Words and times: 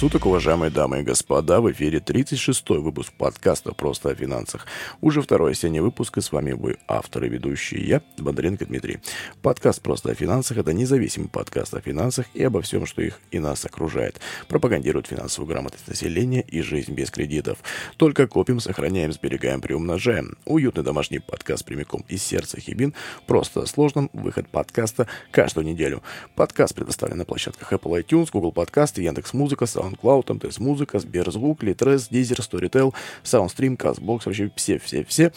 Суток, 0.00 0.24
уважаемые 0.24 0.70
дамы 0.70 1.00
и 1.00 1.02
господа. 1.02 1.60
В 1.60 1.70
эфире 1.72 1.98
36-й 1.98 2.78
выпуск 2.78 3.12
подкаста 3.18 3.74
«Просто 3.74 4.08
о 4.08 4.14
финансах». 4.14 4.66
Уже 5.02 5.20
второй 5.20 5.52
осенний 5.52 5.80
выпуск, 5.80 6.16
и 6.16 6.22
с 6.22 6.32
вами 6.32 6.52
вы, 6.52 6.78
автор 6.88 7.24
и 7.24 7.28
ведущий 7.28 7.84
я, 7.84 8.00
Бондаренко 8.16 8.64
Дмитрий. 8.64 9.00
Подкаст 9.42 9.82
«Просто 9.82 10.12
о 10.12 10.14
финансах»— 10.14 10.56
это 10.56 10.72
независимый 10.72 11.28
подкаст 11.28 11.74
о 11.74 11.82
финансах 11.82 12.24
и 12.32 12.42
обо 12.42 12.62
всем, 12.62 12.86
что 12.86 13.02
их 13.02 13.20
и 13.30 13.38
нас 13.38 13.66
окружает. 13.66 14.18
Пропагандирует 14.48 15.08
финансовую 15.08 15.50
грамотность 15.52 15.86
населения 15.86 16.40
и 16.40 16.62
жизнь 16.62 16.94
без 16.94 17.10
кредитов. 17.10 17.58
Только 17.98 18.26
копим, 18.26 18.58
сохраняем, 18.58 19.12
сберегаем, 19.12 19.60
приумножаем. 19.60 20.38
Уютный 20.46 20.82
домашний 20.82 21.18
подкаст 21.18 21.66
прямиком 21.66 22.06
из 22.08 22.22
сердца 22.22 22.58
Хибин. 22.58 22.94
Просто 23.26 23.60
о 23.60 23.66
сложном. 23.66 24.08
Выход 24.14 24.48
подкаста 24.48 25.08
каждую 25.30 25.66
неделю. 25.66 26.02
Подкаст 26.36 26.74
предоставлен 26.74 27.18
на 27.18 27.26
площадках 27.26 27.70
Apple 27.74 28.02
iTunes, 28.02 28.30
Google 28.32 28.52
Podcast 28.52 28.98
и 28.98 29.04
Яндекс 29.04 29.34
Музыка, 29.34 29.66
SoundCloud, 29.90 30.32
МТС 30.34 30.58
Музыка, 30.58 30.98
Сберзвук, 30.98 31.62
Литрес, 31.62 32.08
Дизер, 32.08 32.38
Storytel, 32.38 32.94
Soundstream, 33.24 33.76
Castbox, 33.76 34.22
вообще 34.24 34.50
все-все-все. 34.56 35.32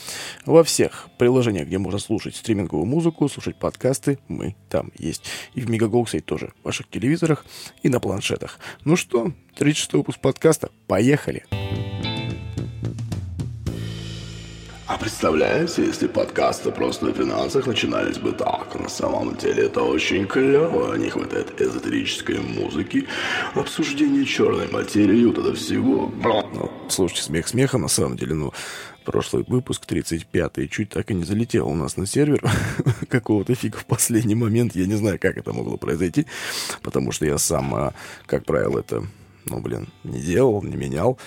Во 0.46 0.64
всех 0.64 1.10
приложениях, 1.18 1.68
где 1.68 1.78
можно 1.78 2.00
слушать 2.00 2.36
стриминговую 2.36 2.86
музыку, 2.86 3.30
слушать 3.30 3.56
подкасты, 3.58 4.20
мы 4.28 4.56
там 4.70 4.92
есть. 4.98 5.24
И 5.54 5.62
в 5.62 5.70
Мегаголксе 5.70 6.20
тоже, 6.20 6.54
в 6.62 6.66
ваших 6.66 6.90
телевизорах 6.90 7.46
и 7.82 7.90
на 7.90 8.00
планшетах. 8.00 8.60
Ну 8.84 8.96
что, 8.96 9.32
36 9.56 9.94
выпуск 9.94 10.20
подкаста. 10.20 10.70
Поехали! 10.88 11.44
А 14.86 14.98
представляете, 14.98 15.86
если 15.86 16.08
подкасты 16.08 16.70
просто 16.70 17.08
о 17.08 17.14
финансах 17.14 17.68
начинались 17.68 18.18
бы 18.18 18.34
так? 18.34 18.78
На 18.78 18.90
самом 18.90 19.38
деле 19.38 19.68
это 19.68 19.82
очень 19.82 20.28
клево. 20.28 20.96
Не 20.96 21.10
хватает 21.10 21.62
эзотерической 21.62 22.40
музыки, 22.40 23.08
обсуждения 23.56 24.26
черной 24.26 24.70
материи, 24.70 25.24
вот 25.24 25.38
это 25.38 25.54
всего. 25.54 26.12
Ну, 26.54 26.70
слушайте, 26.90 27.24
смех 27.24 27.48
смехом, 27.48 27.84
на 27.84 27.88
самом 27.88 28.18
деле, 28.18 28.34
ну, 28.34 28.52
прошлый 29.06 29.46
выпуск, 29.48 29.84
35-й, 29.88 30.68
чуть 30.68 30.90
так 30.90 31.10
и 31.12 31.14
не 31.14 31.24
залетел 31.24 31.70
у 31.70 31.76
нас 31.76 31.96
на 31.96 32.06
сервер 32.06 32.44
какого-то 33.10 33.56
фига 33.56 33.78
в 33.78 33.86
последний 33.86 34.36
момент. 34.36 34.76
Я 34.76 34.86
не 34.86 34.96
знаю, 34.96 35.18
как 35.18 35.38
это 35.38 35.54
могло 35.54 35.78
произойти, 35.78 36.28
потому 36.82 37.14
что 37.14 37.26
я 37.26 37.38
сам, 37.38 37.74
а, 37.74 37.94
как 38.26 38.44
правило, 38.44 38.80
это, 38.80 39.06
ну, 39.46 39.62
блин, 39.62 39.88
не 40.04 40.20
делал, 40.20 40.62
не 40.62 40.76
менял. 40.76 41.18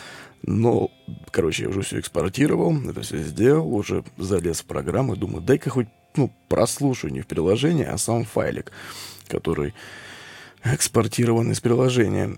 Но, 0.47 0.92
короче, 1.33 1.64
я 1.64 1.69
уже 1.69 1.83
все 1.83 1.98
экспортировал, 1.98 2.72
это 2.89 3.02
все 3.02 3.19
сделал, 3.19 3.75
уже 3.75 4.05
залез 4.16 4.61
в 4.61 4.64
программу 4.64 5.16
думаю, 5.16 5.42
дай-ка 5.42 5.70
хоть, 5.70 5.89
ну, 6.14 6.30
прослушаю 6.48 7.12
не 7.12 7.20
в 7.20 7.27
приложении, 7.27 7.84
а 7.84 7.98
сам 7.98 8.25
файлик, 8.25 8.70
который 9.27 9.74
экспортирован 10.75 11.53
из 11.53 11.61
приложения. 11.61 12.36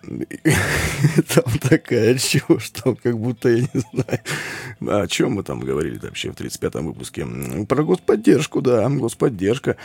Там 1.34 1.58
такая 1.60 2.18
чушь, 2.18 2.64
что 2.64 2.94
как 2.94 3.18
будто, 3.18 3.48
я 3.48 3.60
не 3.60 3.82
знаю, 3.92 5.02
о 5.02 5.06
чем 5.06 5.32
мы 5.32 5.42
там 5.42 5.60
говорили 5.60 5.98
вообще 5.98 6.30
в 6.30 6.34
35-м 6.34 6.86
выпуске. 6.86 7.26
Про 7.66 7.84
господдержку, 7.84 8.60
да, 8.60 8.88
господдержка. 8.88 9.76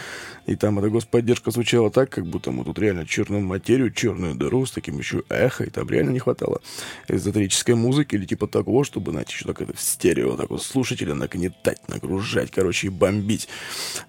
И 0.45 0.55
там 0.55 0.79
эта 0.79 0.89
господдержка 0.89 1.51
звучала 1.51 1.89
так, 1.89 2.09
как 2.09 2.25
будто 2.25 2.51
мы 2.51 2.63
тут 2.65 2.79
реально 2.79 3.05
черную 3.05 3.41
материю, 3.41 3.91
черную 3.91 4.35
дыру 4.35 4.65
с 4.65 4.71
таким 4.71 4.97
еще 4.97 5.23
эхо, 5.29 5.63
и 5.63 5.69
там 5.69 5.89
реально 5.89 6.11
не 6.11 6.19
хватало 6.19 6.61
эзотерической 7.07 7.75
музыки 7.75 8.15
или 8.15 8.25
типа 8.25 8.47
такого, 8.47 8.83
чтобы, 8.83 9.11
знаете, 9.11 9.33
еще 9.33 9.45
так 9.45 9.61
это 9.61 9.73
в 9.73 9.81
стерео, 9.81 10.35
так 10.35 10.49
вот 10.49 10.63
слушателя 10.63 11.15
нагнетать, 11.15 11.87
нагружать, 11.87 12.51
короче, 12.51 12.87
и 12.87 12.89
бомбить. 12.89 13.47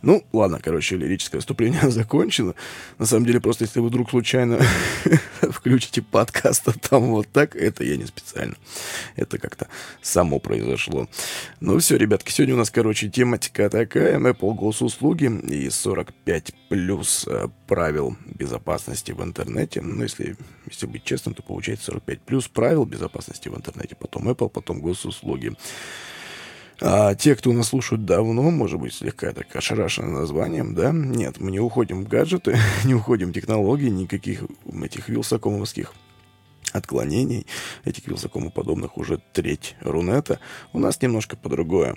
Ну, 0.03 0.25
ладно, 0.33 0.61
короче, 0.63 0.97
лирическое 0.97 1.41
вступление 1.41 1.83
закончено. 1.91 2.55
На 2.99 3.07
самом 3.07 3.27
деле, 3.27 3.41
просто 3.41 3.65
если 3.65 3.81
вы 3.81 3.89
вдруг 3.89 4.11
случайно 4.11 4.24
случайно 4.25 4.59
включите 5.43 6.01
подкаст, 6.01 6.67
а 6.67 6.73
там 6.73 7.11
вот 7.11 7.29
так, 7.29 7.55
это 7.55 7.85
я 7.85 7.99
не 7.99 8.07
специально. 8.07 8.55
Это 9.17 9.37
как-то 9.37 9.69
само 10.01 10.39
произошло. 10.39 11.09
Ну 11.61 11.79
все, 11.79 11.99
ребятки, 11.99 12.33
сегодня 12.33 12.55
у 12.55 12.57
нас, 12.57 12.71
короче, 12.71 13.11
тематика 13.11 13.69
такая. 13.69 14.19
Apple 14.19 14.55
госуслуги 14.55 15.27
и 15.27 15.69
45 15.69 16.55
плюс 16.71 17.27
э, 17.29 17.49
правил 17.67 18.17
безопасности 18.25 19.13
в 19.13 19.23
интернете. 19.23 19.83
Ну, 19.83 20.03
если, 20.03 20.37
если 20.71 20.87
быть 20.87 21.05
честным, 21.05 21.35
то 21.35 21.43
получается 21.43 21.87
45 21.87 22.23
плюс 22.23 22.49
правил 22.49 22.87
безопасности 22.87 23.51
в 23.51 23.57
интернете. 23.59 23.95
Потом 23.95 24.31
Apple, 24.31 24.49
потом 24.49 24.81
госуслуги. 24.81 25.53
А 26.81 27.15
те, 27.15 27.37
кто 27.37 27.53
нас 27.53 27.69
слушают 27.69 28.05
давно, 28.05 28.51
может 28.51 28.81
быть, 28.81 28.95
слегка 28.95 29.33
так 29.33 29.55
ошарашены 29.55 30.09
названием, 30.09 30.75
да? 30.75 30.91
Нет, 30.93 31.41
мы 31.41 31.51
не 31.51 31.61
уходим 31.61 32.05
в 32.05 32.09
гаджеты, 32.09 32.59
не 32.85 32.95
уходим 32.95 33.31
в 33.31 33.35
технологии, 33.35 33.89
никаких 33.89 34.45
этих 34.83 35.09
вилсакомовских 35.09 35.95
отклонений, 36.73 37.47
этих 37.85 38.07
вилсакому 38.07 38.51
подобных 38.51 38.99
уже 38.99 39.21
треть 39.33 39.77
Рунета, 39.81 40.41
у 40.73 40.79
нас 40.79 41.01
немножко 41.01 41.37
по-другое. 41.37 41.97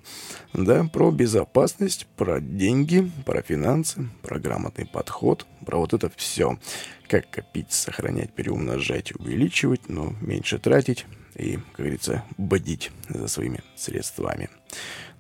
Да, 0.54 0.84
про 0.84 1.12
безопасность, 1.12 2.08
про 2.16 2.40
деньги, 2.40 3.12
про 3.26 3.42
финансы, 3.42 4.08
про 4.22 4.40
грамотный 4.40 4.86
подход, 4.86 5.48
про 5.66 5.80
вот 5.80 5.94
это 5.94 6.12
все. 6.16 6.60
Как 7.08 7.30
копить, 7.30 7.72
сохранять, 7.72 8.34
переумножать, 8.34 9.14
увеличивать, 9.16 9.90
но 9.90 10.14
меньше 10.22 10.60
тратить, 10.60 11.06
и, 11.38 11.58
как 11.58 11.78
говорится, 11.78 12.24
бодить 12.38 12.92
за 13.10 13.28
своими 13.28 13.62
средствами. 13.76 14.50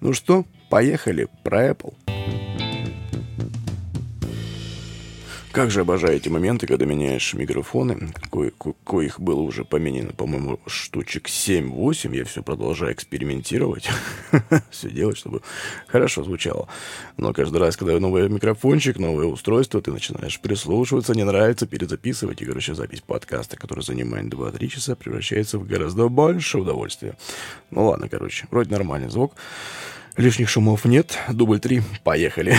Ну 0.01 0.13
что, 0.13 0.45
поехали 0.69 1.27
про 1.43 1.69
Apple. 1.69 1.93
Как 5.57 5.71
же 5.71 5.81
обожаю 5.81 6.17
эти 6.17 6.29
моменты, 6.29 6.67
когда 6.67 6.85
меняешь 6.85 7.33
микрофоны, 7.33 8.13
ко- 8.29 8.51
ко- 8.51 8.73
коих 8.85 9.19
было 9.19 9.39
уже 9.39 9.65
поменено, 9.65 10.13
по-моему, 10.13 10.59
штучек 10.67 11.27
7-8. 11.27 12.15
Я 12.15 12.25
все 12.25 12.43
продолжаю 12.43 12.93
экспериментировать, 12.93 13.89
все 14.69 14.91
делать, 14.91 15.17
чтобы 15.17 15.41
хорошо 15.87 16.23
звучало. 16.23 16.67
Но 17.17 17.33
каждый 17.33 17.57
раз, 17.57 17.75
когда 17.75 17.99
новый 17.99 18.29
микрофончик, 18.29 18.99
новое 18.99 19.25
устройство, 19.25 19.81
ты 19.81 19.91
начинаешь 19.91 20.39
прислушиваться, 20.39 21.15
не 21.15 21.23
нравится, 21.23 21.65
перезаписывать. 21.65 22.39
И, 22.43 22.45
короче, 22.45 22.75
запись 22.75 23.01
подкаста, 23.01 23.57
который 23.57 23.83
занимает 23.83 24.27
2-3 24.27 24.67
часа, 24.67 24.95
превращается 24.95 25.57
в 25.57 25.65
гораздо 25.65 26.07
больше 26.07 26.59
удовольствия. 26.59 27.17
Ну 27.71 27.87
ладно, 27.87 28.07
короче, 28.07 28.45
вроде 28.51 28.69
нормальный 28.69 29.09
звук. 29.09 29.33
Лишних 30.17 30.49
шумов 30.49 30.83
нет. 30.85 31.15
Дубль 31.29 31.59
3. 31.59 31.83
Поехали. 32.03 32.55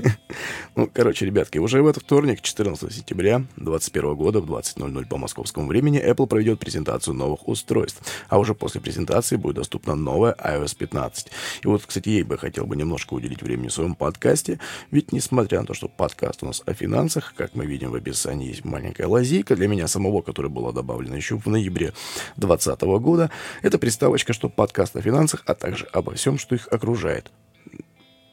ну, 0.76 0.86
короче, 0.92 1.24
ребятки, 1.24 1.56
уже 1.56 1.82
в 1.82 1.86
этот 1.86 2.02
вторник, 2.02 2.42
14 2.42 2.92
сентября 2.92 3.38
2021 3.56 4.14
года 4.16 4.40
в 4.42 4.44
20.00 4.44 5.06
по 5.06 5.16
московскому 5.16 5.66
времени 5.66 5.98
Apple 5.98 6.26
проведет 6.26 6.58
презентацию 6.58 7.14
новых 7.14 7.48
устройств. 7.48 8.02
А 8.28 8.38
уже 8.38 8.54
после 8.54 8.82
презентации 8.82 9.36
будет 9.36 9.56
доступна 9.56 9.94
новая 9.94 10.34
iOS 10.34 10.76
15. 10.76 11.28
И 11.62 11.66
вот, 11.66 11.86
кстати, 11.86 12.10
ей 12.10 12.22
бы 12.22 12.36
хотел 12.36 12.66
бы 12.66 12.76
немножко 12.76 13.14
уделить 13.14 13.40
времени 13.40 13.68
в 13.68 13.72
своем 13.72 13.94
подкасте. 13.94 14.60
Ведь, 14.90 15.10
несмотря 15.10 15.60
на 15.60 15.66
то, 15.66 15.72
что 15.72 15.88
подкаст 15.88 16.42
у 16.42 16.46
нас 16.46 16.62
о 16.66 16.74
финансах, 16.74 17.32
как 17.34 17.54
мы 17.54 17.64
видим 17.64 17.92
в 17.92 17.94
описании, 17.94 18.48
есть 18.48 18.66
маленькая 18.66 19.06
лазейка 19.06 19.56
для 19.56 19.68
меня 19.68 19.88
самого, 19.88 20.20
которая 20.20 20.52
была 20.52 20.72
добавлена 20.72 21.16
еще 21.16 21.38
в 21.38 21.46
ноябре 21.46 21.94
2020 22.36 22.82
года. 23.00 23.30
Это 23.62 23.78
приставочка, 23.78 24.34
что 24.34 24.50
подкаст 24.50 24.96
о 24.96 25.00
финансах, 25.00 25.44
а 25.46 25.54
также 25.54 25.86
обо 25.94 26.12
всем, 26.12 26.36
что 26.36 26.54
их 26.54 26.68
окружает 26.70 26.89
окружает. 26.90 27.30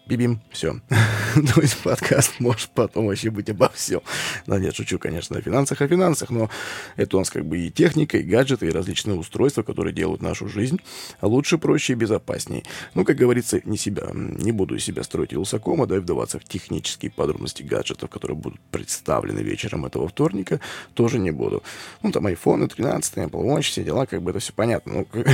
Бибим, 0.07 0.39
все. 0.51 0.79
То 1.53 1.61
есть 1.61 1.83
подкаст 1.83 2.39
может 2.39 2.69
потом 2.69 3.07
вообще 3.07 3.29
быть 3.29 3.49
обо 3.49 3.67
всем. 3.69 4.01
Да 4.45 4.57
нет, 4.57 4.73
шучу, 4.73 4.97
конечно, 4.99 5.37
о 5.37 5.41
финансах, 5.41 5.81
о 5.81 5.87
финансах, 5.87 6.29
но 6.29 6.49
это 6.95 7.17
у 7.17 7.19
нас 7.19 7.29
как 7.29 7.45
бы 7.45 7.57
и 7.57 7.69
техника, 7.69 8.17
и 8.17 8.23
гаджеты, 8.23 8.67
и 8.67 8.71
различные 8.71 9.17
устройства, 9.17 9.63
которые 9.63 9.93
делают 9.93 10.21
нашу 10.21 10.47
жизнь 10.47 10.79
лучше, 11.21 11.57
проще 11.57 11.91
и 11.91 11.95
безопаснее. 11.97 12.63
Ну, 12.93 13.03
как 13.03 13.17
говорится, 13.17 13.59
не 13.65 13.77
себя, 13.77 14.07
не 14.13 14.53
буду 14.53 14.77
из 14.77 14.85
себя 14.85 15.03
строить 15.03 15.33
Илсакома, 15.33 15.87
да, 15.87 15.97
и 15.97 15.99
вдаваться 15.99 16.39
в 16.39 16.45
технические 16.45 17.11
подробности 17.11 17.63
гаджетов, 17.63 18.09
которые 18.09 18.37
будут 18.37 18.61
представлены 18.71 19.41
вечером 19.41 19.85
этого 19.85 20.07
вторника, 20.07 20.61
тоже 20.93 21.19
не 21.19 21.31
буду. 21.31 21.63
Ну, 22.01 22.13
там 22.13 22.25
iPhone 22.27 22.65
13, 22.69 23.17
Apple 23.17 23.43
Watch, 23.43 23.63
все 23.63 23.83
дела, 23.83 24.05
как 24.05 24.21
бы 24.21 24.31
это 24.31 24.39
все 24.39 24.53
понятно. 24.53 24.93
Ну, 24.93 25.07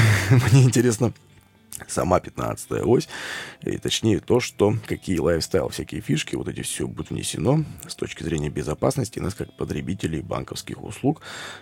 мне 0.52 0.64
интересно, 0.64 1.14
сама 1.88 2.20
15 2.20 2.84
ось, 2.84 3.08
и 3.62 3.78
точнее 3.78 4.20
то, 4.20 4.40
что 4.40 4.76
какие 4.88 5.20
lifestyle, 5.20 5.70
всякие 5.70 6.02
фишки, 6.02 6.36
вот 6.36 6.48
эти 6.48 6.62
все 6.62 6.88
будет 6.88 7.10
внесено 7.10 7.64
с 7.88 7.96
точки 7.96 8.24
зрения 8.24 8.50
безопасности 8.50 9.20
нас 9.20 9.34
как 9.34 9.56
потребителей 9.58 10.22
банковских 10.22 10.84
услуг, 10.84 11.22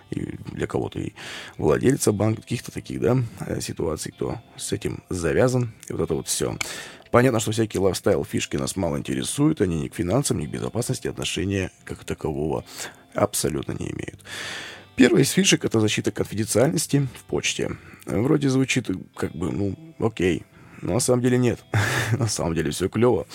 и 0.09 0.37
для 0.51 0.67
кого-то 0.67 0.99
и 0.99 1.13
владельца 1.57 2.11
банка, 2.11 2.41
каких-то 2.41 2.71
таких, 2.71 3.01
да, 3.01 3.17
э, 3.41 3.61
ситуаций, 3.61 4.11
кто 4.11 4.39
с 4.57 4.71
этим 4.71 5.03
завязан, 5.09 5.73
и 5.87 5.93
вот 5.93 6.01
это 6.01 6.13
вот 6.13 6.27
все. 6.27 6.57
Понятно, 7.11 7.41
что 7.41 7.51
всякие 7.51 7.81
lifestyle 7.81 8.23
фишки 8.23 8.55
нас 8.55 8.77
мало 8.77 8.97
интересуют, 8.97 9.59
они 9.59 9.81
ни 9.81 9.87
к 9.89 9.95
финансам, 9.95 10.39
ни 10.39 10.45
к 10.45 10.49
безопасности 10.49 11.09
отношения 11.09 11.71
как 11.83 12.05
такового 12.05 12.63
абсолютно 13.13 13.73
не 13.73 13.91
имеют. 13.91 14.23
Первый 15.01 15.23
из 15.23 15.31
фишек— 15.31 15.65
это 15.65 15.79
защита 15.79 16.11
конфиденциальности 16.11 17.07
в 17.17 17.23
почте. 17.23 17.75
Вроде 18.05 18.49
звучит 18.49 18.87
как 19.15 19.31
бы, 19.31 19.51
ну, 19.51 19.75
окей. 19.97 20.43
Но 20.81 20.93
на 20.93 20.99
самом 20.99 21.21
деле 21.21 21.37
нет. 21.37 21.59
на 22.17 22.27
самом 22.27 22.55
деле 22.55 22.71
все 22.71 22.89
клево. 22.89 23.27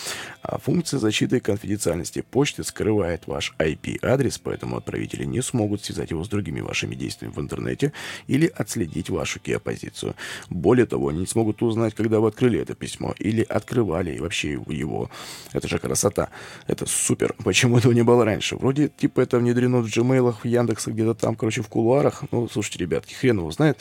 А 0.42 0.58
функция 0.58 0.98
защиты 0.98 1.40
конфиденциальности 1.40 2.22
почты 2.22 2.64
скрывает 2.64 3.26
ваш 3.26 3.54
IP-адрес, 3.58 4.38
поэтому 4.38 4.76
отправители 4.76 5.24
не 5.24 5.42
смогут 5.42 5.84
связать 5.84 6.10
его 6.10 6.24
с 6.24 6.28
другими 6.28 6.60
вашими 6.60 6.94
действиями 6.94 7.32
в 7.32 7.40
интернете 7.40 7.92
или 8.26 8.46
отследить 8.46 9.10
вашу 9.10 9.40
геопозицию. 9.44 10.14
Более 10.50 10.86
того, 10.86 11.08
они 11.08 11.20
не 11.20 11.26
смогут 11.26 11.62
узнать, 11.62 11.94
когда 11.94 12.20
вы 12.20 12.28
открыли 12.28 12.60
это 12.60 12.74
письмо 12.74 13.14
или 13.18 13.42
открывали 13.42 14.14
и 14.14 14.20
вообще 14.20 14.52
его. 14.52 15.10
Это 15.52 15.68
же 15.68 15.78
красота. 15.78 16.30
Это 16.66 16.86
супер. 16.86 17.34
Почему 17.44 17.78
этого 17.78 17.92
не 17.92 18.02
было 18.02 18.24
раньше? 18.24 18.56
Вроде, 18.56 18.88
типа, 18.88 19.20
это 19.20 19.38
внедрено 19.38 19.78
в 19.78 19.86
Gmail, 19.86 20.34
в 20.42 20.44
Яндексе, 20.44 20.90
где-то 20.90 21.14
там, 21.14 21.36
короче, 21.36 21.62
в 21.62 21.68
кулуарах. 21.68 22.24
Ну, 22.30 22.48
слушайте, 22.48 22.80
ребятки, 22.80 23.14
хрен 23.14 23.38
его 23.38 23.50
знает. 23.50 23.78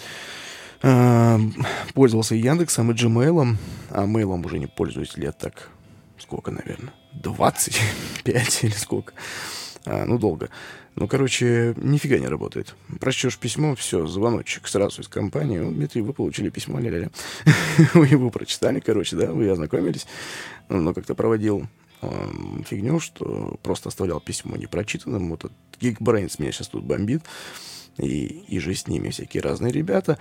А, 0.81 1.39
пользовался 1.93 2.35
Яндексом 2.35 2.91
и 2.91 2.93
Gmail, 2.93 3.55
а 3.91 4.05
мейлом 4.05 4.45
уже 4.45 4.59
не 4.59 4.67
пользуюсь 4.67 5.17
лет 5.17 5.37
так, 5.37 5.69
сколько, 6.19 6.51
наверное, 6.51 6.93
25 7.13 8.63
или 8.63 8.71
сколько. 8.71 9.13
А, 9.85 10.05
ну, 10.05 10.17
долго. 10.17 10.49
Ну, 10.95 11.07
короче, 11.07 11.73
нифига 11.77 12.17
не 12.17 12.27
работает. 12.27 12.75
Прочтешь 12.99 13.37
письмо, 13.37 13.75
все, 13.75 14.07
звоночек 14.07 14.67
сразу 14.67 15.01
из 15.01 15.07
компании. 15.07 15.59
Ну, 15.59 15.71
Дмитрий, 15.71 16.01
вы 16.01 16.13
получили 16.13 16.49
письмо, 16.49 16.79
ля-ля-ля. 16.79 17.09
Вы 17.93 18.07
его 18.07 18.29
прочитали, 18.29 18.79
короче, 18.79 19.17
да, 19.17 19.31
вы 19.33 19.49
ознакомились. 19.49 20.07
Но 20.69 20.93
как-то 20.93 21.13
проводил 21.13 21.67
э, 22.01 22.07
фигню, 22.65 22.99
что 23.01 23.59
просто 23.61 23.89
оставлял 23.89 24.21
письмо 24.21 24.55
непрочитанным. 24.55 25.29
Вот 25.29 25.45
этот 25.45 25.57
Geekbrains 25.79 26.35
меня 26.39 26.51
сейчас 26.53 26.69
тут 26.69 26.85
бомбит. 26.85 27.23
И, 27.97 28.43
и 28.47 28.59
же 28.59 28.75
с 28.75 28.87
ними 28.87 29.09
всякие 29.09 29.41
разные 29.41 29.71
ребята. 29.71 30.17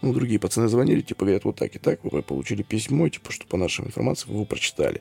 Ну, 0.00 0.12
другие 0.12 0.40
пацаны 0.40 0.68
звонили, 0.68 1.02
типа, 1.02 1.24
говорят, 1.24 1.44
вот 1.44 1.56
так 1.56 1.74
и 1.76 1.78
так, 1.78 2.00
вы 2.02 2.22
получили 2.22 2.62
письмо, 2.62 3.08
типа, 3.08 3.32
что 3.32 3.46
по 3.46 3.56
нашей 3.56 3.86
информации 3.86 4.30
вы 4.30 4.44
прочитали. 4.44 5.00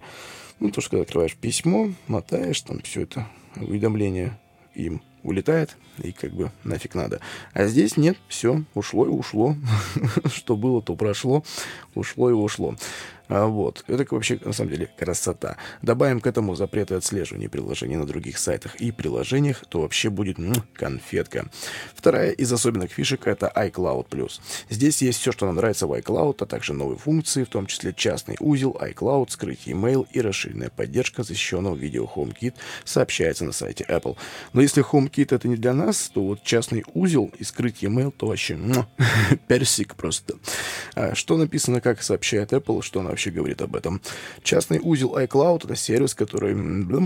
Ну, 0.60 0.70
то, 0.70 0.82
что 0.82 0.92
когда 0.92 1.04
открываешь 1.04 1.36
письмо, 1.36 1.92
мотаешь, 2.08 2.62
там 2.62 2.82
все 2.82 3.02
это 3.02 3.28
уведомление 3.56 4.40
им 4.76 5.02
улетает, 5.24 5.76
и 6.04 6.12
как 6.12 6.34
бы 6.34 6.52
нафиг 6.64 6.96
надо. 6.96 7.20
А 7.54 7.66
здесь 7.68 7.98
нет, 7.98 8.18
все, 8.28 8.64
ушло 8.74 9.06
и 9.06 9.10
ушло. 9.10 9.56
Что 10.34 10.56
было, 10.56 10.82
то 10.82 10.96
прошло, 10.96 11.44
ушло 11.94 12.30
и 12.30 12.34
ушло. 12.34 12.76
А 13.32 13.46
вот. 13.46 13.86
Это 13.88 14.06
вообще, 14.14 14.38
на 14.44 14.52
самом 14.52 14.72
деле, 14.72 14.90
красота. 14.98 15.56
Добавим 15.82 16.20
к 16.20 16.28
этому 16.28 16.54
запреты 16.56 16.96
отслеживания 16.96 17.48
приложений 17.48 17.96
на 17.96 18.06
других 18.06 18.38
сайтах 18.38 18.76
и 18.76 18.92
приложениях, 18.92 19.64
то 19.70 19.80
вообще 19.80 20.10
будет 20.10 20.38
м, 20.38 20.54
конфетка. 20.74 21.50
Вторая 21.96 22.32
из 22.32 22.52
особенных 22.52 22.92
фишек— 22.92 23.22
это 23.28 23.50
iCloud+. 23.56 24.30
Здесь 24.70 25.02
есть 25.02 25.22
все, 25.22 25.32
что 25.32 25.46
нам 25.46 25.56
нравится 25.56 25.88
в 25.88 25.94
iCloud, 25.94 26.36
а 26.42 26.46
также 26.46 26.74
новые 26.74 26.98
функции, 26.98 27.46
в 27.46 27.48
том 27.48 27.68
числе 27.68 27.94
частный 27.94 28.36
узел, 28.42 28.78
iCloud, 28.82 29.30
скрытие 29.30 29.76
email 29.76 30.06
и 30.12 30.20
расширенная 30.20 30.70
поддержка 30.70 31.24
защищенного 31.24 31.78
видео 31.78 32.12
HomeKit 32.14 32.56
сообщается 32.84 33.46
на 33.46 33.54
сайте 33.54 33.86
Apple. 33.88 34.18
Но 34.52 34.62
если 34.62 34.84
HomeKit 34.84 35.34
это 35.34 35.48
не 35.48 35.56
для 35.56 35.74
нас, 35.74 36.12
то 36.14 36.22
вот 36.22 36.44
частный 36.44 36.84
узел 36.94 37.32
и 37.40 37.46
скрытие 37.46 37.90
email, 37.92 38.12
то 38.12 38.28
вообще 38.28 38.56
м, 38.56 38.86
персик 39.48 39.96
просто. 39.96 40.36
А 40.96 41.16
что 41.16 41.38
написано, 41.38 41.80
как 41.80 42.04
сообщает 42.04 42.52
Apple, 42.52 42.82
что 42.82 43.00
она 43.00 43.12
вообще 43.22 43.32
говорит 43.32 43.62
об 43.62 43.76
этом. 43.76 44.02
Частный 44.44 44.80
узел 44.82 45.16
iCloud— 45.16 45.62
это 45.66 45.76
сервис, 45.76 46.16
который... 46.16 46.56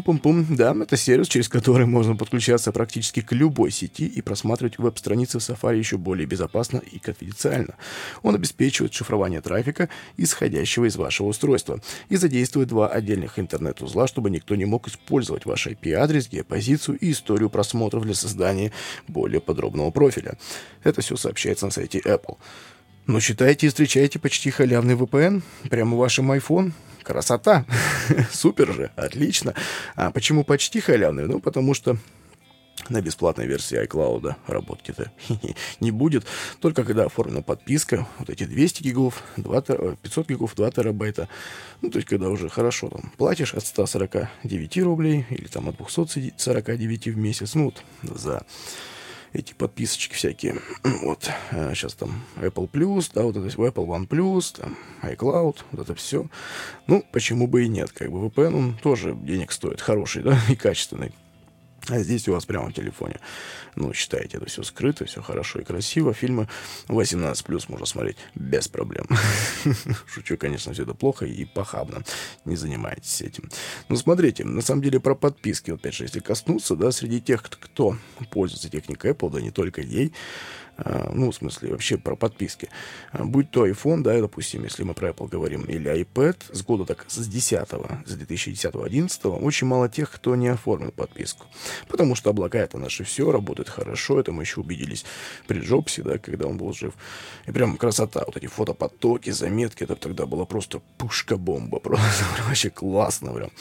Пум-пум, 0.01 0.45
да, 0.50 0.73
это 0.79 0.95
сервис, 0.95 1.27
через 1.27 1.50
который 1.50 1.85
можно 1.85 2.15
подключаться 2.15 2.71
практически 2.71 3.21
к 3.21 3.33
любой 3.33 3.71
сети 3.71 4.06
и 4.06 4.21
просматривать 4.21 4.77
веб-страницы 4.77 5.39
в 5.39 5.41
Safari 5.41 5.77
еще 5.77 5.97
более 5.97 6.25
безопасно 6.25 6.77
и 6.77 7.00
конфиденциально. 7.00 7.75
Он 8.23 8.35
обеспечивает 8.35 8.94
шифрование 8.94 9.41
трафика, 9.41 9.89
исходящего 10.15 10.85
из 10.85 10.95
вашего 10.95 11.27
устройства, 11.27 11.81
и 12.09 12.15
задействует 12.15 12.69
два 12.69 12.88
отдельных 12.88 13.38
интернет-узла, 13.38 14.07
чтобы 14.07 14.29
никто 14.29 14.56
не 14.56 14.65
мог 14.65 14.88
использовать 14.88 15.45
ваш 15.45 15.68
IP-адрес, 15.68 16.29
геопозицию 16.29 16.97
и 17.00 17.11
историю 17.11 17.50
просмотров 17.50 18.03
для 18.03 18.13
создания 18.13 18.71
более 19.07 19.41
подробного 19.41 19.91
профиля. 19.91 20.38
Это 20.83 21.01
все 21.01 21.18
сообщается 21.18 21.65
на 21.65 21.71
сайте 21.71 22.00
Apple. 22.00 22.38
Ну, 23.07 23.19
считайте 23.19 23.68
и 23.68 23.69
встречайте 23.69 24.18
почти 24.18 24.50
халявный 24.50 24.96
VPN 24.96 25.44
прямо 25.69 25.96
в 25.96 26.00
вашем 26.00 26.31
iPhone. 26.31 26.72
Красота! 27.04 27.63
Супер 28.31 28.74
же! 28.74 28.92
Отлично! 28.96 29.54
А 29.96 30.10
почему 30.10 30.44
почти 30.44 30.80
халявный? 30.80 31.28
Ну, 31.28 31.40
потому 31.40 31.75
что 31.75 31.98
на 32.90 33.02
бесплатной 33.02 33.46
версии 33.46 33.80
iCloud 33.86 34.34
работать 34.48 34.90
это 34.90 35.12
не 35.80 35.92
будет. 35.92 36.25
Только 36.60 36.84
когда 36.84 37.06
оформлена 37.06 37.44
подписка, 37.44 38.07
вот 38.18 38.31
эти 38.31 38.46
200 38.46 38.81
гигов, 38.81 39.22
2, 39.38 39.62
500 39.62 40.28
гигов, 40.28 40.56
2 40.56 40.72
терабайта. 40.72 41.30
Ну, 41.81 41.92
то 41.92 41.98
есть, 41.98 42.10
когда 42.10 42.30
уже 42.30 42.50
хорошо 42.50 42.90
там 42.90 43.12
платишь 43.18 43.54
от 43.54 43.68
149 43.68 44.78
рублей 44.80 45.28
или 45.30 45.46
там 45.46 45.69
от 45.69 45.78
249 45.78 47.07
в 47.07 47.18
месяц, 47.18 47.54
ну, 47.54 47.66
вот 47.66 47.84
за 48.19 48.44
эти 49.35 49.53
подписочки 49.53 50.13
всякие. 50.13 50.55
Вот. 51.03 51.29
Сейчас 51.51 51.93
а, 51.93 51.97
там 51.97 52.23
Apple 52.37 52.69
Plus, 52.69 53.11
да, 53.13 53.23
вот 53.23 53.35
это 53.35 53.47
Apple 53.47 53.85
One 53.85 54.07
Plus, 54.07 54.55
там 54.59 54.77
iCloud, 55.03 55.57
вот 55.71 55.81
это 55.81 55.93
все. 55.95 56.27
Ну, 56.87 57.05
почему 57.11 57.47
бы 57.47 57.65
и 57.65 57.67
нет, 57.67 57.91
как 57.91 58.11
бы 58.11 58.25
VPN, 58.27 58.55
он 58.55 58.77
тоже 58.81 59.13
денег 59.13 59.51
стоит, 59.51 59.81
хороший, 59.81 60.23
да, 60.23 60.39
и 60.49 60.55
качественный. 60.55 61.11
А 61.89 61.99
здесь 61.99 62.27
у 62.27 62.33
вас 62.33 62.45
прямо 62.45 62.69
в 62.69 62.73
телефоне. 62.73 63.19
Ну, 63.75 63.93
считаете, 63.93 64.37
это 64.37 64.47
все 64.47 64.63
скрыто, 64.63 65.05
все 65.05 65.21
хорошо 65.21 65.59
и 65.59 65.63
красиво. 65.63 66.13
Фильмы 66.13 66.47
18 66.87 67.45
плюс 67.45 67.69
можно 67.69 67.85
смотреть 67.85 68.17
без 68.33 68.67
проблем. 68.67 69.07
Шучу, 70.07 70.37
конечно, 70.37 70.73
все 70.73 70.83
это 70.83 70.93
плохо 70.93 71.25
и 71.25 71.45
похабно. 71.45 72.03
Не 72.45 72.55
занимайтесь 72.55 73.21
этим. 73.21 73.49
Но 73.89 73.95
смотрите, 73.95 74.43
на 74.43 74.61
самом 74.61 74.81
деле 74.81 74.99
про 74.99 75.15
подписки, 75.15 75.71
опять 75.71 75.94
же, 75.94 76.06
если 76.06 76.19
коснуться, 76.19 76.75
да, 76.75 76.92
среди 76.92 77.21
тех, 77.21 77.44
кто 77.44 77.97
пользуется 78.31 78.69
техникой 78.69 79.11
Apple, 79.11 79.31
да 79.31 79.42
не 79.42 79.51
только 79.51 79.81
ей, 79.81 80.13
ну, 81.13 81.31
в 81.31 81.35
смысле, 81.35 81.71
вообще 81.71 81.97
про 81.97 82.15
подписки. 82.15 82.69
А, 83.11 83.23
будь 83.23 83.49
то 83.51 83.65
iPhone, 83.65 84.01
да, 84.01 84.19
допустим, 84.19 84.63
если 84.63 84.83
мы 84.83 84.94
про 84.94 85.09
Apple 85.09 85.29
говорим, 85.29 85.63
или 85.63 86.03
iPad, 86.03 86.37
с 86.51 86.61
года 86.63 86.85
так, 86.85 87.05
с 87.07 87.27
10 87.27 87.67
с 88.05 88.17
2010-2011, 88.17 89.27
очень 89.41 89.67
мало 89.67 89.87
тех, 89.89 90.11
кто 90.11 90.35
не 90.35 90.49
оформил 90.49 90.91
подписку. 90.91 91.45
Потому 91.87 92.15
что 92.15 92.31
облака 92.31 92.59
это 92.59 92.77
наше 92.77 93.03
все, 93.03 93.31
работает 93.31 93.69
хорошо, 93.69 94.19
это 94.19 94.31
мы 94.31 94.44
еще 94.44 94.61
убедились 94.61 95.05
при 95.47 95.59
Джобсе, 95.59 96.03
да, 96.03 96.17
когда 96.17 96.47
он 96.47 96.57
был 96.57 96.73
жив. 96.73 96.94
И 97.45 97.51
прям 97.51 97.77
красота, 97.77 98.23
вот 98.25 98.35
эти 98.35 98.47
фотопотоки, 98.47 99.29
заметки, 99.29 99.83
это 99.83 99.95
тогда 99.95 100.25
была 100.25 100.45
просто 100.45 100.81
пушка-бомба, 100.97 101.79
просто 101.83 102.25
вообще 102.47 102.69
классно 102.69 103.33
прям. 103.33 103.51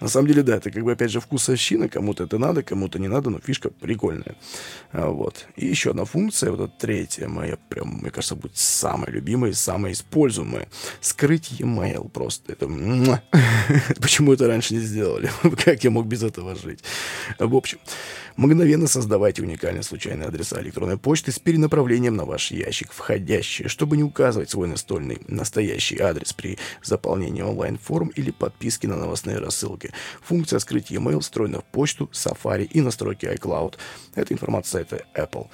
На 0.00 0.08
самом 0.08 0.28
деле, 0.28 0.42
да, 0.42 0.56
это 0.56 0.70
как 0.70 0.84
бы, 0.84 0.92
опять 0.92 1.10
же, 1.10 1.20
вкусовщина, 1.20 1.88
кому-то 1.88 2.24
это 2.24 2.38
надо, 2.38 2.62
кому-то 2.62 2.98
не 2.98 3.08
надо, 3.08 3.30
но 3.30 3.40
фишка 3.40 3.70
прикольная. 3.70 4.36
А, 4.92 5.08
вот. 5.08 5.46
И 5.56 5.66
еще 5.66 5.90
одна 5.90 6.04
функция, 6.04 6.52
вот 6.60 6.78
третья 6.78 7.28
моя, 7.28 7.56
прям, 7.56 7.98
мне 8.00 8.10
кажется, 8.10 8.34
будет 8.34 8.56
самая 8.56 9.10
любимая 9.10 9.52
и 9.52 9.54
самая 9.54 9.92
используемая. 9.92 10.68
Скрыть 11.00 11.60
e-mail 11.60 12.08
просто. 12.08 12.52
Это... 12.52 12.66
Почему 14.00 14.32
это 14.32 14.46
раньше 14.46 14.74
не 14.74 14.80
сделали? 14.80 15.30
как 15.64 15.84
я 15.84 15.90
мог 15.90 16.06
без 16.06 16.22
этого 16.22 16.54
жить? 16.56 16.82
В 17.38 17.54
общем, 17.54 17.78
мгновенно 18.36 18.86
создавайте 18.86 19.42
уникальные 19.42 19.82
случайные 19.82 20.28
адреса 20.28 20.60
электронной 20.60 20.98
почты 20.98 21.32
с 21.32 21.38
перенаправлением 21.38 22.16
на 22.16 22.24
ваш 22.24 22.50
ящик 22.50 22.92
входящие, 22.92 23.68
чтобы 23.68 23.96
не 23.96 24.02
указывать 24.02 24.50
свой 24.50 24.68
настольный 24.68 25.20
настоящий 25.28 26.00
адрес 26.00 26.32
при 26.32 26.58
заполнении 26.82 27.42
онлайн-форм 27.42 28.08
или 28.08 28.30
подписке 28.30 28.88
на 28.88 28.96
новостные 28.96 29.38
рассылки. 29.38 29.92
Функция 30.22 30.58
скрыть 30.58 30.90
e-mail 30.90 31.20
встроена 31.20 31.60
в 31.60 31.64
почту, 31.64 32.10
Safari 32.12 32.64
и 32.64 32.80
настройки 32.80 33.26
iCloud. 33.26 33.76
Это 34.14 34.34
информация 34.34 34.80
сайта 34.80 35.04
Apple. 35.14 35.48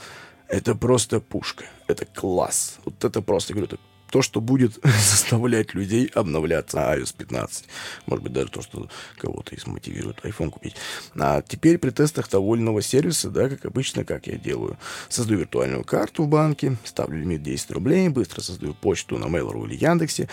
Это 0.49 0.75
просто 0.75 1.21
пушка. 1.21 1.65
Это 1.89 2.05
класс. 2.05 2.79
Вот 2.85 3.05
это 3.05 3.21
просто, 3.21 3.53
говорю, 3.53 3.67
это 3.67 3.79
то, 4.11 4.23
что 4.23 4.41
будет 4.41 4.79
заставлять 4.83 5.75
людей 5.75 6.07
обновляться 6.15 6.77
на 6.77 6.97
iOS 6.97 7.15
15. 7.17 7.65
Может 8.07 8.23
быть, 8.23 8.33
даже 8.33 8.49
то, 8.49 8.63
что 8.63 8.89
кого-то 9.19 9.55
и 9.55 9.59
смотивирует 9.59 10.21
iPhone 10.21 10.51
купить. 10.51 10.77
А 11.19 11.43
теперь 11.43 11.79
при 11.79 11.91
тестах 11.91 12.29
того 12.29 12.57
сервиса, 12.81 13.31
да, 13.31 13.49
как 13.49 13.65
обычно, 13.67 14.05
как 14.05 14.27
я 14.27 14.37
делаю. 14.37 14.79
Создаю 15.09 15.41
виртуальную 15.41 15.85
карту 15.85 16.25
в 16.25 16.29
банке, 16.29 16.77
ставлю 16.85 17.19
лимит 17.21 17.43
10 17.43 17.73
рублей, 17.73 18.09
быстро 18.09 18.41
создаю 18.41 18.75
почту 18.75 19.19
на 19.19 19.27
Mail.ru 19.27 19.67
или 19.67 19.77
Яндексе, 19.77 20.29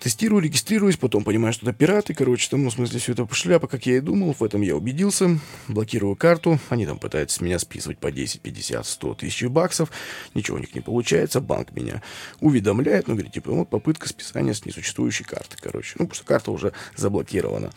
Тестирую, 0.00 0.42
регистрируюсь, 0.42 0.96
потом 0.96 1.24
понимаю, 1.24 1.52
что 1.52 1.68
это 1.68 1.76
пираты, 1.76 2.14
короче, 2.14 2.48
там, 2.48 2.62
ну, 2.62 2.70
в 2.70 2.72
смысле, 2.72 2.98
все 2.98 3.12
это 3.12 3.28
шляпа, 3.34 3.68
как 3.68 3.84
я 3.84 3.98
и 3.98 4.00
думал, 4.00 4.32
в 4.32 4.42
этом 4.42 4.62
я 4.62 4.74
убедился, 4.74 5.38
блокирую 5.68 6.16
карту, 6.16 6.58
они 6.70 6.86
там 6.86 6.98
пытаются 6.98 7.36
с 7.36 7.40
меня 7.42 7.58
списывать 7.58 7.98
по 7.98 8.10
10, 8.10 8.40
50, 8.40 8.86
100 8.86 9.14
тысяч 9.16 9.44
баксов, 9.44 9.90
ничего 10.32 10.56
у 10.56 10.60
них 10.60 10.74
не 10.74 10.80
получается, 10.80 11.42
банк 11.42 11.72
меня 11.72 12.02
уведомляет, 12.40 13.08
ну, 13.08 13.14
говорит, 13.14 13.34
типа, 13.34 13.52
вот 13.52 13.68
попытка 13.68 14.08
списания 14.08 14.54
с 14.54 14.64
несуществующей 14.64 15.26
карты, 15.26 15.58
короче, 15.60 15.96
ну, 15.98 16.06
потому 16.06 16.14
что 16.14 16.24
карта 16.24 16.50
уже 16.50 16.72
заблокирована. 16.96 17.70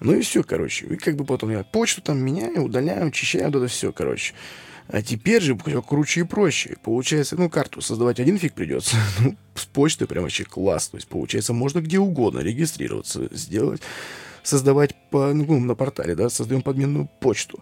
Ну 0.00 0.12
и 0.12 0.20
все, 0.20 0.42
короче, 0.42 0.84
и 0.84 0.96
как 0.96 1.16
бы 1.16 1.24
потом 1.24 1.50
я 1.50 1.64
почту 1.64 2.02
там 2.02 2.18
меняю, 2.18 2.62
удаляю, 2.62 3.08
очищаю, 3.08 3.46
вот 3.46 3.56
это 3.56 3.68
все, 3.68 3.90
короче. 3.90 4.34
А 4.92 5.02
теперь 5.02 5.40
же 5.40 5.56
круче 5.56 6.20
и 6.20 6.24
проще. 6.24 6.76
Получается, 6.82 7.36
ну, 7.36 7.48
карту 7.48 7.80
создавать 7.80 8.18
один 8.18 8.38
фиг 8.38 8.54
придется. 8.54 8.96
Ну, 9.20 9.36
с 9.54 9.66
почты 9.66 10.06
прям 10.06 10.24
вообще 10.24 10.44
класс. 10.44 10.88
То 10.88 10.96
есть, 10.96 11.06
получается, 11.08 11.52
можно 11.52 11.80
где 11.80 11.98
угодно 11.98 12.40
регистрироваться, 12.40 13.28
сделать, 13.30 13.82
создавать 14.42 14.94
по, 15.10 15.32
ну, 15.32 15.58
на 15.60 15.74
портале, 15.74 16.14
да, 16.14 16.28
создаем 16.28 16.62
подменную 16.62 17.08
почту. 17.20 17.60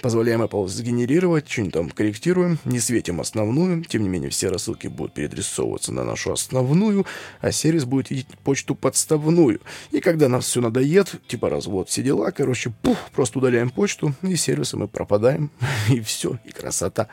Позволяем 0.00 0.42
Apple 0.42 0.68
сгенерировать, 0.68 1.48
что-нибудь 1.48 1.74
там 1.74 1.90
корректируем, 1.90 2.58
не 2.64 2.78
светим 2.78 3.20
основную, 3.20 3.84
тем 3.84 4.02
не 4.02 4.08
менее 4.08 4.30
все 4.30 4.48
рассылки 4.48 4.86
будут 4.86 5.14
переадресовываться 5.14 5.92
на 5.92 6.04
нашу 6.04 6.32
основную, 6.32 7.04
а 7.40 7.50
сервис 7.50 7.84
будет 7.84 8.10
видеть 8.10 8.28
почту 8.44 8.74
подставную. 8.74 9.60
И 9.90 10.00
когда 10.00 10.28
нас 10.28 10.46
все 10.46 10.60
надоест, 10.60 11.16
типа 11.26 11.50
развод, 11.50 11.88
все 11.88 12.02
дела, 12.02 12.30
короче, 12.30 12.72
пух, 12.82 12.96
просто 13.12 13.38
удаляем 13.38 13.70
почту, 13.70 14.14
и 14.22 14.36
сервисы 14.36 14.76
мы 14.76 14.86
пропадаем, 14.86 15.50
и 15.88 16.00
все, 16.00 16.38
и 16.44 16.50
красота. 16.50 17.08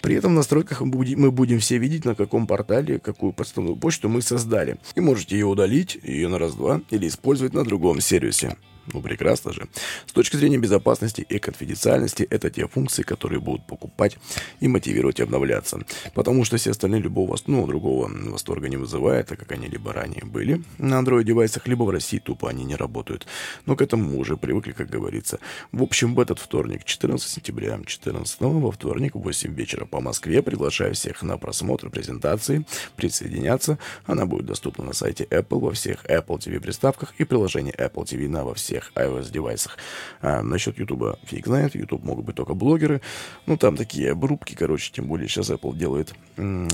При 0.00 0.14
этом 0.14 0.32
в 0.32 0.34
настройках 0.36 0.80
мы 0.80 1.30
будем 1.30 1.58
все 1.58 1.78
видеть, 1.78 2.04
на 2.04 2.14
каком 2.14 2.46
портале, 2.46 2.98
какую 2.98 3.32
подставную 3.32 3.76
почту 3.76 4.08
мы 4.08 4.22
создали. 4.22 4.78
И 4.94 5.00
можете 5.00 5.36
ее 5.36 5.46
удалить, 5.46 5.98
ее 6.02 6.28
на 6.28 6.38
раз-два, 6.38 6.80
или 6.90 7.08
использовать 7.08 7.52
на 7.52 7.64
другом 7.64 8.00
сервисе. 8.00 8.56
Ну, 8.92 9.02
прекрасно 9.02 9.52
же. 9.52 9.68
С 10.06 10.12
точки 10.12 10.36
зрения 10.36 10.58
безопасности 10.58 11.20
и 11.20 11.38
конфиденциальности, 11.38 12.26
это 12.30 12.50
те 12.50 12.66
функции, 12.66 13.02
которые 13.02 13.40
будут 13.40 13.66
покупать 13.66 14.16
и 14.60 14.68
мотивировать 14.68 15.20
обновляться. 15.20 15.80
Потому 16.14 16.44
что 16.44 16.56
все 16.56 16.70
остальные 16.70 17.02
любого, 17.02 17.36
ну, 17.46 17.66
другого 17.66 18.10
восторга 18.30 18.68
не 18.68 18.76
вызывает, 18.76 19.28
так 19.28 19.38
как 19.38 19.52
они 19.52 19.68
либо 19.68 19.92
ранее 19.92 20.24
были 20.24 20.62
на 20.78 21.00
Android-девайсах, 21.00 21.66
либо 21.66 21.84
в 21.84 21.90
России 21.90 22.18
тупо 22.18 22.48
они 22.48 22.64
не 22.64 22.76
работают. 22.76 23.26
Но 23.66 23.76
к 23.76 23.82
этому 23.82 24.10
мы 24.10 24.18
уже 24.18 24.36
привыкли, 24.36 24.72
как 24.72 24.88
говорится. 24.88 25.38
В 25.72 25.82
общем, 25.82 26.14
в 26.14 26.20
этот 26.20 26.38
вторник, 26.38 26.84
14 26.84 27.28
сентября, 27.28 27.78
14 27.84 28.40
во 28.40 28.70
вторник, 28.70 29.14
в 29.14 29.20
8 29.20 29.54
вечера 29.54 29.84
по 29.84 30.00
Москве, 30.00 30.42
приглашаю 30.42 30.94
всех 30.94 31.22
на 31.22 31.36
просмотр 31.36 31.90
презентации, 31.90 32.64
присоединяться. 32.96 33.78
Она 34.06 34.24
будет 34.24 34.46
доступна 34.46 34.84
на 34.84 34.92
сайте 34.94 35.24
Apple, 35.24 35.60
во 35.60 35.72
всех 35.72 36.04
Apple 36.06 36.38
TV 36.38 36.60
приставках 36.60 37.14
и 37.18 37.24
приложении 37.24 37.74
Apple 37.74 38.04
TV 38.04 38.28
на 38.28 38.44
во 38.44 38.54
всех 38.54 38.77
всех 38.78 38.92
iOS-девайсах. 38.94 39.76
А 40.20 40.42
насчет 40.42 40.78
YouTube 40.78 41.18
фиг 41.24 41.46
знает, 41.46 41.74
YouTube 41.74 42.04
могут 42.04 42.24
быть 42.24 42.36
только 42.36 42.54
блогеры. 42.54 43.00
Ну, 43.46 43.56
там 43.56 43.76
такие 43.76 44.12
обрубки, 44.12 44.54
короче, 44.54 44.92
тем 44.92 45.06
более 45.06 45.28
сейчас 45.28 45.50
Apple 45.50 45.76
делает 45.76 46.14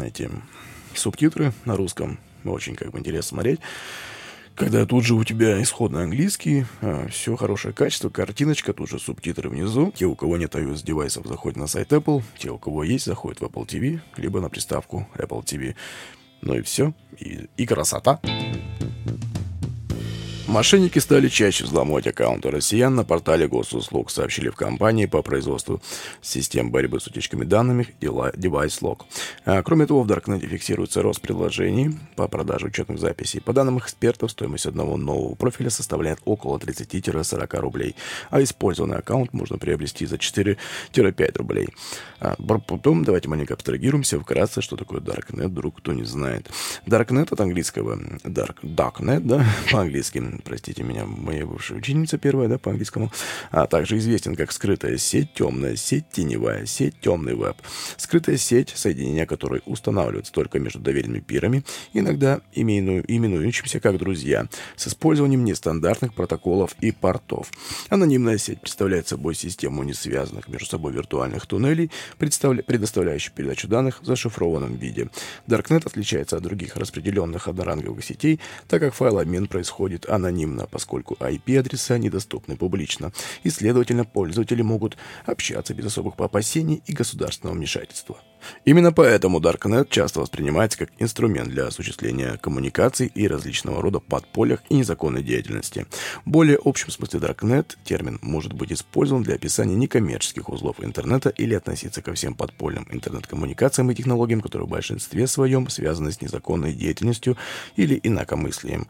эти 0.03 0.31
субтитры 0.95 1.53
на 1.65 1.77
русском. 1.77 2.19
Очень 2.45 2.77
как 2.77 2.91
бы 2.91 2.99
интересно 2.99 3.37
смотреть. 3.37 3.61
Когда 4.55 4.87
тут 4.87 5.03
же 5.05 5.15
у 5.15 5.25
тебя 5.25 5.61
исходный 5.61 6.05
английский, 6.05 6.65
а, 6.81 7.09
все 7.09 7.35
хорошее 7.35 7.75
качество, 7.75 8.09
картиночка, 8.09 8.73
тут 8.73 8.89
же 8.89 9.01
субтитры 9.01 9.49
внизу. 9.49 9.93
Те, 9.97 10.05
у 10.05 10.15
кого 10.15 10.37
нет 10.37 10.55
iOS-девайсов, 10.55 11.27
заходят 11.27 11.57
на 11.57 11.67
сайт 11.67 11.93
Apple. 11.93 12.23
Те, 12.39 12.51
у 12.51 12.59
кого 12.59 12.85
есть, 12.85 13.07
заходят 13.07 13.41
в 13.41 13.45
Apple 13.45 13.67
TV, 13.67 14.01
либо 14.17 14.41
на 14.41 14.49
приставку 14.49 15.09
Apple 15.17 15.43
TV. 15.43 15.75
Ну 16.43 16.55
и 16.55 16.63
все. 16.63 16.93
И, 17.19 17.49
и 17.57 17.67
красота. 17.67 18.21
Мошенники 20.55 21.01
стали 21.01 21.27
чаще 21.27 21.65
взламывать 21.65 22.07
аккаунты 22.07 22.49
россиян 22.49 22.95
на 22.95 23.03
портале 23.03 23.49
госуслуг, 23.49 24.09
сообщили 24.09 24.51
в 24.51 24.55
компании 24.55 25.07
по 25.07 25.21
производству 25.21 25.83
систем 26.23 26.71
борьбы 26.71 27.01
с 27.01 27.09
утечками 27.09 27.43
данных 27.45 27.89
DeviceLock. 28.01 29.01
А, 29.47 29.65
кроме 29.65 29.87
того, 29.87 30.05
в 30.05 30.07
Даркнете 30.07 30.47
фиксируется 30.47 31.03
рост 31.03 31.21
предложений 31.21 31.99
по 32.15 32.29
продаже 32.29 32.67
учетных 32.67 33.01
записей. 33.01 33.41
По 33.41 33.53
данным 33.53 33.81
экспертов, 33.81 34.31
стоимость 34.31 34.67
одного 34.67 34.97
нового 34.97 35.35
профиля 35.35 35.71
составляет 35.71 36.21
около 36.25 36.59
30-40 36.59 37.59
рублей, 37.59 37.97
а 38.31 38.41
использованный 38.41 38.99
аккаунт 38.99 39.33
можно 39.33 39.59
приобрести 39.59 40.07
за 40.07 40.19
4-5 40.19 40.57
рублей. 41.37 41.67
А, 42.21 42.37
потом 42.37 43.03
давайте 43.03 43.29
маленько 43.29 43.55
абстрагируемся 43.55 44.21
вкратце, 44.21 44.61
что 44.61 44.77
такое 44.77 45.01
Darknet, 45.01 45.49
вдруг 45.49 45.79
кто 45.79 45.93
не 45.93 46.05
знает. 46.05 46.49
Darknet 46.87 47.33
от 47.33 47.41
английского 47.41 47.97
Dark, 48.23 48.59
Darknet, 48.63 49.19
да, 49.19 49.45
по-английски 49.73 50.19
простите 50.45 50.83
меня, 50.83 51.07
моя 51.07 51.47
бывшая 51.47 51.77
ученица 51.77 52.19
первая, 52.19 52.49
да, 52.49 52.59
по 52.59 52.71
английскому, 52.71 53.11
а 53.51 53.67
также 53.67 53.99
известен 53.99 54.37
как 54.37 54.53
скрытая 54.53 54.99
сеть, 54.99 55.33
темная 55.35 55.77
сеть, 55.77 56.05
теневая 56.13 56.67
сеть, 56.67 57.01
темный 57.01 57.35
веб. 57.35 57.57
Скрытая 57.97 58.37
сеть, 58.37 58.73
соединения 58.77 59.27
которой 59.27 59.63
устанавливаются 59.65 60.33
только 60.33 60.59
между 60.59 60.81
доверенными 60.81 61.21
пирами, 61.21 61.65
иногда 61.93 62.41
именую, 62.53 63.05
именующимся 63.09 63.81
как 63.81 63.99
друзья, 63.99 64.47
с 64.77 64.87
использованием 64.87 65.45
нестандартных 65.45 66.15
протоколов 66.15 66.77
и 66.81 66.93
портов. 66.93 67.51
Анонимная 67.89 68.39
сеть 68.39 68.61
представляет 68.61 69.09
собой 69.09 69.35
систему 69.35 69.83
несвязанных 69.83 70.49
между 70.49 70.67
собой 70.67 70.93
виртуальных 70.93 71.47
туннелей, 71.47 71.91
предоставляющих 72.19 73.33
передачу 73.33 73.67
данных 73.67 74.03
в 74.03 74.05
зашифрованном 74.05 74.77
виде. 74.77 75.09
Darknet 75.47 75.87
отличается 75.87 76.37
от 76.37 76.43
других 76.43 76.77
распределенных 76.77 77.49
одноранговых 77.49 78.05
сетей, 78.05 78.41
так 78.69 78.83
как 78.83 78.95
файлообмен 78.95 79.47
происходит 79.47 80.09
анонимно 80.09 80.34
анонимно, 80.35 80.67
поскольку 80.67 81.15
IP-адреса 81.15 81.99
недоступны 81.99 82.57
публично, 82.57 83.13
и, 83.45 83.51
следовательно, 83.51 84.05
пользователи 84.05 84.63
могут 84.63 84.97
общаться 85.27 85.75
без 85.75 85.87
особых 85.87 86.15
опасений 86.19 86.83
и 86.87 86.93
государственного 86.93 87.57
вмешательства. 87.57 88.19
Именно 88.65 88.93
поэтому 88.93 89.41
Darknet 89.41 89.89
часто 89.91 90.21
воспринимается 90.21 90.79
как 90.79 90.91
инструмент 90.99 91.51
для 91.51 91.67
осуществления 91.67 92.39
коммуникаций 92.41 93.11
и 93.15 93.29
различного 93.29 93.83
рода 93.83 94.01
подпольях 94.01 94.63
и 94.69 94.77
незаконной 94.77 95.23
деятельности. 95.23 95.87
В 96.25 96.31
более 96.31 96.59
общем 96.65 96.91
смысле 96.91 97.21
Darknet 97.21 97.77
термин 97.85 98.19
может 98.23 98.53
быть 98.53 98.73
использован 98.73 99.23
для 99.23 99.35
описания 99.35 99.75
некоммерческих 99.75 100.49
узлов 100.49 100.77
интернета 100.83 101.29
или 101.29 101.55
относиться 101.55 102.03
ко 102.03 102.15
всем 102.15 102.35
подпольным 102.35 102.87
интернет-коммуникациям 102.91 103.91
и 103.91 103.95
технологиям, 103.95 104.41
которые 104.41 104.67
в 104.67 104.71
большинстве 104.71 105.27
своем 105.27 105.69
связаны 105.69 106.13
с 106.13 106.21
незаконной 106.21 106.73
деятельностью 106.73 107.37
или 107.77 107.99
инакомыслием. 108.03 108.87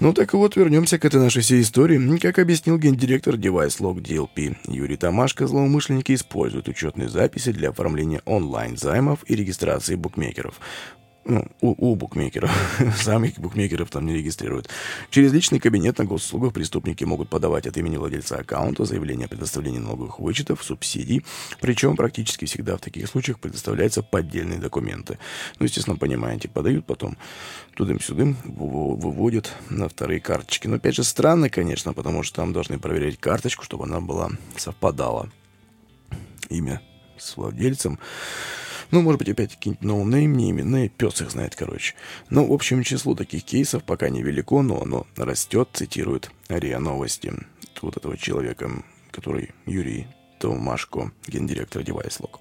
Ну 0.00 0.12
так 0.12 0.32
вот, 0.32 0.56
вернемся 0.56 0.98
к 0.98 1.04
этой 1.04 1.20
нашей 1.20 1.42
всей 1.42 1.62
истории. 1.62 2.18
Как 2.18 2.38
объяснил 2.38 2.78
гендиректор 2.78 3.34
DeviceLog 3.34 4.02
DLP 4.02 4.56
Юрий 4.66 4.96
Тамашко, 4.96 5.46
злоумышленники 5.46 6.12
используют 6.14 6.68
учетные 6.68 7.08
записи 7.08 7.52
для 7.52 7.70
оформления 7.70 8.22
онлайн 8.24 8.71
займов 8.78 9.20
и 9.26 9.34
регистрации 9.34 9.94
букмекеров. 9.94 10.60
Ну, 11.24 11.46
у, 11.60 11.92
у 11.92 11.94
букмекеров. 11.94 12.50
Самих 12.96 13.38
букмекеров 13.38 13.90
там 13.90 14.06
не 14.06 14.14
регистрируют. 14.14 14.68
Через 15.10 15.32
личный 15.32 15.60
кабинет 15.60 15.98
на 15.98 16.04
госуслугах 16.04 16.52
преступники 16.52 17.04
могут 17.04 17.28
подавать 17.28 17.66
от 17.66 17.76
имени 17.76 17.96
владельца 17.96 18.38
аккаунта 18.38 18.84
заявление 18.84 19.26
о 19.26 19.28
предоставлении 19.28 19.78
налоговых 19.78 20.18
вычетов, 20.18 20.64
субсидий. 20.64 21.24
Причем 21.60 21.94
практически 21.94 22.46
всегда 22.46 22.76
в 22.76 22.80
таких 22.80 23.06
случаях 23.08 23.38
предоставляются 23.38 24.02
поддельные 24.02 24.58
документы. 24.58 25.18
Ну, 25.60 25.66
естественно, 25.66 25.96
понимаете, 25.96 26.48
подают 26.48 26.86
потом 26.86 27.16
тудым-сюдым, 27.76 28.36
выводят 28.44 29.52
на 29.70 29.88
вторые 29.88 30.20
карточки. 30.20 30.66
Но 30.66 30.76
опять 30.76 30.96
же 30.96 31.04
странно, 31.04 31.48
конечно, 31.50 31.92
потому 31.92 32.24
что 32.24 32.36
там 32.36 32.52
должны 32.52 32.80
проверять 32.80 33.18
карточку, 33.18 33.62
чтобы 33.64 33.84
она 33.84 34.00
была 34.00 34.30
совпадала. 34.56 35.30
Имя 36.48 36.82
с 37.16 37.36
владельцем. 37.36 38.00
Ну, 38.92 39.00
может 39.00 39.18
быть, 39.18 39.30
опять 39.30 39.54
какие-нибудь 39.56 39.84
no 39.84 39.99
name, 39.99 40.36
не 40.36 40.50
именные, 40.50 40.90
пес 40.90 41.22
их 41.22 41.30
знает, 41.30 41.56
короче. 41.56 41.94
Ну, 42.28 42.46
в 42.46 42.52
общем, 42.52 42.82
число 42.82 43.14
таких 43.14 43.42
кейсов 43.42 43.84
пока 43.84 44.10
невелико, 44.10 44.60
но 44.60 44.82
оно 44.82 45.06
растет, 45.16 45.70
цитирует 45.72 46.30
РИА 46.48 46.78
Новости. 46.78 47.32
Вот 47.80 47.96
этого 47.96 48.18
человека, 48.18 48.70
который 49.10 49.50
Юрий 49.64 50.06
Томашко, 50.42 51.12
гендиректор 51.28 51.82
DeviceLock. 51.82 52.40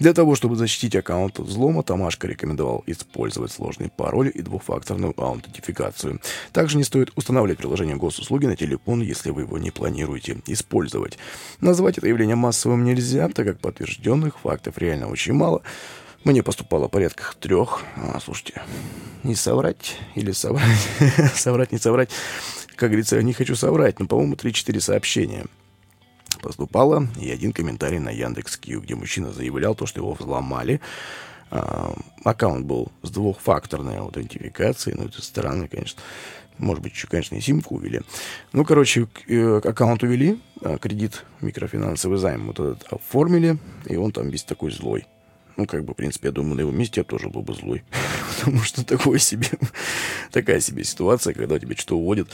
Для 0.00 0.12
того, 0.12 0.34
чтобы 0.34 0.56
защитить 0.56 0.96
аккаунт 0.96 1.38
от 1.38 1.46
взлома, 1.46 1.84
Томашко 1.84 2.26
рекомендовал 2.26 2.82
использовать 2.88 3.52
сложный 3.52 3.88
пароль 3.88 4.32
и 4.34 4.42
двухфакторную 4.42 5.14
аутентификацию. 5.16 6.20
Также 6.52 6.76
не 6.76 6.82
стоит 6.82 7.12
устанавливать 7.14 7.58
приложение 7.58 7.94
госуслуги 7.94 8.46
на 8.46 8.56
телефон, 8.56 9.00
если 9.00 9.30
вы 9.30 9.42
его 9.42 9.58
не 9.58 9.70
планируете 9.70 10.38
использовать. 10.46 11.18
Назвать 11.60 11.98
это 11.98 12.08
явление 12.08 12.34
массовым 12.34 12.82
нельзя, 12.82 13.28
так 13.28 13.46
как 13.46 13.60
подтвержденных 13.60 14.40
фактов 14.40 14.78
реально 14.78 15.08
очень 15.08 15.32
мало. 15.32 15.62
Мне 16.24 16.42
поступало 16.42 16.88
порядка 16.88 17.32
трех. 17.38 17.84
А, 17.94 18.18
слушайте, 18.18 18.60
не 19.22 19.36
соврать 19.36 19.94
или 20.16 20.32
соврать? 20.32 20.88
соврать, 21.36 21.70
не 21.70 21.78
соврать. 21.78 22.10
Как 22.74 22.90
говорится, 22.90 23.22
не 23.22 23.32
хочу 23.32 23.54
соврать, 23.54 24.00
но, 24.00 24.08
по-моему, 24.08 24.34
3-4 24.34 24.80
сообщения 24.80 25.46
поступало, 26.46 27.08
и 27.20 27.28
один 27.28 27.52
комментарий 27.52 27.98
на 27.98 28.10
Яндекс.Кью, 28.10 28.80
где 28.80 28.94
мужчина 28.94 29.32
заявлял 29.32 29.74
то, 29.74 29.84
что 29.84 29.98
его 30.00 30.14
взломали. 30.14 30.80
А, 31.50 31.92
аккаунт 32.22 32.64
был 32.64 32.92
с 33.02 33.10
двухфакторной 33.10 33.98
аутентификацией, 33.98 34.96
ну, 34.96 35.06
это 35.06 35.20
странно, 35.22 35.66
конечно. 35.66 36.00
Может 36.58 36.84
быть, 36.84 36.92
еще, 36.92 37.08
конечно, 37.08 37.34
и 37.34 37.40
симку 37.40 37.74
увели. 37.74 38.00
Ну, 38.52 38.64
короче, 38.64 39.08
э, 39.26 39.60
аккаунт 39.64 40.04
увели, 40.04 40.40
а, 40.62 40.78
кредит, 40.78 41.24
микрофинансовый 41.40 42.18
займ 42.18 42.46
вот 42.46 42.60
этот 42.60 42.92
оформили, 42.92 43.58
и 43.86 43.96
он 43.96 44.12
там 44.12 44.28
весь 44.28 44.44
такой 44.44 44.70
злой. 44.70 45.04
Ну, 45.56 45.66
как 45.66 45.84
бы, 45.84 45.94
в 45.94 45.96
принципе, 45.96 46.28
я 46.28 46.32
думаю, 46.32 46.56
на 46.56 46.60
его 46.60 46.70
месте 46.70 47.00
я 47.00 47.04
тоже 47.04 47.28
был 47.28 47.42
бы 47.42 47.54
злой. 47.54 47.82
Потому 48.38 48.62
что 48.62 48.84
такое 48.84 49.18
себе, 49.18 49.48
такая 50.30 50.60
себе 50.60 50.84
ситуация, 50.84 51.32
когда 51.32 51.58
тебе 51.58 51.76
что 51.76 51.96
уводят, 51.96 52.28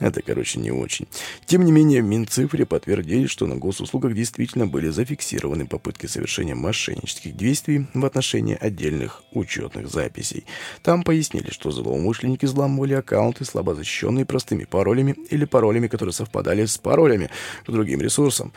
это, 0.00 0.22
короче, 0.22 0.58
не 0.58 0.72
очень. 0.72 1.06
Тем 1.46 1.64
не 1.64 1.70
менее, 1.70 2.02
в 2.02 2.06
Минцифре 2.06 2.66
подтвердили, 2.66 3.26
что 3.26 3.46
на 3.46 3.56
госуслугах 3.56 4.14
действительно 4.14 4.66
были 4.66 4.88
зафиксированы 4.88 5.66
попытки 5.66 6.06
совершения 6.06 6.56
мошеннических 6.56 7.36
действий 7.36 7.86
в 7.94 8.04
отношении 8.04 8.58
отдельных 8.60 9.22
учетных 9.30 9.88
записей. 9.88 10.44
Там 10.82 11.04
пояснили, 11.04 11.50
что 11.50 11.70
злоумышленники 11.70 12.46
взламывали 12.46 12.94
аккаунты, 12.94 13.44
слабо 13.44 13.74
защищенные 13.76 14.24
простыми 14.24 14.64
паролями 14.64 15.14
или 15.30 15.44
паролями, 15.44 15.86
которые 15.86 16.12
совпадали 16.12 16.64
с 16.64 16.76
паролями 16.78 17.30
к 17.64 17.70
другим 17.70 18.00
ресурсам. 18.00 18.52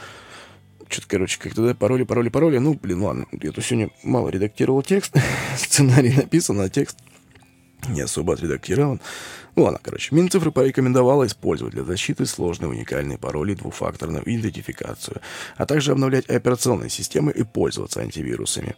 Что-то, 0.89 1.07
короче, 1.07 1.39
как-то 1.39 1.65
да, 1.65 1.75
пароли, 1.75 2.03
пароли, 2.03 2.29
пароли. 2.29 2.57
Ну, 2.59 2.73
блин, 2.73 3.01
ладно. 3.01 3.25
Я 3.31 3.51
тут 3.51 3.63
сегодня 3.63 3.89
мало 4.03 4.29
редактировал 4.29 4.81
текст. 4.83 5.13
Сценарий 5.57 6.13
написан, 6.13 6.59
а 6.61 6.69
текст 6.69 6.97
не 7.89 8.01
особо 8.01 8.33
отредактирован. 8.33 8.99
Ну 9.55 9.63
ладно, 9.63 9.79
короче. 9.81 10.13
Минцифры 10.13 10.51
порекомендовала 10.51 11.25
использовать 11.25 11.73
для 11.73 11.83
защиты 11.83 12.25
сложные 12.25 12.69
уникальные 12.69 13.17
пароли 13.17 13.55
двухфакторную 13.55 14.23
идентификацию, 14.25 15.21
а 15.55 15.65
также 15.65 15.91
обновлять 15.91 16.29
операционные 16.29 16.89
системы 16.89 17.31
и 17.31 17.43
пользоваться 17.43 18.01
антивирусами. 18.01 18.75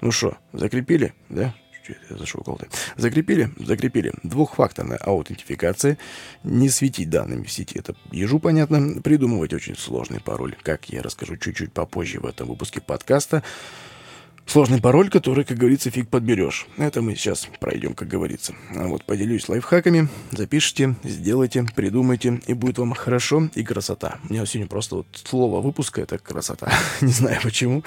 Ну 0.00 0.10
что, 0.10 0.36
закрепили, 0.52 1.12
да? 1.28 1.54
Я 1.88 2.16
зашел 2.16 2.42
кого-то. 2.42 2.68
Закрепили? 2.96 3.50
Закрепили. 3.58 4.12
Двухфакторная 4.22 4.98
аутентификация. 4.98 5.98
Не 6.44 6.68
светить 6.68 7.10
данными 7.10 7.44
в 7.44 7.52
сети. 7.52 7.78
Это 7.78 7.94
ежу 8.10 8.38
понятно. 8.38 9.00
Придумывать 9.02 9.52
очень 9.52 9.76
сложный 9.76 10.20
пароль. 10.20 10.56
Как 10.62 10.88
я 10.88 11.02
расскажу 11.02 11.36
чуть-чуть 11.36 11.72
попозже 11.72 12.20
в 12.20 12.26
этом 12.26 12.48
выпуске 12.48 12.80
подкаста. 12.80 13.42
Сложный 14.46 14.80
пароль, 14.80 15.08
который, 15.08 15.44
как 15.44 15.56
говорится, 15.56 15.90
фиг 15.90 16.08
подберешь. 16.08 16.66
Это 16.76 17.00
мы 17.00 17.14
сейчас 17.14 17.48
пройдем, 17.60 17.94
как 17.94 18.08
говорится. 18.08 18.54
А 18.74 18.86
вот 18.86 19.04
поделюсь 19.04 19.48
лайфхаками. 19.48 20.08
Запишите, 20.30 20.96
сделайте, 21.04 21.64
придумайте, 21.74 22.40
и 22.46 22.52
будет 22.52 22.78
вам 22.78 22.92
хорошо 22.92 23.48
и 23.54 23.62
красота. 23.62 24.18
У 24.28 24.32
меня 24.32 24.44
сегодня 24.44 24.68
просто 24.68 24.96
вот 24.96 25.06
слово 25.24 25.60
выпуска— 25.60 26.00
это 26.02 26.18
красота. 26.18 26.70
Не 27.00 27.12
знаю 27.12 27.40
почему. 27.42 27.82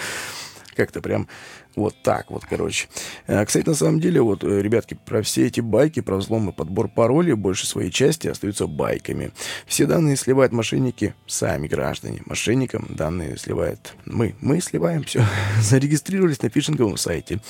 Как-то 0.76 1.02
прям 1.02 1.28
вот 1.76 1.96
так 2.04 2.32
вот, 2.32 2.46
короче. 2.46 2.88
А, 3.28 3.46
кстати, 3.46 3.68
на 3.68 3.76
самом 3.76 4.00
деле, 4.00 4.22
вот, 4.22 4.44
э, 4.44 4.62
ребятки, 4.62 4.98
про 5.06 5.22
все 5.22 5.48
эти 5.48 5.62
байки, 5.62 6.00
про 6.00 6.18
взлом 6.18 6.50
и 6.50 6.54
подбор 6.54 6.88
паролей, 6.88 7.34
больше 7.34 7.68
своей 7.68 7.92
части 7.92 8.28
остаются 8.28 8.68
байками. 8.68 9.32
Все 9.66 9.86
данные 9.86 10.16
сливают 10.16 10.54
мошенники 10.54 11.16
сами 11.28 11.68
граждане. 11.68 12.22
Мошенникам 12.26 12.88
данные 12.90 13.38
сливает 13.38 13.94
мы. 14.06 14.36
Мы 14.42 14.62
сливаем 14.62 15.04
все. 15.04 15.26
Зарегистрировались 15.62 16.42
на 16.42 16.50
фишинговом 16.50 16.98
сайте. 16.98 17.42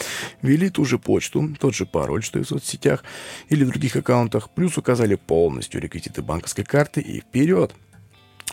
Ввели 0.42 0.70
ту 0.70 0.86
же 0.86 0.98
почту, 0.98 1.56
тот 1.60 1.76
же 1.76 1.86
пароль, 1.86 2.24
что 2.24 2.40
и 2.40 2.44
в 2.44 2.48
соцсетях 2.48 3.04
или 3.50 3.64
в 3.64 3.70
других 3.70 3.96
аккаунтах. 3.96 4.50
Плюс 4.50 4.78
указали 4.78 5.16
полностью 5.16 5.82
реквизиты 5.82 6.22
банковской 6.22 6.64
карты 6.64 7.02
и 7.02 7.22
вперед. 7.22 7.74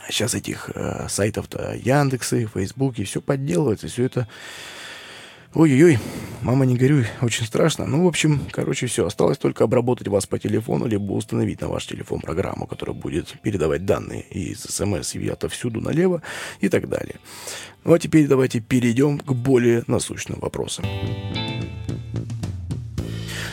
Сейчас 0.08 0.34
этих 0.34 0.70
э, 0.74 1.06
сайтов-то 1.08 1.74
Яндексы, 1.74 2.48
Фейсбуки, 2.52 3.04
все 3.04 3.20
подделывается, 3.20 3.88
все 3.88 4.04
это... 4.04 4.28
Ой-ой-ой, 5.54 5.98
мама, 6.40 6.64
не 6.64 6.78
горюй, 6.78 7.06
очень 7.20 7.44
страшно. 7.44 7.84
Ну, 7.84 8.04
в 8.04 8.06
общем, 8.06 8.40
короче, 8.52 8.86
все. 8.86 9.06
Осталось 9.06 9.36
только 9.36 9.64
обработать 9.64 10.08
вас 10.08 10.24
по 10.24 10.38
телефону, 10.38 10.86
либо 10.86 11.12
установить 11.12 11.60
на 11.60 11.68
ваш 11.68 11.86
телефон 11.86 12.20
программу, 12.20 12.66
которая 12.66 12.96
будет 12.96 13.34
передавать 13.42 13.84
данные 13.84 14.22
из 14.30 14.62
смс 14.62 15.14
и 15.14 15.28
отовсюду 15.28 15.82
налево 15.82 16.22
и 16.60 16.70
так 16.70 16.88
далее. 16.88 17.16
Ну, 17.84 17.92
а 17.92 17.98
теперь 17.98 18.26
давайте 18.28 18.60
перейдем 18.60 19.18
к 19.18 19.32
более 19.32 19.84
насущным 19.86 20.40
вопросам. 20.40 20.86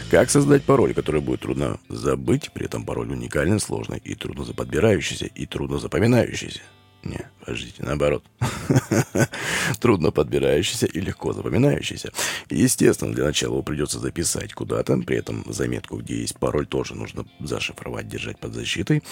Как 0.10 0.32
создать 0.32 0.64
пароль, 0.64 0.96
который 0.96 1.22
будет 1.22 1.42
трудно 1.42 1.80
забыть, 1.88 2.52
при 2.52 2.66
этом 2.66 2.84
пароль 2.84 3.12
уникальный, 3.12 3.60
сложный 3.60 4.00
и 4.04 4.16
трудно 4.16 4.44
заподбирающийся, 4.44 5.28
и 5.28 5.46
трудно 5.46 5.78
запоминающийся? 5.78 6.62
Не, 7.04 7.30
подождите, 7.40 7.84
наоборот. 7.84 8.24
Трудно 9.80 10.12
подбирающийся 10.12 10.86
и 10.86 11.00
легко 11.00 11.34
запоминающийся. 11.34 12.12
Естественно, 12.50 13.14
для 13.14 13.26
начала 13.26 13.54
его 13.54 13.64
придется 13.64 14.00
записать 14.00 14.54
куда-то, 14.54 14.98
при 14.98 15.18
этом 15.18 15.46
заметку, 15.48 15.98
где 15.98 16.22
есть 16.22 16.38
пароль, 16.38 16.68
тоже 16.68 16.96
нужно 16.96 17.26
зашифровать, 17.40 18.08
держать 18.08 18.40
под 18.40 18.54
защитой. 18.54 19.04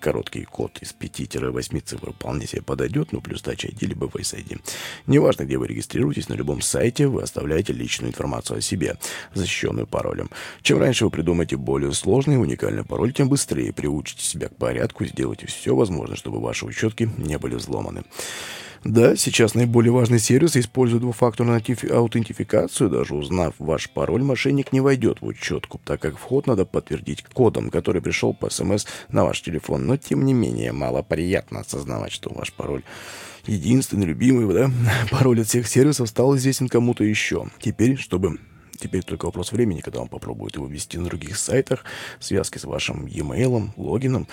Короткий 0.00 0.44
код 0.44 0.78
из 0.80 0.94
5-8 0.98 1.80
цифр 1.80 2.12
вполне 2.12 2.46
себе 2.46 2.62
подойдет, 2.62 3.12
ну 3.12 3.20
плюс 3.20 3.42
Touch 3.42 3.70
ID 3.70 3.86
либо 3.86 4.06
Face 4.06 4.36
ID. 4.36 4.60
Неважно, 5.06 5.44
где 5.44 5.56
вы 5.56 5.68
регистрируетесь, 5.68 6.28
на 6.28 6.34
любом 6.34 6.62
сайте 6.62 7.06
вы 7.06 7.22
оставляете 7.22 7.72
личную 7.72 8.10
информацию 8.10 8.58
о 8.58 8.60
себе, 8.60 8.96
защищенную 9.34 9.86
паролем. 9.86 10.30
Чем 10.62 10.78
раньше 10.78 11.04
вы 11.04 11.10
придумаете 11.10 11.56
более 11.56 11.92
сложный 11.92 12.40
уникальный 12.40 12.84
пароль, 12.84 13.12
тем 13.12 13.28
быстрее 13.28 13.72
приучите 13.72 14.24
себя 14.24 14.48
к 14.48 14.56
порядку 14.56 15.04
сделайте 15.04 15.46
все 15.46 15.74
возможное, 15.74 16.16
чтобы 16.16 16.40
ваши 16.40 16.64
учетки 16.64 17.08
не 17.22 17.38
были 17.38 17.54
взломаны. 17.54 18.04
Да, 18.82 19.14
сейчас 19.14 19.54
наиболее 19.54 19.92
важный 19.92 20.18
сервис 20.18 20.56
использует 20.56 21.02
двухфакторную 21.02 21.62
аутентификацию. 21.90 22.88
Даже 22.88 23.14
узнав 23.14 23.54
ваш 23.58 23.90
пароль, 23.90 24.22
мошенник 24.22 24.72
не 24.72 24.80
войдет 24.80 25.20
в 25.20 25.26
учетку, 25.26 25.78
так 25.84 26.00
как 26.00 26.16
вход 26.16 26.46
надо 26.46 26.64
подтвердить 26.64 27.22
кодом, 27.24 27.68
который 27.68 28.00
пришел 28.00 28.32
по 28.32 28.48
смс 28.48 28.86
на 29.10 29.24
ваш 29.24 29.42
телефон. 29.42 29.86
Но, 29.86 29.98
тем 29.98 30.24
не 30.24 30.32
менее, 30.32 30.72
мало 30.72 31.02
приятно 31.02 31.60
осознавать, 31.60 32.12
что 32.12 32.32
ваш 32.32 32.54
пароль 32.54 32.82
единственный, 33.46 34.06
любимый, 34.06 34.50
да, 34.52 34.70
пароль 35.10 35.42
от 35.42 35.48
всех 35.48 35.68
сервисов 35.68 36.08
стал 36.08 36.34
известен 36.36 36.68
кому-то 36.68 37.04
еще. 37.04 37.48
Теперь, 37.60 37.98
чтобы 37.98 38.38
Теперь 38.80 39.02
только 39.02 39.26
вопрос 39.26 39.52
времени, 39.52 39.82
когда 39.82 40.00
он 40.00 40.08
попробует 40.08 40.56
его 40.56 40.66
ввести 40.66 40.96
на 40.96 41.04
других 41.04 41.36
сайтах, 41.36 41.84
связки 42.18 42.56
с 42.56 42.64
вашим 42.64 43.06
e-mail, 43.06 43.68
логином, 43.76 44.26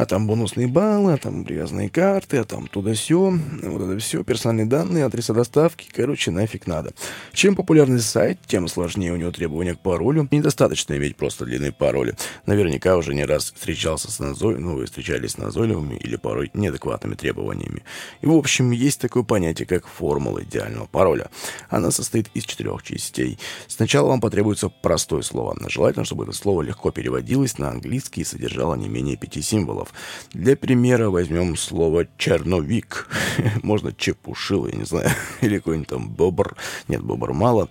а 0.00 0.06
там 0.06 0.26
бонусные 0.26 0.66
баллы, 0.66 1.12
а 1.12 1.18
там 1.18 1.44
привязанные 1.44 1.90
карты, 1.90 2.38
а 2.38 2.44
там 2.44 2.68
туда-сё, 2.68 3.34
вот 3.62 3.82
это 3.82 3.98
все, 3.98 4.24
персональные 4.24 4.64
данные, 4.64 5.04
адреса 5.04 5.34
доставки, 5.34 5.90
короче, 5.94 6.30
нафиг 6.30 6.66
надо. 6.66 6.92
Чем 7.34 7.54
популярный 7.54 8.00
сайт, 8.00 8.38
тем 8.46 8.66
сложнее 8.66 9.12
у 9.12 9.16
него 9.16 9.30
требования 9.30 9.74
к 9.74 9.80
паролю. 9.80 10.26
Недостаточно 10.30 10.96
иметь 10.96 11.16
просто 11.16 11.44
длинные 11.44 11.72
пароли. 11.72 12.16
Наверняка 12.46 12.96
уже 12.96 13.14
не 13.14 13.26
раз 13.26 13.52
встречался 13.52 14.10
с 14.10 14.18
назойливыми, 14.18 14.64
ну, 14.64 14.76
вы 14.76 14.86
встречались 14.86 15.32
с 15.32 15.36
назойливыми 15.36 15.96
или 15.96 16.16
порой 16.16 16.50
неадекватными 16.54 17.14
требованиями. 17.14 17.82
И, 18.22 18.26
в 18.26 18.32
общем, 18.32 18.70
есть 18.70 19.02
такое 19.02 19.22
понятие, 19.22 19.66
как 19.66 19.86
формула 19.86 20.42
идеального 20.42 20.86
пароля. 20.86 21.28
Она 21.68 21.90
состоит 21.90 22.30
из 22.32 22.44
четырех 22.44 22.82
частей. 22.82 23.38
Сначала 23.68 24.08
вам 24.08 24.22
потребуется 24.22 24.70
простое 24.70 25.20
слово. 25.20 25.58
Желательно, 25.68 26.06
чтобы 26.06 26.24
это 26.24 26.32
слово 26.32 26.62
легко 26.62 26.90
переводилось 26.90 27.58
на 27.58 27.68
английский 27.68 28.22
и 28.22 28.24
содержало 28.24 28.76
не 28.76 28.88
менее 28.88 29.18
пяти 29.18 29.42
символов. 29.42 29.89
Для 30.32 30.56
примера 30.56 31.10
возьмем 31.10 31.56
слово 31.56 32.06
«черновик». 32.16 33.08
Можно 33.62 33.92
чепушил, 33.92 34.66
я 34.66 34.76
не 34.76 34.84
знаю, 34.84 35.10
или 35.40 35.58
какой-нибудь 35.58 35.88
там 35.88 36.08
бобр. 36.08 36.56
Нет, 36.88 37.02
бобр 37.02 37.32
мало. 37.32 37.68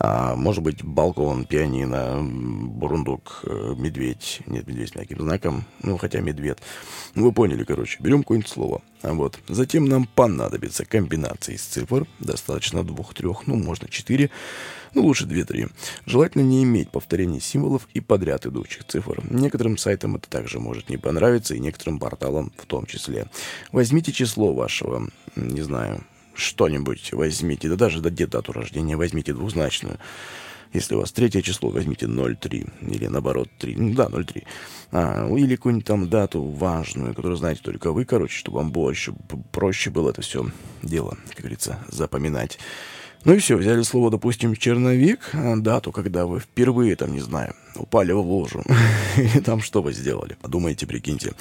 А, 0.00 0.36
может 0.36 0.62
быть, 0.62 0.84
балкон, 0.84 1.44
пианино, 1.44 2.22
бурундук, 2.22 3.40
э, 3.42 3.74
медведь. 3.76 4.40
Нет, 4.46 4.66
медведь 4.68 4.90
с 4.90 4.94
мягким 4.94 5.20
знаком. 5.20 5.64
Ну, 5.82 5.96
хотя 5.96 6.20
медведь. 6.20 6.58
Ну, 7.14 7.24
вы 7.24 7.32
поняли, 7.32 7.64
короче. 7.64 7.98
Берем 8.00 8.22
какое-нибудь 8.22 8.50
слово. 8.50 8.82
А 9.02 9.12
вот. 9.12 9.40
Затем 9.48 9.86
нам 9.86 10.06
понадобится 10.06 10.84
комбинация 10.84 11.56
из 11.56 11.62
цифр. 11.62 12.06
Достаточно 12.20 12.84
двух-трех, 12.84 13.48
ну, 13.48 13.56
можно 13.56 13.88
четыре. 13.88 14.30
Ну, 14.94 15.02
лучше 15.02 15.24
2-3. 15.24 15.70
Желательно 16.06 16.42
не 16.42 16.62
иметь 16.62 16.90
повторений 16.90 17.40
символов 17.40 17.88
и 17.94 18.00
подряд 18.00 18.46
идущих 18.46 18.84
цифр. 18.84 19.22
Некоторым 19.30 19.76
сайтам 19.76 20.16
это 20.16 20.28
также 20.28 20.60
может 20.60 20.88
не 20.88 20.96
понравиться, 20.96 21.54
и 21.54 21.60
некоторым 21.60 21.98
порталам 21.98 22.52
в 22.56 22.66
том 22.66 22.86
числе. 22.86 23.26
Возьмите 23.72 24.12
число 24.12 24.52
вашего, 24.52 25.08
не 25.36 25.62
знаю, 25.62 26.04
что-нибудь 26.34 27.12
возьмите, 27.12 27.68
да 27.68 27.76
даже 27.76 28.00
да, 28.00 28.10
дату 28.10 28.52
рождения 28.52 28.96
возьмите 28.96 29.32
двузначную. 29.32 29.98
Если 30.72 30.94
у 30.94 31.00
вас 31.00 31.12
третье 31.12 31.40
число, 31.40 31.70
возьмите 31.70 32.06
0,3 32.06 32.92
или 32.92 33.06
наоборот 33.06 33.48
3. 33.58 33.76
Ну, 33.76 33.94
да, 33.94 34.06
0,3. 34.06 34.44
А, 34.92 35.28
или 35.34 35.56
какую-нибудь 35.56 35.86
там 35.86 36.08
дату 36.08 36.42
важную, 36.42 37.14
которую 37.14 37.36
знаете 37.36 37.62
только 37.62 37.90
вы, 37.90 38.04
короче, 38.04 38.36
чтобы 38.36 38.58
вам 38.58 38.70
больше, 38.70 39.14
проще 39.50 39.90
было 39.90 40.10
это 40.10 40.20
все 40.20 40.46
дело, 40.82 41.16
как 41.30 41.38
говорится, 41.38 41.78
запоминать. 41.88 42.58
Ну 43.24 43.34
и 43.34 43.38
все, 43.38 43.56
взяли 43.56 43.82
слово, 43.82 44.10
допустим, 44.10 44.54
черновик, 44.54 45.30
а, 45.32 45.56
дату, 45.56 45.92
когда 45.92 46.26
вы 46.26 46.40
впервые, 46.40 46.96
там, 46.96 47.12
не 47.12 47.20
знаю, 47.20 47.54
упали 47.74 48.12
в 48.12 48.20
лужу, 48.20 48.64
и 49.16 49.40
там 49.40 49.60
что 49.60 49.82
вы 49.82 49.92
сделали? 49.92 50.36
Подумайте, 50.40 50.86
прикиньте. 50.86 51.32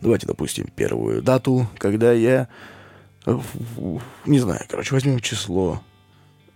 Давайте, 0.00 0.26
допустим, 0.26 0.68
первую 0.74 1.22
дату, 1.22 1.68
когда 1.78 2.12
я, 2.12 2.48
не 4.26 4.38
знаю, 4.38 4.60
короче, 4.68 4.94
возьмем 4.94 5.20
число 5.20 5.82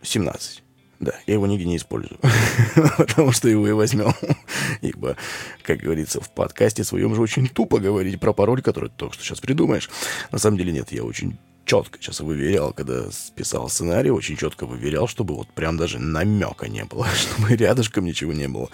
17. 0.02 0.62
Да, 1.00 1.14
я 1.26 1.34
его 1.34 1.46
нигде 1.46 1.64
не 1.64 1.78
использую, 1.78 2.20
потому 2.98 3.32
что 3.32 3.48
его 3.48 3.66
и 3.66 3.72
возьмем. 3.72 4.12
Ибо, 4.82 5.16
как 5.62 5.78
говорится, 5.78 6.20
в 6.20 6.30
подкасте 6.30 6.84
своем 6.84 7.14
же 7.14 7.22
очень 7.22 7.48
тупо 7.48 7.78
говорить 7.78 8.20
про 8.20 8.34
пароль, 8.34 8.60
который 8.60 8.90
ты 8.90 8.96
только 8.96 9.14
что 9.14 9.24
сейчас 9.24 9.40
придумаешь. 9.40 9.88
На 10.30 10.38
самом 10.38 10.58
деле 10.58 10.72
нет, 10.72 10.92
я 10.92 11.02
очень 11.02 11.38
четко 11.70 11.98
сейчас 12.00 12.18
выверял, 12.18 12.72
когда 12.72 13.04
писал 13.36 13.68
сценарий, 13.68 14.10
очень 14.10 14.36
четко 14.36 14.66
выверял, 14.66 15.06
чтобы 15.06 15.36
вот 15.36 15.46
прям 15.52 15.76
даже 15.76 16.00
намека 16.00 16.66
не 16.66 16.84
было, 16.84 17.06
чтобы 17.14 17.54
рядышком 17.54 18.04
ничего 18.04 18.32
не 18.32 18.48
было. 18.48 18.68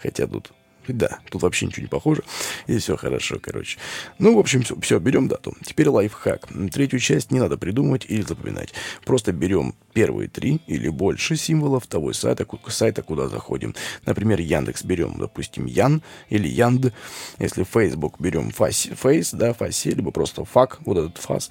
Хотя 0.00 0.26
тут 0.26 0.50
да, 0.92 1.18
тут 1.30 1.42
вообще 1.42 1.66
ничего 1.66 1.82
не 1.82 1.88
похоже. 1.88 2.22
И 2.66 2.78
все 2.78 2.96
хорошо, 2.96 3.38
короче. 3.40 3.78
Ну, 4.18 4.34
в 4.34 4.38
общем, 4.38 4.62
все, 4.62 4.78
все, 4.80 4.98
берем 4.98 5.28
дату. 5.28 5.54
Теперь 5.62 5.88
лайфхак. 5.88 6.48
Третью 6.72 6.98
часть 6.98 7.30
не 7.30 7.40
надо 7.40 7.58
придумывать 7.58 8.06
или 8.08 8.22
запоминать. 8.22 8.72
Просто 9.04 9.32
берем 9.32 9.74
первые 9.92 10.28
три 10.28 10.60
или 10.66 10.88
больше 10.88 11.36
символов 11.36 11.86
того 11.86 12.12
сайта, 12.12 12.46
сайта, 12.68 13.02
куда 13.02 13.28
заходим. 13.28 13.74
Например, 14.06 14.40
Яндекс 14.40 14.84
берем, 14.84 15.16
допустим, 15.18 15.66
Ян 15.66 16.02
или 16.28 16.48
Янд. 16.48 16.92
Если 17.38 17.64
Facebook 17.64 18.20
берем 18.20 18.50
фас, 18.50 18.88
face, 18.94 19.32
да, 19.32 19.52
фасе, 19.52 19.90
либо 19.90 20.10
просто 20.10 20.44
фак, 20.44 20.78
вот 20.84 20.98
этот 20.98 21.18
фас. 21.18 21.50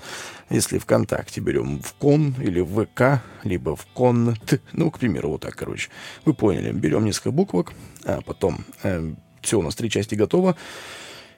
Если 0.50 0.78
ВКонтакте 0.78 1.41
берем 1.41 1.82
в 1.82 1.93
кон 1.93 2.36
или 2.41 2.62
ВК, 2.62 3.21
либо 3.43 3.76
в 3.76 3.86
конт, 3.88 4.62
ну, 4.73 4.89
к 4.91 5.00
примеру, 5.00 5.32
вот 5.32 5.41
так, 5.41 5.56
короче. 5.56 5.89
Вы 6.26 6.34
поняли. 6.34 6.71
Берем 6.71 7.06
несколько 7.06 7.32
буквок, 7.32 7.73
а 8.06 8.21
потом 8.21 8.63
э, 8.84 9.13
все, 9.48 9.58
у 9.58 9.62
нас 9.62 9.76
три 9.76 9.90
части 9.90 10.14
готово. 10.14 10.58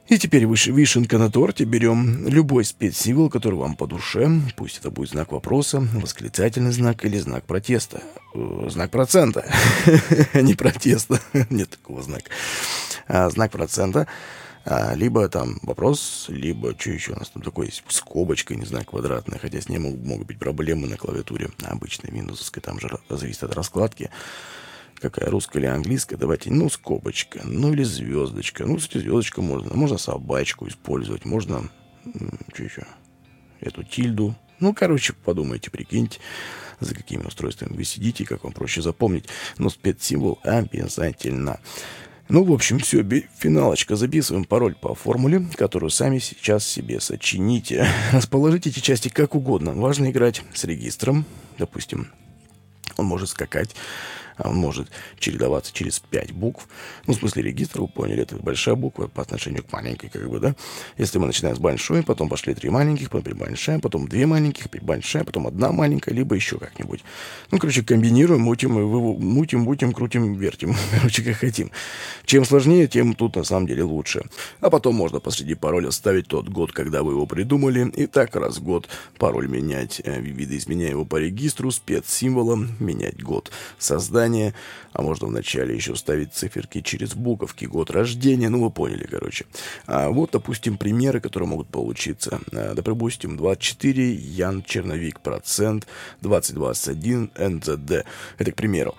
И 0.07 0.17
теперь 0.17 0.47
вишенка 0.47 1.19
на 1.19 1.29
торте. 1.29 1.65
Берем 1.65 2.27
любой 2.27 2.65
спецсимвол, 2.65 3.29
который 3.29 3.53
вам 3.59 3.75
по 3.75 3.85
душе. 3.85 4.27
Пусть 4.57 4.79
это 4.79 4.89
будет 4.89 5.11
знак 5.11 5.31
вопроса, 5.31 5.87
восклицательный 5.93 6.71
знак 6.71 7.05
или 7.05 7.19
знак 7.19 7.43
протеста. 7.43 8.01
Э, 8.33 8.67
знак 8.69 8.89
процента, 8.89 9.45
не 10.33 10.55
протеста. 10.55 11.21
Нет 11.51 11.69
такого 11.69 12.01
знака. 12.01 12.31
А, 13.07 13.29
знак 13.29 13.51
процента. 13.51 14.07
А, 14.65 14.95
либо 14.95 15.29
там 15.29 15.59
вопрос, 15.61 16.25
либо 16.29 16.73
что 16.75 16.89
еще 16.89 17.11
у 17.11 17.15
нас 17.15 17.29
там 17.29 17.43
такое 17.43 17.67
есть, 17.67 17.83
скобочка, 17.89 18.55
не 18.55 18.65
знаю, 18.65 18.85
квадратная, 18.85 19.37
хотя 19.37 19.61
с 19.61 19.69
ней 19.69 19.77
могут, 19.77 20.03
могут 20.03 20.27
быть 20.27 20.39
проблемы 20.39 20.87
на 20.87 20.97
клавиатуре 20.97 21.49
обычной 21.63 22.09
виндовской, 22.11 22.61
там 22.61 22.79
же 22.79 22.89
зависит 23.09 23.43
от 23.43 23.55
раскладки 23.55 24.09
какая, 24.99 25.29
русская 25.29 25.59
или 25.59 25.67
английская, 25.67 26.17
давайте, 26.17 26.51
ну, 26.51 26.69
скобочка, 26.69 27.41
ну, 27.43 27.73
или 27.73 27.83
звездочка. 27.83 28.65
Ну, 28.65 28.77
кстати, 28.77 28.99
звездочка 28.99 29.41
можно. 29.41 29.73
Можно 29.73 29.97
собачку 29.97 30.67
использовать, 30.67 31.25
можно, 31.25 31.69
что 32.53 32.63
еще, 32.63 32.85
эту 33.59 33.83
тильду. 33.83 34.35
Ну, 34.59 34.73
короче, 34.73 35.13
подумайте, 35.13 35.71
прикиньте, 35.71 36.19
за 36.79 36.93
какими 36.93 37.23
устройствами 37.23 37.75
вы 37.75 37.83
сидите, 37.83 38.25
как 38.25 38.43
вам 38.43 38.53
проще 38.53 38.81
запомнить. 38.81 39.25
Но 39.57 39.69
спецсимвол 39.69 40.39
обязательно. 40.43 41.59
Ну, 42.27 42.43
в 42.43 42.53
общем, 42.53 42.77
все, 42.77 43.03
финалочка. 43.39 43.95
Записываем 43.95 44.45
пароль 44.45 44.75
по 44.75 44.93
формуле, 44.93 45.47
которую 45.55 45.89
сами 45.89 46.19
сейчас 46.19 46.63
себе 46.63 46.99
сочините. 46.99 47.87
Расположите 48.11 48.69
эти 48.69 48.79
части 48.79 49.09
как 49.09 49.33
угодно. 49.33 49.73
Важно 49.73 50.11
играть 50.11 50.43
с 50.53 50.63
регистром. 50.65 51.25
Допустим, 51.57 52.11
он 52.97 53.07
может 53.07 53.29
скакать 53.29 53.75
он 54.47 54.55
может 54.55 54.89
чередоваться 55.19 55.73
через 55.73 55.99
5 55.99 56.31
букв. 56.31 56.67
Ну, 57.07 57.13
в 57.13 57.17
смысле 57.17 57.43
регистра, 57.43 57.81
вы 57.81 57.87
поняли, 57.87 58.23
это 58.23 58.35
большая 58.37 58.75
буква 58.75 59.07
по 59.07 59.21
отношению 59.21 59.63
к 59.63 59.71
маленькой, 59.71 60.09
как 60.09 60.29
бы, 60.29 60.39
да. 60.39 60.55
Если 60.97 61.17
мы 61.17 61.27
начинаем 61.27 61.55
с 61.55 61.59
большой, 61.59 62.03
потом 62.03 62.29
пошли 62.29 62.53
три 62.53 62.69
маленьких, 62.69 63.09
потом 63.09 63.37
большая, 63.37 63.79
потом 63.79 64.07
две 64.07 64.25
маленьких, 64.25 64.67
большая, 64.81 65.23
потом 65.23 65.47
одна 65.47 65.71
маленькая, 65.71 66.13
либо 66.13 66.35
еще 66.35 66.57
как-нибудь. 66.57 67.03
Ну, 67.51 67.59
короче, 67.59 67.83
комбинируем, 67.83 68.41
мутим, 68.41 68.71
мутим, 68.73 69.61
мутим, 69.61 69.91
крутим, 69.93 70.35
вертим. 70.35 70.75
Короче, 70.91 71.23
как 71.23 71.35
хотим. 71.37 71.71
Чем 72.25 72.45
сложнее, 72.45 72.87
тем 72.87 73.13
тут 73.13 73.35
на 73.35 73.43
самом 73.43 73.67
деле 73.67 73.83
лучше. 73.83 74.23
А 74.61 74.69
потом 74.69 74.95
можно 74.95 75.19
посреди 75.19 75.55
пароля 75.55 75.91
ставить 75.91 76.27
тот 76.27 76.49
год, 76.49 76.71
когда 76.71 77.03
вы 77.03 77.13
его 77.13 77.25
придумали, 77.25 77.91
и 77.95 78.05
так 78.07 78.35
раз 78.35 78.57
в 78.57 78.63
год 78.63 78.87
пароль 79.17 79.47
менять, 79.47 80.01
э, 80.03 80.19
видоизменяя 80.21 80.91
его 80.91 81.05
по 81.05 81.17
регистру, 81.17 81.71
спецсимволом, 81.71 82.69
менять 82.79 83.21
год 83.21 83.51
создания 83.77 84.28
название, 84.29 84.53
а 84.93 85.01
можно 85.01 85.27
вначале 85.27 85.75
еще 85.75 85.95
ставить 85.95 86.33
циферки 86.33 86.81
через 86.81 87.13
буковки, 87.13 87.65
год 87.65 87.91
рождения, 87.91 88.49
ну 88.49 88.63
вы 88.63 88.71
поняли, 88.71 89.07
короче. 89.09 89.45
А 89.85 90.09
вот, 90.09 90.31
допустим, 90.31 90.77
примеры, 90.77 91.19
которые 91.19 91.49
могут 91.49 91.67
получиться. 91.67 92.39
А, 92.53 92.73
допустим, 92.73 93.37
24, 93.37 94.13
Ян 94.13 94.63
Черновик, 94.63 95.19
процент, 95.19 95.87
2021, 96.21 97.31
НЗД. 97.37 98.05
Это 98.37 98.51
к 98.51 98.55
примеру. 98.55 98.95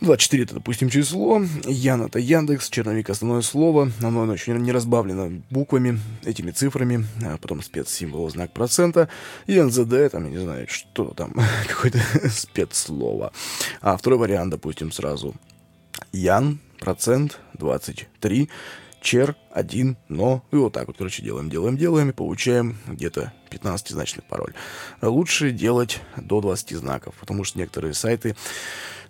24 0.00 0.44
это, 0.44 0.54
допустим, 0.54 0.88
число, 0.88 1.42
Ян 1.66 2.02
это 2.02 2.18
Яндекс, 2.18 2.70
черновик 2.70 3.10
основное 3.10 3.42
слово, 3.42 3.90
оно 4.00 4.22
очень 4.22 4.54
не 4.54 4.72
разбавлено 4.72 5.42
буквами, 5.50 6.00
этими 6.24 6.52
цифрами, 6.52 7.06
а 7.22 7.36
потом 7.36 7.62
спецсимвол, 7.62 8.30
знак 8.30 8.52
процента, 8.52 9.08
и 9.46 9.60
НЗД, 9.60 10.10
там, 10.12 10.24
я 10.24 10.30
не 10.30 10.38
знаю, 10.38 10.66
что 10.70 11.12
там, 11.14 11.34
какое-то 11.68 12.00
спецслово. 12.30 13.32
А 13.82 13.96
второй 13.96 14.18
вариант, 14.18 14.50
допустим, 14.50 14.90
сразу. 14.90 15.34
Ян, 16.12 16.60
процент, 16.78 17.38
23, 17.58 18.48
чер, 19.00 19.36
один, 19.50 19.96
но. 20.08 20.44
И 20.52 20.56
вот 20.56 20.72
так 20.72 20.86
вот, 20.86 20.96
короче, 20.96 21.22
делаем, 21.22 21.50
делаем, 21.50 21.76
делаем 21.76 22.10
и 22.10 22.12
получаем 22.12 22.78
где-то 22.86 23.32
15-значный 23.50 24.22
пароль. 24.28 24.54
Лучше 25.02 25.50
делать 25.50 26.00
до 26.16 26.40
20 26.40 26.76
знаков, 26.76 27.14
потому 27.18 27.44
что 27.44 27.58
некоторые 27.58 27.94
сайты 27.94 28.36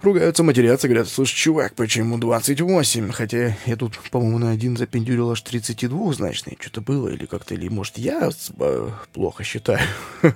ругаются, 0.03 0.43
матерятся, 0.43 0.89
говорят, 0.89 1.09
слушай, 1.09 1.35
чувак, 1.35 1.75
почему 1.75 2.19
28? 2.19 3.11
Хотя 3.13 3.57
я 3.67 3.77
тут, 3.77 3.99
по-моему, 4.11 4.39
на 4.39 4.51
один 4.51 4.77
запендюрил 4.77 5.31
аж 5.31 5.43
32-значный. 5.43 6.57
Что-то 6.61 6.81
было, 6.81 7.09
или 7.09 7.27
как-то, 7.27 7.55
или, 7.55 7.69
может, 7.69 7.99
я 7.99 8.31
э, 8.59 8.89
плохо 9.13 9.45
считаю. 9.45 9.81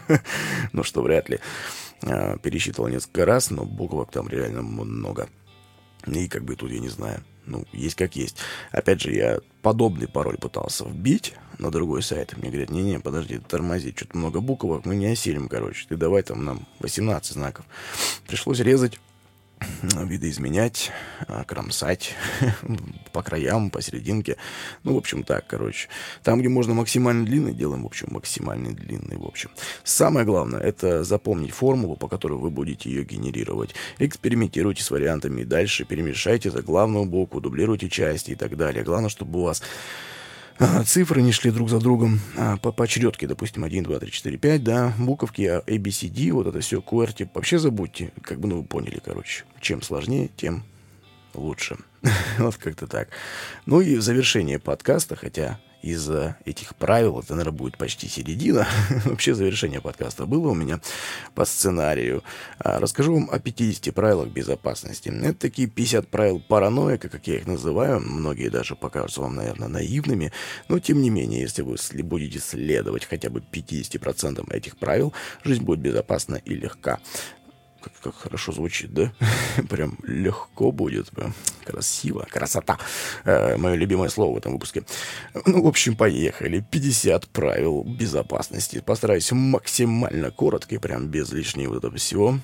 Ну, 0.73 0.83
что 0.83 1.03
вряд 1.03 1.29
ли. 1.29 1.39
А, 2.03 2.37
пересчитывал 2.39 2.89
несколько 2.89 3.25
раз, 3.25 3.51
но 3.51 3.65
буквок 3.65 4.11
там 4.11 4.29
реально 4.29 4.63
много. 4.63 5.29
И 6.07 6.29
как 6.29 6.45
бы 6.45 6.57
тут 6.57 6.71
я 6.71 6.81
не 6.81 6.89
знаю. 6.89 7.23
Ну, 7.47 7.65
есть 7.73 7.95
как 7.95 8.17
есть. 8.17 8.37
Опять 8.71 9.03
же, 9.03 9.13
я 9.13 9.39
подобный 9.63 10.09
пароль 10.09 10.39
пытался 10.39 10.85
вбить 10.85 11.35
на 11.59 11.71
другой 11.71 12.03
сайт. 12.03 12.37
Мне 12.37 12.51
говорят, 12.51 12.71
не-не, 12.71 13.01
подожди, 13.01 13.39
тормози, 13.39 13.93
что-то 13.97 14.17
много 14.17 14.41
буквок, 14.41 14.87
мы 14.87 14.97
не 14.97 15.07
осилим, 15.07 15.49
короче. 15.49 15.87
Ты 15.89 15.97
давай 15.97 16.23
там 16.23 16.45
нам 16.45 16.67
18 16.81 17.33
знаков. 17.33 17.65
Пришлось 18.27 18.61
резать 18.61 18.99
видоизменять, 19.83 20.91
а, 21.27 21.45
кромсать 21.45 22.15
по 23.13 23.23
краям, 23.23 23.71
посерединке. 23.71 24.37
Ну, 24.83 24.95
в 24.95 24.99
общем, 24.99 25.23
так, 25.23 25.47
короче. 25.47 25.89
Там, 26.23 26.41
где 26.41 26.49
можно 26.49 26.75
максимально 26.75 27.25
длинный, 27.25 27.55
делаем, 27.55 27.83
в 27.83 27.87
общем, 27.87 28.09
максимально 28.11 28.73
длинный, 28.73 29.17
в 29.17 29.25
общем. 29.25 29.51
Самое 29.83 30.27
главное, 30.27 30.61
это 30.61 31.05
запомнить 31.05 31.53
формулу, 31.53 31.97
по 31.97 32.09
которой 32.09 32.39
вы 32.39 32.51
будете 32.51 32.91
ее 32.91 33.05
генерировать. 33.05 33.75
Экспериментируйте 33.99 34.83
с 34.83 34.91
вариантами, 34.91 35.45
дальше 35.45 35.85
перемешайте 35.85 36.51
за 36.51 36.63
главную 36.63 37.05
букву, 37.05 37.41
дублируйте 37.41 37.89
части 37.89 38.33
и 38.33 38.35
так 38.35 38.57
далее. 38.57 38.85
Главное, 38.85 39.11
чтобы 39.11 39.41
у 39.41 39.43
вас 39.43 39.63
цифры 40.85 41.23
не 41.23 41.33
шли 41.33 41.51
друг 41.51 41.69
за 41.69 41.81
другом 41.81 42.21
а, 42.37 42.57
по 42.57 42.73
поочередке, 42.73 43.27
допустим, 43.27 43.65
1, 43.65 43.85
2, 43.85 43.99
3, 43.99 44.11
4, 44.11 44.39
5, 44.39 44.65
да, 44.65 44.95
буковки 44.99 45.43
A, 45.43 45.79
B, 45.79 45.91
C, 45.91 46.09
D, 46.09 46.31
вот 46.33 46.47
это 46.47 46.61
все, 46.61 46.81
QWERTY, 46.81 47.29
вообще 47.35 47.59
забудьте, 47.59 48.13
как 48.23 48.41
бы, 48.41 48.49
ну, 48.49 48.59
вы 48.59 48.65
поняли, 48.65 49.01
короче. 49.05 49.45
Чем 49.61 49.83
сложнее, 49.83 50.31
тем 50.37 50.65
лучше. 51.35 51.77
вот 52.39 52.57
как-то 52.57 52.87
так. 52.87 53.09
Ну 53.67 53.81
и 53.81 53.97
завершение 53.97 54.59
подкаста, 54.59 55.17
хотя 55.17 55.59
из-за 55.85 56.37
этих 56.47 56.75
правил, 56.77 57.21
это, 57.21 57.35
наверное, 57.35 57.57
будет 57.57 57.77
почти 57.77 58.09
середина. 58.09 58.67
Вообще 59.05 59.35
завершение 59.35 59.83
подкаста 59.83 60.25
было 60.25 60.49
у 60.49 60.55
меня 60.55 60.81
по 61.35 61.45
сценарию. 61.45 62.23
А, 62.59 62.81
расскажу 62.81 63.15
вам 63.15 63.29
о 63.31 63.39
50 63.39 63.95
правилах 63.95 64.29
безопасности. 64.29 65.11
Это 65.11 65.35
такие 65.35 65.69
50 65.69 66.09
правил 66.09 66.41
параноика, 66.41 67.09
как 67.11 67.27
я 67.27 67.37
их 67.37 67.47
называю. 67.47 68.01
Многие 68.01 68.49
даже 68.49 68.77
покажутся 68.77 69.21
вам, 69.21 69.37
наверное, 69.37 69.69
наивными. 69.69 70.33
Но, 70.69 70.79
тем 70.79 71.03
не 71.03 71.11
менее, 71.11 71.43
если 71.43 71.61
вы 71.61 71.77
будете 72.03 72.39
следовать 72.39 73.05
хотя 73.05 73.29
бы 73.29 73.43
50% 73.53 74.53
этих 74.55 74.79
правил, 74.79 75.13
жизнь 75.45 75.63
будет 75.63 75.81
безопасна 75.81 76.37
и 76.37 76.55
легка 76.55 76.99
как, 77.85 77.93
как 78.03 78.15
хорошо 78.15 78.53
звучит, 78.53 78.93
да? 78.93 79.13
Прям 79.69 79.99
легко 80.05 80.73
будет, 80.73 81.11
прям 81.11 81.35
красиво, 81.65 82.27
красота. 82.31 82.79
Э, 83.25 83.57
мое 83.57 83.75
любимое 83.75 84.09
слово 84.09 84.35
в 84.35 84.39
этом 84.39 84.53
выпуске. 84.53 84.85
Ну, 85.47 85.63
в 85.63 85.67
общем, 85.67 85.97
поехали. 85.97 86.65
50 86.71 87.29
правил 87.29 87.85
безопасности. 87.85 88.83
Постараюсь 88.85 89.31
максимально 89.33 90.31
коротко 90.31 90.75
и 90.75 90.79
прям 90.79 91.09
без 91.09 91.31
лишнего 91.33 91.71
вот 91.71 91.79
этого 91.79 91.97
всего. 91.97 92.39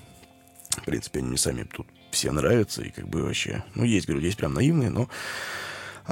В 0.70 0.84
принципе, 0.84 1.20
они 1.20 1.28
мне 1.28 1.38
сами 1.38 1.64
тут 1.64 1.86
все 2.10 2.30
нравятся 2.32 2.82
и 2.82 2.90
как 2.90 3.08
бы 3.08 3.22
вообще... 3.22 3.64
Ну, 3.74 3.84
есть, 3.84 4.06
говорю, 4.06 4.24
есть 4.24 4.36
прям 4.36 4.54
наивные, 4.54 4.90
но 4.90 5.08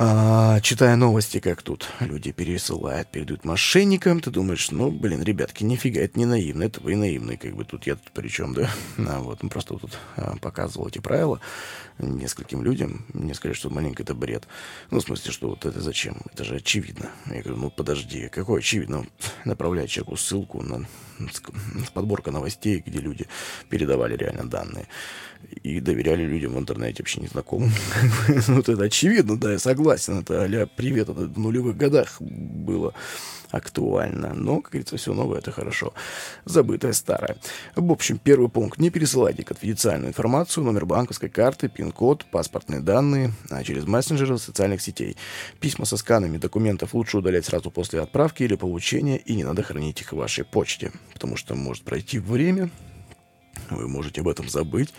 а, 0.01 0.61
читая 0.61 0.95
новости, 0.95 1.41
как 1.41 1.63
тут 1.63 1.89
люди 1.99 2.31
пересылают, 2.31 3.09
передают 3.09 3.45
мошенникам, 3.45 4.21
ты 4.21 4.31
думаешь, 4.31 4.71
ну, 4.71 4.93
блин, 4.93 5.25
ребятки, 5.25 5.65
нифига, 5.65 6.01
это 6.01 6.17
не 6.17 6.25
наивно, 6.25 6.63
это 6.63 6.81
вы 6.81 6.95
наивные, 6.95 7.37
как 7.37 7.57
бы 7.57 7.65
тут 7.65 7.85
я 7.89 7.97
тут 7.97 8.13
при 8.13 8.29
чем, 8.29 8.55
да? 8.55 8.71
А, 8.97 9.19
вот, 9.19 9.43
ну, 9.43 9.49
просто 9.49 9.75
тут 9.75 9.99
а, 10.17 10.37
показывал 10.37 10.87
эти 10.87 11.01
правила 11.01 11.41
нескольким 11.99 12.63
людям, 12.63 13.07
мне 13.13 13.35
сказали, 13.35 13.57
что 13.57 13.71
маленько 13.71 14.05
это 14.05 14.15
бред. 14.15 14.47
Ну, 14.93 15.01
в 15.01 15.03
смысле, 15.03 15.33
что 15.33 15.49
вот 15.49 15.67
это 15.67 15.81
зачем? 15.81 16.19
Это 16.33 16.45
же 16.45 16.55
очевидно. 16.55 17.11
Я 17.27 17.43
говорю, 17.43 17.57
ну, 17.57 17.71
подожди, 17.71 18.29
какое 18.29 18.61
очевидно? 18.61 19.05
Направляй 19.45 19.89
человеку 19.89 20.17
ссылку 20.17 20.63
на 20.63 20.87
подборка 21.95 22.31
новостей, 22.31 22.83
где 22.85 22.99
люди 23.01 23.27
передавали 23.69 24.17
реально 24.17 24.49
данные 24.49 24.87
и 25.63 25.81
доверяли 25.81 26.25
людям 26.25 26.55
в 26.55 26.59
интернете 26.59 27.03
вообще 27.03 27.21
незнакомым. 27.21 27.71
ну, 28.49 28.59
это 28.59 28.83
очевидно, 28.83 29.39
да, 29.39 29.53
я 29.53 29.59
согласен. 29.59 30.21
Это 30.21 30.45
а 30.45 30.67
привет, 30.67 31.09
это 31.09 31.13
в 31.13 31.39
нулевых 31.39 31.77
годах 31.77 32.21
было 32.21 32.95
актуально. 33.51 34.35
Но, 34.35 34.61
как 34.61 34.73
говорится, 34.73 34.97
все 34.97 35.15
новое— 35.15 35.39
это 35.41 35.53
хорошо. 35.53 35.95
Забытое 36.45 36.93
старое. 36.93 37.37
В 37.75 37.91
общем, 37.91 38.19
первый 38.19 38.49
пункт. 38.49 38.79
Не 38.79 38.91
пересылайте 38.91 39.43
конфиденциальную 39.45 40.11
информацию, 40.11 40.65
номер 40.65 40.87
банковской 40.87 41.29
карты, 41.29 41.69
пин-код, 41.69 42.27
паспортные 42.31 42.81
данные 42.81 43.33
а 43.51 43.63
через 43.65 43.87
мессенджеры 43.87 44.39
социальных 44.39 44.83
сетей. 44.83 45.17
Письма 45.61 45.85
со 45.87 45.97
сканами 45.97 46.37
документов 46.37 46.95
лучше 46.95 47.19
удалять 47.19 47.47
сразу 47.47 47.71
после 47.71 48.01
отправки 48.01 48.43
или 48.43 48.55
получения, 48.55 49.17
и 49.17 49.35
не 49.35 49.45
надо 49.45 49.63
хранить 49.63 50.01
их 50.01 50.13
в 50.13 50.17
вашей 50.17 50.45
почте, 50.45 50.93
потому 51.13 51.37
что 51.37 51.55
может 51.55 51.85
пройти 51.85 52.19
время, 52.19 52.71
вы 53.71 53.89
можете 53.89 54.21
об 54.21 54.29
этом 54.29 54.49
забыть. 54.49 54.93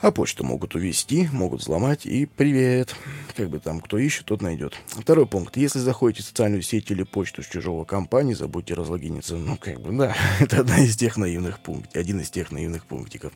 А 0.00 0.10
почту 0.10 0.44
могут 0.44 0.74
увести, 0.74 1.26
могут 1.32 1.62
взломать 1.62 2.04
и 2.04 2.26
привет. 2.26 2.94
Как 3.34 3.48
бы 3.48 3.58
там 3.60 3.80
кто 3.80 3.96
ищет, 3.96 4.26
тот 4.26 4.42
найдет. 4.42 4.74
Второй 4.88 5.26
пункт. 5.26 5.56
Если 5.56 5.78
заходите 5.78 6.22
в 6.22 6.26
социальную 6.26 6.60
сеть 6.60 6.90
или 6.90 7.02
почту 7.02 7.42
с 7.42 7.46
чужого 7.46 7.84
компании, 7.84 8.34
забудьте 8.34 8.74
разлогиниться. 8.74 9.36
Ну, 9.36 9.56
как 9.56 9.80
бы, 9.80 9.96
да, 9.96 10.14
это 10.40 10.60
одна 10.60 10.80
из 10.80 10.96
тех 10.96 11.16
наивных 11.16 11.60
пунктов, 11.60 11.96
один 11.96 12.20
из 12.20 12.28
тех 12.28 12.52
наивных 12.52 12.84
пунктиков. 12.84 13.32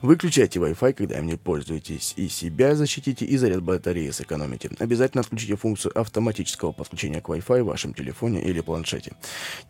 Выключайте 0.00 0.60
Wi-Fi, 0.60 0.92
когда 0.92 1.18
им 1.18 1.26
не 1.26 1.36
пользуетесь. 1.36 2.14
И 2.16 2.28
себя 2.28 2.76
защитите, 2.76 3.24
и 3.24 3.36
заряд 3.36 3.62
батареи 3.62 4.10
сэкономите. 4.10 4.70
Обязательно 4.78 5.22
отключите 5.22 5.56
функцию 5.56 5.98
автоматического 5.98 6.70
подключения 6.70 7.20
к 7.20 7.28
Wi-Fi 7.28 7.62
в 7.62 7.66
вашем 7.66 7.94
телефоне 7.94 8.42
или 8.44 8.60
планшете. 8.60 9.12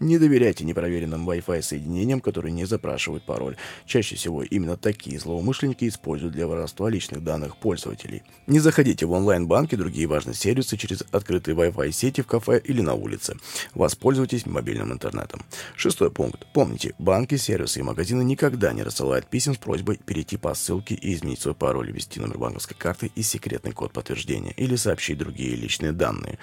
Не 0.01 0.19
доверяйте 0.19 0.65
непроверенным 0.65 1.29
Wi-Fi 1.29 1.63
соединениям, 1.63 2.21
которые 2.21 2.53
не 2.53 2.67
запрашивают 2.67 3.25
пароль. 3.25 3.57
Чаще 3.87 4.17
всего 4.17 4.43
именно 4.43 4.77
такие 4.77 5.19
злоумышленники 5.19 5.89
используют 5.89 6.26
используют 6.27 6.35
для 6.35 6.47
воровства 6.47 6.91
личных 6.91 7.23
данных 7.23 7.57
пользователей. 7.57 8.23
Не 8.47 8.61
заходите 8.61 9.07
в 9.07 9.13
онлайн-банки 9.13 9.75
и 9.75 9.79
другие 9.79 10.07
важные 10.07 10.35
сервисы 10.35 10.77
через 10.77 11.03
открытые 11.13 11.55
Wi-Fi 11.57 11.93
сети 11.93 12.23
в 12.23 12.27
кафе 12.27 12.61
или 12.65 12.83
на 12.83 12.95
улице. 12.95 13.37
Воспользуйтесь 13.75 14.47
мобильным 14.47 14.93
интернетом. 14.93 15.43
Шестой 15.77 16.11
пункт. 16.11 16.47
Помните, 16.53 16.95
банки, 16.99 17.37
сервисы 17.37 17.81
и 17.81 17.83
магазины 17.83 18.23
никогда 18.23 18.73
не 18.73 18.83
рассылают 18.83 19.27
писем 19.27 19.55
с 19.55 19.59
просьбой 19.59 19.99
перейти 20.05 20.37
по 20.37 20.55
ссылке 20.55 20.95
и 20.95 21.15
изменить 21.15 21.41
свой 21.41 21.55
пароль, 21.55 21.91
ввести 21.91 22.21
номер 22.21 22.39
банковской 22.39 22.77
карты 22.77 23.11
и 23.15 23.23
секретный 23.23 23.73
код 23.73 23.93
подтверждения 23.93 24.53
или 24.57 24.77
сообщить 24.77 25.19
другие 25.19 25.57
личные 25.57 25.93
данные. 25.93 26.39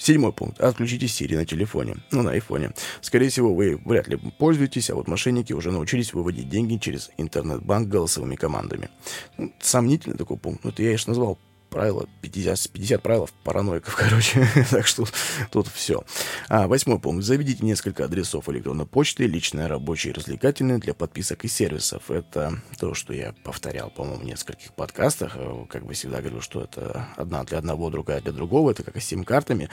Седьмой 0.00 0.32
пункт. 0.32 0.58
Отключите 0.60 1.04
Siri 1.06 1.36
на 1.36 1.44
телефоне, 1.44 1.96
ну, 2.10 2.22
на 2.22 2.30
айфоне. 2.30 2.70
Скорее 3.02 3.28
всего, 3.28 3.54
вы 3.54 3.78
вряд 3.84 4.08
ли 4.08 4.16
пользуетесь, 4.16 4.88
а 4.88 4.94
вот 4.94 5.08
мошенники 5.08 5.52
уже 5.52 5.70
научились 5.70 6.14
выводить 6.14 6.48
деньги 6.48 6.78
через 6.78 7.10
интернет-банк 7.18 7.88
голосовыми 7.88 8.34
командами. 8.34 8.88
Ну, 9.36 9.52
сомнительный 9.60 10.16
такой 10.16 10.38
пункт. 10.38 10.64
Ну, 10.64 10.70
это 10.70 10.82
я, 10.82 10.88
конечно, 10.88 11.10
назвал 11.10 11.38
правила, 11.70 12.06
50, 12.20 12.70
50 12.72 13.02
правил 13.02 13.30
параноиков, 13.44 13.94
короче. 13.98 14.46
так 14.70 14.86
что 14.86 15.06
тут 15.50 15.68
все. 15.68 16.04
А, 16.48 16.68
восьмой 16.68 16.98
пункт. 16.98 17.24
Заведите 17.24 17.64
несколько 17.64 18.04
адресов 18.04 18.48
электронной 18.48 18.86
почты, 18.86 19.26
личные, 19.26 19.66
рабочие 19.66 20.12
развлекательные 20.12 20.78
для 20.78 20.92
подписок 20.92 21.44
и 21.44 21.48
сервисов. 21.48 22.10
Это 22.10 22.60
то, 22.78 22.94
что 22.94 23.14
я 23.14 23.34
повторял, 23.44 23.90
по-моему, 23.90 24.20
в 24.20 24.24
нескольких 24.24 24.74
подкастах. 24.74 25.32
Э, 25.36 25.64
как 25.68 25.86
бы 25.86 25.94
всегда 25.94 26.20
говорю, 26.20 26.40
что 26.40 26.62
это 26.62 27.06
одна 27.16 27.44
для 27.44 27.58
одного, 27.58 27.88
другая 27.90 28.20
для 28.20 28.32
другого. 28.32 28.72
Это 28.72 28.82
как 28.82 28.96
и 28.96 29.00
сим-картами 29.00 29.70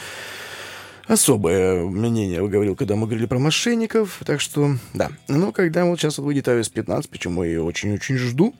особое 1.07 1.86
мнение 1.86 2.45
говорил, 2.47 2.75
когда 2.75 2.95
мы 2.95 3.07
говорили 3.07 3.25
про 3.25 3.39
мошенников. 3.39 4.21
Так 4.25 4.41
что, 4.41 4.75
да. 4.93 5.10
Но 5.27 5.51
когда 5.51 5.86
вот 5.86 5.99
сейчас 5.99 6.17
выйдет 6.19 6.47
iOS 6.47 6.71
15, 6.71 7.10
почему 7.10 7.43
я 7.43 7.49
ее 7.49 7.63
очень-очень 7.63 8.17
жду, 8.17 8.53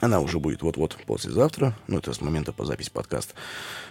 она 0.00 0.20
уже 0.20 0.38
будет 0.38 0.62
вот-вот 0.62 0.96
послезавтра. 1.06 1.76
Ну, 1.86 1.98
это 1.98 2.12
с 2.12 2.20
момента 2.20 2.52
по 2.52 2.64
записи 2.64 2.90
подкаста. 2.90 3.34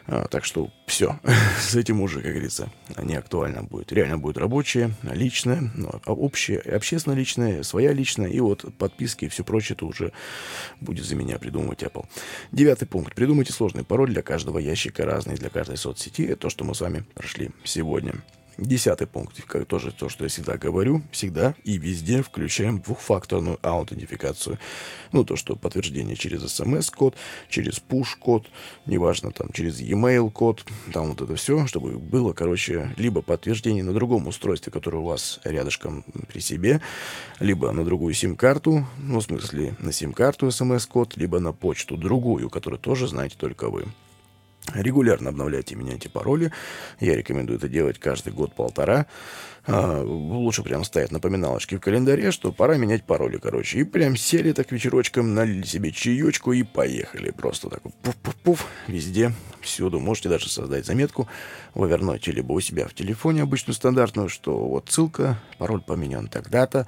А, 0.07 0.27
так 0.27 0.43
что 0.43 0.71
все. 0.87 1.19
с 1.59 1.75
этим 1.75 2.01
уже, 2.01 2.21
как 2.21 2.31
говорится, 2.31 2.69
не 3.01 3.15
актуально 3.15 3.63
будет. 3.63 3.91
Реально 3.91 4.17
будет 4.17 4.37
рабочее, 4.37 4.95
личное, 5.03 5.71
ну, 5.75 5.91
а 6.05 6.13
общее, 6.13 6.59
общественно 6.59 7.13
личное, 7.13 7.63
своя 7.63 7.93
личная. 7.93 8.29
И 8.29 8.39
вот 8.39 8.65
подписки 8.77 9.25
и 9.25 9.29
все 9.29 9.43
прочее, 9.43 9.75
это 9.75 9.85
уже 9.85 10.11
будет 10.81 11.05
за 11.05 11.15
меня 11.15 11.37
придумывать 11.37 11.83
Apple. 11.83 12.05
Девятый 12.51 12.87
пункт. 12.87 13.13
Придумайте 13.13 13.53
сложный 13.53 13.83
пароль 13.83 14.11
для 14.11 14.21
каждого 14.21 14.57
ящика, 14.57 15.05
разный 15.05 15.35
для 15.35 15.49
каждой 15.49 15.77
соцсети. 15.77 16.23
Это 16.23 16.37
то, 16.37 16.49
что 16.49 16.63
мы 16.63 16.73
с 16.73 16.81
вами 16.81 17.03
прошли 17.13 17.51
сегодня. 17.63 18.15
Десятый 18.59 19.07
пункт, 19.07 19.41
как 19.45 19.65
тоже 19.65 19.91
то, 19.91 20.09
что 20.09 20.25
я 20.25 20.29
всегда 20.29 20.57
говорю, 20.57 21.01
всегда 21.11 21.55
и 21.63 21.77
везде 21.77 22.21
включаем 22.21 22.81
двухфакторную 22.81 23.57
аутентификацию. 23.61 24.59
Ну, 25.13 25.23
то, 25.23 25.37
что 25.37 25.55
подтверждение 25.55 26.17
через 26.17 26.41
смс-код, 26.51 27.15
через 27.49 27.81
push-код, 27.81 28.47
неважно, 28.85 29.31
там, 29.31 29.49
через 29.53 29.79
e-mail 29.79 30.29
код, 30.29 30.65
там 30.91 31.09
вот 31.09 31.21
это 31.21 31.35
все, 31.35 31.67
чтобы 31.67 31.97
было, 31.97 32.33
короче, 32.33 32.93
либо 32.97 33.21
подтверждение 33.21 33.83
на 33.83 33.93
другом 33.93 34.27
устройстве, 34.27 34.73
которое 34.73 34.97
у 34.97 35.05
вас 35.05 35.39
рядышком 35.45 36.03
при 36.27 36.39
себе, 36.39 36.81
либо 37.39 37.71
на 37.71 37.85
другую 37.85 38.13
сим-карту, 38.13 38.85
ну, 38.97 39.19
в 39.19 39.23
смысле, 39.23 39.75
на 39.79 39.93
сим-карту 39.93 40.51
смс-код, 40.51 41.15
либо 41.15 41.39
на 41.39 41.53
почту 41.53 41.95
другую, 41.95 42.49
которую 42.49 42.79
тоже 42.79 43.07
знаете 43.07 43.35
только 43.37 43.69
вы. 43.69 43.85
Регулярно 44.73 45.29
обновляйте 45.29 45.75
и 45.75 45.77
меняйте 45.77 46.09
пароли. 46.09 46.51
Я 46.99 47.15
рекомендую 47.15 47.57
это 47.57 47.67
делать 47.67 47.99
каждый 47.99 48.33
год-полтора. 48.33 49.05
А, 49.65 50.01
лучше 50.01 50.63
прям 50.63 50.83
ставить 50.83 51.11
напоминалочки 51.11 51.75
в 51.75 51.79
календаре, 51.79 52.31
что 52.31 52.51
пора 52.51 52.77
менять 52.77 53.03
пароли, 53.03 53.37
короче. 53.37 53.79
И 53.79 53.83
прям 53.83 54.15
сели 54.15 54.51
так 54.51 54.71
вечерочком, 54.71 55.33
налили 55.33 55.65
себе 55.65 55.91
чаечку 55.91 56.53
и 56.53 56.63
поехали. 56.63 57.31
Просто 57.31 57.69
так 57.69 57.81
пуф-пуф-пуф, 58.03 58.65
везде, 58.87 59.33
всюду. 59.61 59.99
Можете 59.99 60.29
даже 60.29 60.49
создать 60.49 60.85
заметку 60.85 61.27
в 61.73 61.83
Evernote, 61.83 62.31
либо 62.31 62.53
у 62.53 62.59
себя 62.59 62.87
в 62.87 62.93
телефоне 62.93 63.43
обычную 63.43 63.75
стандартную, 63.75 64.29
что 64.29 64.57
вот 64.57 64.89
ссылка, 64.89 65.37
пароль 65.57 65.81
поменян 65.81 66.27
тогда-то, 66.27 66.87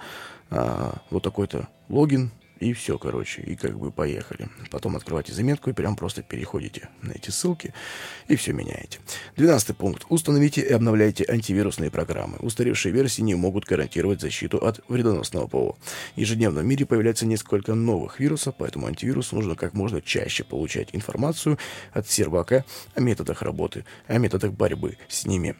а, 0.49 1.01
вот 1.09 1.23
такой-то 1.23 1.67
логин, 1.89 2.31
и 2.61 2.73
все, 2.73 2.99
короче, 2.99 3.41
и 3.41 3.55
как 3.55 3.77
бы 3.77 3.91
поехали. 3.91 4.47
Потом 4.69 4.95
открывайте 4.95 5.33
заметку 5.33 5.71
и 5.71 5.73
прям 5.73 5.95
просто 5.95 6.21
переходите 6.21 6.89
на 7.01 7.11
эти 7.11 7.31
ссылки 7.31 7.73
и 8.27 8.35
все 8.35 8.53
меняете. 8.53 8.99
Двенадцатый 9.35 9.73
пункт. 9.73 10.05
Установите 10.09 10.61
и 10.61 10.71
обновляйте 10.71 11.25
антивирусные 11.27 11.89
программы. 11.89 12.37
Устаревшие 12.37 12.93
версии 12.93 13.23
не 13.23 13.33
могут 13.33 13.65
гарантировать 13.65 14.21
защиту 14.21 14.59
от 14.59 14.79
вредоносного 14.87 15.47
ПО. 15.47 15.75
Ежедневно 16.15 16.61
в 16.61 16.65
мире 16.65 16.85
появляется 16.85 17.25
несколько 17.25 17.73
новых 17.73 18.19
вирусов, 18.19 18.53
поэтому 18.55 18.85
антивирус 18.85 19.31
нужно 19.31 19.55
как 19.55 19.73
можно 19.73 19.99
чаще 19.99 20.43
получать 20.43 20.89
информацию 20.93 21.57
от 21.93 22.07
сервака 22.07 22.63
о 22.93 23.01
методах 23.01 23.41
работы, 23.41 23.85
о 24.05 24.19
методах 24.19 24.51
борьбы 24.51 24.97
с 25.07 25.25
ними. 25.25 25.55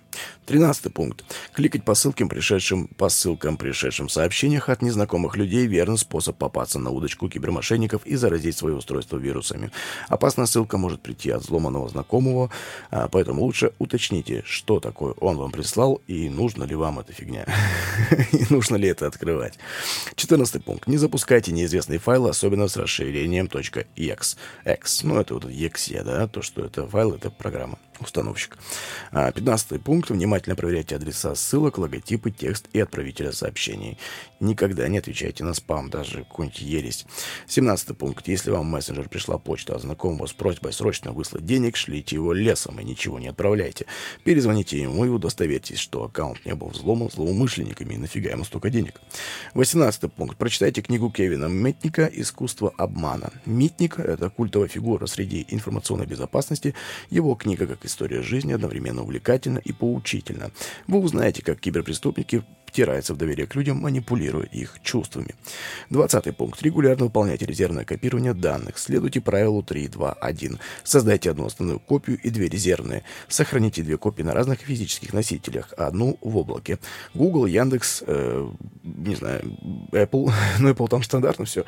Тринадцатый 0.45 0.91
пункт. 0.91 1.25
Кликать 1.53 1.83
по 1.83 1.95
ссылкам, 1.95 2.29
пришедшим 2.29 2.87
по 2.89 3.09
ссылкам, 3.09 3.57
пришедшим 3.57 4.07
в 4.07 4.11
сообщениях 4.11 4.69
от 4.69 4.83
незнакомых 4.83 5.35
людей, 5.35 5.65
верный 5.65 5.97
способ 5.97 6.37
попасться 6.37 6.77
на 6.77 6.90
удочку 6.91 7.29
кибермошенников 7.29 8.05
и 8.05 8.15
заразить 8.15 8.57
свое 8.57 8.75
устройство 8.75 9.17
вирусами. 9.17 9.71
Опасная 10.07 10.45
ссылка 10.45 10.77
может 10.77 11.01
прийти 11.01 11.31
от 11.31 11.43
взломанного 11.43 11.89
знакомого, 11.89 12.49
а, 12.89 13.07
поэтому 13.07 13.43
лучше 13.43 13.73
уточните, 13.79 14.43
что 14.45 14.79
такое 14.79 15.13
он 15.19 15.37
вам 15.37 15.51
прислал 15.51 16.01
и 16.07 16.29
нужно 16.29 16.63
ли 16.63 16.75
вам 16.75 16.99
эта 16.99 17.13
фигня. 17.13 17.45
И 18.31 18.45
нужно 18.49 18.75
ли 18.75 18.87
это 18.87 19.07
открывать. 19.07 19.57
Четырнадцатый 20.15 20.61
пункт. 20.61 20.87
Не 20.87 20.97
запускайте 20.97 21.51
неизвестные 21.51 21.99
файлы, 21.99 22.29
особенно 22.29 22.67
с 22.67 22.77
расширением 22.77 23.47
.exe. 23.47 24.37
Ну, 25.03 25.19
это 25.19 25.33
вот 25.33 25.45
exe, 25.45 26.03
да, 26.03 26.27
то, 26.27 26.41
что 26.41 26.65
это 26.65 26.87
файл, 26.87 27.13
это 27.13 27.29
программа 27.29 27.77
установщик. 28.01 28.57
15 29.11 29.71
а, 29.71 29.79
пункт. 29.79 30.09
Внимательно 30.09 30.55
проверяйте 30.55 30.95
адреса 30.95 31.35
ссылок, 31.35 31.77
логотипы, 31.77 32.31
текст 32.31 32.67
и 32.73 32.79
отправителя 32.79 33.31
сообщений. 33.31 33.97
Никогда 34.39 34.87
не 34.87 34.97
отвечайте 34.97 35.43
на 35.43 35.53
спам, 35.53 35.89
даже 35.89 36.19
какую-нибудь 36.19 36.61
ересь. 36.61 37.05
17 37.47 37.97
пункт. 37.97 38.27
Если 38.27 38.51
вам 38.51 38.67
в 38.67 38.71
мессенджер 38.71 39.07
пришла 39.09 39.37
почта 39.37 39.75
от 39.75 39.81
знакомого 39.81 40.25
с 40.25 40.33
просьбой 40.33 40.73
срочно 40.73 41.11
выслать 41.11 41.45
денег, 41.45 41.77
шлите 41.77 42.15
его 42.15 42.33
лесом 42.33 42.79
и 42.79 42.83
ничего 42.83 43.19
не 43.19 43.27
отправляйте. 43.27 43.85
Перезвоните 44.23 44.81
ему 44.81 45.05
и 45.05 45.09
удостоверьтесь, 45.09 45.79
что 45.79 46.03
аккаунт 46.03 46.45
не 46.45 46.55
был 46.55 46.69
взломан 46.69 47.09
злоумышленниками 47.11 47.93
и 47.93 47.97
нафига 47.97 48.31
ему 48.31 48.43
столько 48.43 48.69
денег. 48.69 48.99
18 49.53 50.11
пункт. 50.13 50.37
Прочитайте 50.37 50.81
книгу 50.81 51.09
Кевина 51.11 51.45
Метника 51.45 52.09
«Искусство 52.11 52.73
обмана». 52.77 53.31
Митник– 53.45 53.99
это 53.99 54.29
культовая 54.29 54.67
фигура 54.67 55.05
среди 55.05 55.45
информационной 55.49 56.05
безопасности. 56.05 56.73
Его 57.09 57.35
книга, 57.35 57.67
как 57.67 57.85
и 57.85 57.87
история 57.91 58.21
жизни 58.21 58.53
одновременно 58.53 59.03
увлекательна 59.03 59.59
и 59.59 59.73
поучительна. 59.73 60.51
Вы 60.87 60.99
узнаете, 60.99 61.43
как 61.43 61.59
киберпреступники 61.59 62.43
втирается 62.65 63.13
в 63.13 63.17
доверие 63.17 63.47
к 63.47 63.55
людям, 63.55 63.77
манипулируя 63.77 64.45
их 64.45 64.77
чувствами. 64.81 65.35
Двадцатый 65.89 66.31
пункт. 66.31 66.61
Регулярно 66.61 67.05
выполняйте 67.05 67.45
резервное 67.45 67.83
копирование 67.83 68.33
данных. 68.33 68.77
Следуйте 68.77 69.19
правилу 69.19 69.61
3.2.1. 69.61 70.57
Создайте 70.85 71.31
одну 71.31 71.45
основную 71.47 71.79
копию 71.79 72.17
и 72.23 72.29
две 72.29 72.47
резервные. 72.47 73.03
Сохраните 73.27 73.83
две 73.83 73.97
копии 73.97 74.23
на 74.23 74.33
разных 74.33 74.61
физических 74.61 75.11
носителях, 75.11 75.73
одну 75.77 76.17
в 76.21 76.37
облаке. 76.37 76.79
Google, 77.13 77.45
Яндекс, 77.45 78.03
э, 78.07 78.49
не 78.83 79.15
знаю, 79.15 79.41
Apple. 79.91 80.31
ну, 80.59 80.69
Apple 80.69 80.87
там 80.87 81.03
стандартно 81.03 81.43
все. 81.43 81.65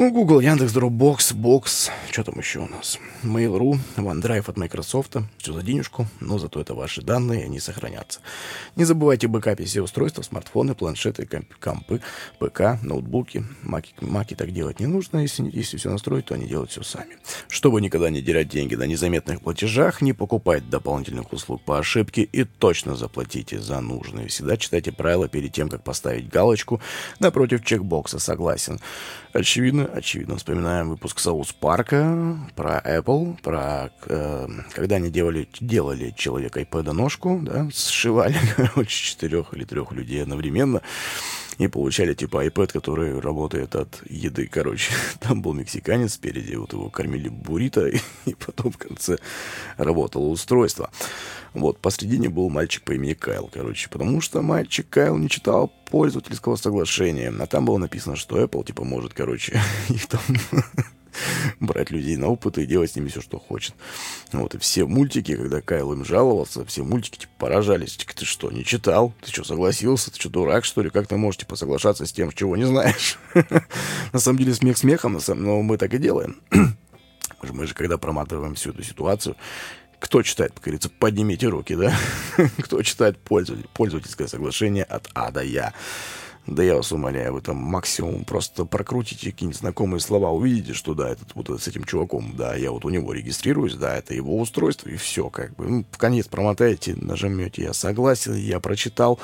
Ну, 0.00 0.12
Google, 0.12 0.38
Яндекс, 0.38 0.72
Dropbox, 0.76 1.34
Box, 1.34 1.90
что 2.12 2.22
там 2.22 2.38
еще 2.38 2.60
у 2.60 2.68
нас? 2.68 3.00
Mail.ru, 3.24 3.80
OneDrive 3.96 4.48
от 4.48 4.56
Microsoft, 4.56 5.16
все 5.38 5.52
за 5.52 5.62
денежку, 5.64 6.06
но 6.20 6.38
зато 6.38 6.60
это 6.60 6.74
ваши 6.74 7.02
данные, 7.02 7.46
они 7.46 7.58
сохранятся. 7.58 8.20
Не 8.76 8.84
забывайте 8.84 9.26
бэкапить 9.26 9.66
все 9.66 9.82
устройства, 9.82 10.22
смартфоны, 10.22 10.76
планшеты, 10.76 11.26
комп, 11.26 11.52
компы, 11.56 12.00
ПК, 12.38 12.80
ноутбуки. 12.80 13.44
Маки, 13.64 13.92
маки 14.00 14.34
так 14.34 14.52
делать 14.52 14.78
не 14.78 14.86
нужно, 14.86 15.18
если, 15.18 15.50
если 15.52 15.78
все 15.78 15.90
настроить, 15.90 16.26
то 16.26 16.34
они 16.36 16.46
делают 16.46 16.70
все 16.70 16.84
сами. 16.84 17.16
Чтобы 17.48 17.80
никогда 17.80 18.08
не 18.08 18.22
терять 18.22 18.48
деньги 18.48 18.76
на 18.76 18.84
незаметных 18.84 19.40
платежах, 19.40 20.00
не 20.00 20.12
покупать 20.12 20.70
дополнительных 20.70 21.32
услуг 21.32 21.60
по 21.62 21.76
ошибке 21.76 22.22
и 22.22 22.44
точно 22.44 22.94
заплатите 22.94 23.58
за 23.58 23.80
нужные. 23.80 24.28
Всегда 24.28 24.58
читайте 24.58 24.92
правила 24.92 25.26
перед 25.26 25.52
тем, 25.52 25.68
как 25.68 25.82
поставить 25.82 26.28
галочку 26.28 26.80
напротив 27.18 27.64
чекбокса 27.64 28.20
«Согласен». 28.20 28.78
Очевидно, 29.32 29.84
очевидно, 29.84 30.36
вспоминаем 30.36 30.88
выпуск 30.88 31.18
Саус 31.18 31.52
Парка 31.52 32.38
про 32.56 32.78
Apple, 32.78 33.40
про 33.42 33.90
э, 34.06 34.48
когда 34.72 34.96
они 34.96 35.10
делали, 35.10 35.48
делали 35.60 36.14
человека 36.16 36.60
iPad 36.60 36.92
ножку, 36.92 37.38
да, 37.42 37.68
сшивали, 37.70 38.36
короче, 38.56 39.04
четырех 39.10 39.52
или 39.52 39.64
трех 39.64 39.92
людей 39.92 40.22
одновременно 40.22 40.82
и 41.58 41.66
получали 41.66 42.14
типа 42.14 42.46
iPad, 42.46 42.72
который 42.72 43.18
работает 43.18 43.74
от 43.74 44.02
еды, 44.08 44.46
короче. 44.46 44.92
Там 45.20 45.42
был 45.42 45.52
мексиканец 45.52 46.14
спереди, 46.14 46.54
вот 46.54 46.72
его 46.72 46.88
кормили 46.88 47.28
буррито, 47.28 47.88
и, 48.24 48.34
потом 48.34 48.72
в 48.72 48.78
конце 48.78 49.18
работало 49.76 50.28
устройство. 50.28 50.90
Вот, 51.60 51.80
посредине 51.80 52.28
был 52.28 52.50
мальчик 52.50 52.82
по 52.82 52.92
имени 52.92 53.14
Кайл, 53.14 53.50
короче, 53.52 53.88
потому 53.88 54.20
что 54.20 54.42
мальчик 54.42 54.88
Кайл 54.88 55.16
не 55.16 55.28
читал 55.28 55.72
пользовательского 55.90 56.56
соглашения, 56.56 57.32
а 57.36 57.46
там 57.46 57.64
было 57.64 57.78
написано, 57.78 58.16
что 58.16 58.40
Apple, 58.40 58.64
типа, 58.64 58.84
может, 58.84 59.14
короче, 59.14 59.60
их 59.88 60.06
там 60.06 60.20
брать 61.60 61.90
людей 61.90 62.16
на 62.16 62.28
опыт 62.28 62.58
и 62.58 62.66
делать 62.66 62.92
с 62.92 62.96
ними 62.96 63.08
все, 63.08 63.20
что 63.20 63.38
хочет. 63.38 63.74
Вот, 64.32 64.54
и 64.54 64.58
все 64.58 64.86
мультики, 64.86 65.34
когда 65.34 65.60
Кайл 65.60 65.92
им 65.92 66.04
жаловался, 66.04 66.64
все 66.64 66.84
мультики, 66.84 67.18
типа, 67.18 67.32
поражались. 67.38 67.96
Типа, 67.96 68.14
ты 68.14 68.24
что, 68.24 68.50
не 68.50 68.64
читал? 68.64 69.12
Ты 69.22 69.32
что, 69.32 69.44
согласился? 69.44 70.10
Ты 70.12 70.20
что, 70.20 70.30
дурак, 70.30 70.64
что 70.64 70.82
ли? 70.82 70.90
Как 70.90 71.06
ты 71.06 71.16
можешь, 71.16 71.38
типа, 71.38 71.56
соглашаться 71.56 72.06
с 72.06 72.12
тем, 72.12 72.30
чего 72.32 72.56
не 72.56 72.66
знаешь? 72.66 73.18
На 74.12 74.18
самом 74.18 74.38
деле, 74.38 74.54
смех 74.54 74.78
смехом, 74.78 75.18
но 75.28 75.62
мы 75.62 75.76
так 75.76 75.92
и 75.94 75.98
делаем. 75.98 76.40
Мы 77.42 77.66
же, 77.68 77.74
когда 77.74 77.98
проматываем 77.98 78.56
всю 78.56 78.70
эту 78.70 78.82
ситуацию, 78.82 79.36
кто 79.98 80.22
читает, 80.22 80.52
как 80.54 80.64
говорится, 80.64 80.90
поднимите 80.90 81.48
руки, 81.48 81.74
да? 81.74 81.94
Кто 82.58 82.82
читает 82.82 83.18
пользовательское 83.18 84.28
соглашение 84.28 84.84
от 84.84 85.08
А 85.14 85.30
до 85.30 85.42
Я? 85.42 85.74
Да 86.48 86.62
я 86.62 86.76
вас 86.76 86.90
умоляю, 86.92 87.34
вы 87.34 87.42
там 87.42 87.56
максимум 87.56 88.24
просто 88.24 88.64
прокрутите 88.64 89.30
какие-нибудь 89.30 89.60
знакомые 89.60 90.00
слова, 90.00 90.30
увидите, 90.30 90.72
что 90.72 90.94
да, 90.94 91.10
этот 91.10 91.34
вот 91.34 91.50
с 91.60 91.68
этим 91.68 91.84
чуваком, 91.84 92.34
да, 92.38 92.54
я 92.54 92.70
вот 92.70 92.86
у 92.86 92.88
него 92.88 93.12
регистрируюсь, 93.12 93.74
да, 93.74 93.98
это 93.98 94.14
его 94.14 94.38
устройство, 94.38 94.88
и 94.88 94.96
все, 94.96 95.28
как 95.28 95.54
бы. 95.56 95.66
Ну, 95.66 95.84
в 95.90 95.98
конец 95.98 96.26
промотаете, 96.26 96.96
нажмете 96.96 97.64
«Я 97.64 97.74
согласен», 97.74 98.34
«Я 98.34 98.60
прочитал», 98.60 99.20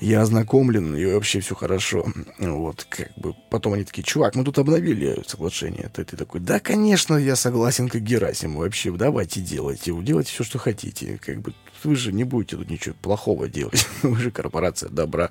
я 0.00 0.22
ознакомлен, 0.22 0.94
и 0.94 1.04
вообще 1.06 1.40
все 1.40 1.54
хорошо. 1.54 2.06
Вот, 2.38 2.86
как 2.88 3.10
бы, 3.16 3.34
потом 3.50 3.74
они 3.74 3.84
такие, 3.84 4.02
чувак, 4.02 4.34
мы 4.34 4.44
тут 4.44 4.58
обновили 4.58 5.22
соглашение. 5.26 5.90
Ты, 5.92 6.04
ты 6.04 6.16
такой, 6.16 6.40
да, 6.40 6.60
конечно, 6.60 7.16
я 7.16 7.36
согласен, 7.36 7.88
как 7.88 8.02
Герасим, 8.02 8.56
вообще, 8.56 8.92
давайте 8.92 9.40
делайте, 9.40 9.92
делайте 10.02 10.30
все, 10.30 10.44
что 10.44 10.58
хотите. 10.58 11.18
Как 11.24 11.40
бы, 11.40 11.52
вы 11.82 11.96
же 11.96 12.12
не 12.12 12.24
будете 12.24 12.56
тут 12.56 12.70
ничего 12.70 12.94
плохого 13.00 13.48
делать. 13.48 13.86
Вы 14.02 14.16
же 14.16 14.30
корпорация 14.30 14.88
добра. 14.88 15.30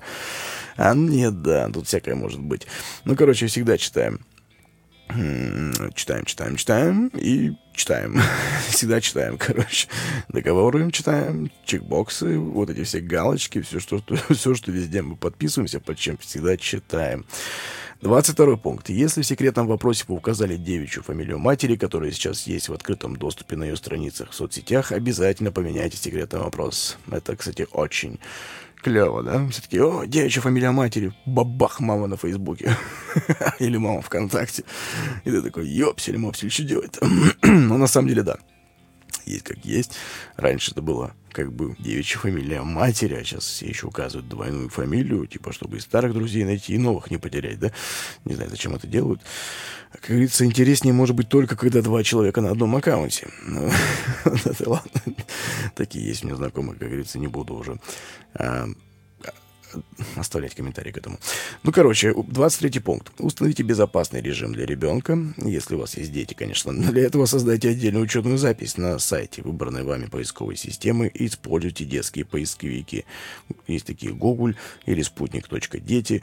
А 0.76 0.94
нет, 0.94 1.42
да, 1.42 1.68
тут 1.68 1.86
всякое 1.86 2.14
может 2.14 2.40
быть. 2.40 2.66
Ну, 3.04 3.16
короче, 3.16 3.46
всегда 3.46 3.76
читаем. 3.76 4.20
Читаем, 5.08 6.24
читаем, 6.26 6.56
читаем 6.56 7.08
и 7.14 7.54
читаем. 7.72 8.20
Всегда 8.68 9.00
читаем, 9.00 9.38
короче. 9.38 9.88
Договоры 10.28 10.90
читаем, 10.90 11.50
чекбоксы, 11.64 12.38
вот 12.38 12.68
эти 12.68 12.84
все 12.84 13.00
галочки, 13.00 13.62
все, 13.62 13.80
что, 13.80 14.02
все, 14.30 14.54
что 14.54 14.70
везде 14.70 15.00
мы 15.00 15.16
подписываемся, 15.16 15.80
под 15.80 15.98
чем 15.98 16.18
всегда 16.18 16.58
читаем. 16.58 17.24
22 18.02 18.56
пункт. 18.58 18.90
Если 18.90 19.22
в 19.22 19.26
секретном 19.26 19.66
вопросе 19.66 20.04
вы 20.06 20.16
указали 20.16 20.56
девичью 20.56 21.02
фамилию 21.02 21.38
матери, 21.38 21.76
которая 21.76 22.12
сейчас 22.12 22.46
есть 22.46 22.68
в 22.68 22.72
открытом 22.74 23.16
доступе 23.16 23.56
на 23.56 23.64
ее 23.64 23.76
страницах 23.76 24.30
в 24.30 24.34
соцсетях, 24.34 24.92
обязательно 24.92 25.50
поменяйте 25.50 25.96
секретный 25.96 26.40
вопрос. 26.40 26.96
Это, 27.10 27.34
кстати, 27.34 27.66
очень 27.72 28.20
клево, 28.78 29.22
да? 29.22 29.46
Все 29.48 29.62
таки 29.62 29.80
о, 29.80 30.04
девичья 30.04 30.40
фамилия 30.40 30.70
матери, 30.70 31.12
бабах, 31.26 31.80
мама 31.80 32.06
на 32.06 32.16
Фейсбуке. 32.16 32.76
Или 33.58 33.76
мама 33.76 34.02
ВКонтакте. 34.02 34.64
И 35.24 35.30
ты 35.30 35.42
такой, 35.42 35.68
ёпсель, 35.68 36.18
мопсель, 36.18 36.50
что 36.50 36.62
делать-то? 36.64 37.06
Но 37.42 37.76
на 37.76 37.86
самом 37.86 38.08
деле, 38.08 38.22
да. 38.22 38.38
Есть 39.28 39.44
как 39.44 39.64
есть. 39.64 39.92
Раньше 40.36 40.72
это 40.72 40.82
было 40.82 41.14
как 41.32 41.52
бы 41.52 41.76
девичья 41.78 42.18
фамилия 42.18 42.62
матери, 42.62 43.14
а 43.14 43.22
сейчас 43.22 43.44
все 43.44 43.66
еще 43.66 43.86
указывают 43.86 44.28
двойную 44.28 44.70
фамилию, 44.70 45.26
типа, 45.26 45.52
чтобы 45.52 45.76
и 45.76 45.80
старых 45.80 46.14
друзей 46.14 46.44
найти, 46.44 46.74
и 46.74 46.78
новых 46.78 47.10
не 47.10 47.18
потерять, 47.18 47.60
да? 47.60 47.70
Не 48.24 48.34
знаю, 48.34 48.50
зачем 48.50 48.74
это 48.74 48.86
делают. 48.86 49.20
Как 49.92 50.10
говорится, 50.10 50.44
интереснее 50.44 50.92
может 50.92 51.14
быть 51.14 51.28
только, 51.28 51.56
когда 51.56 51.82
два 51.82 52.02
человека 52.02 52.40
на 52.40 52.50
одном 52.50 52.74
аккаунте. 52.76 53.28
Ну, 53.46 53.70
это 54.24 54.68
ладно. 54.68 54.90
Такие 55.74 56.06
есть 56.06 56.24
меня 56.24 56.36
знакомые, 56.36 56.78
как 56.78 56.88
говорится, 56.88 57.18
не 57.18 57.28
буду 57.28 57.54
уже 57.54 57.78
а, 58.34 58.66
оставлять 60.16 60.54
комментарии 60.54 60.90
к 60.90 60.98
этому. 60.98 61.18
Ну, 61.62 61.72
короче, 61.72 62.14
23 62.14 62.80
пункт. 62.80 63.12
Установите 63.18 63.62
безопасный 63.62 64.20
режим 64.20 64.52
для 64.52 64.66
ребенка. 64.66 65.18
Если 65.36 65.74
у 65.74 65.78
вас 65.78 65.96
есть 65.96 66.12
дети, 66.12 66.34
конечно. 66.34 66.72
Для 66.92 67.04
этого 67.04 67.26
создайте 67.26 67.70
отдельную 67.70 68.04
учетную 68.04 68.38
запись 68.38 68.76
на 68.76 68.98
сайте 68.98 69.42
выбранной 69.42 69.82
вами 69.82 70.06
поисковой 70.06 70.56
системы 70.56 71.08
и 71.08 71.26
используйте 71.26 71.84
детские 71.84 72.24
поисковики. 72.24 73.04
Есть 73.66 73.86
такие 73.86 74.12
Google 74.12 74.54
или 74.86 75.02
спутник.дети, 75.02 76.22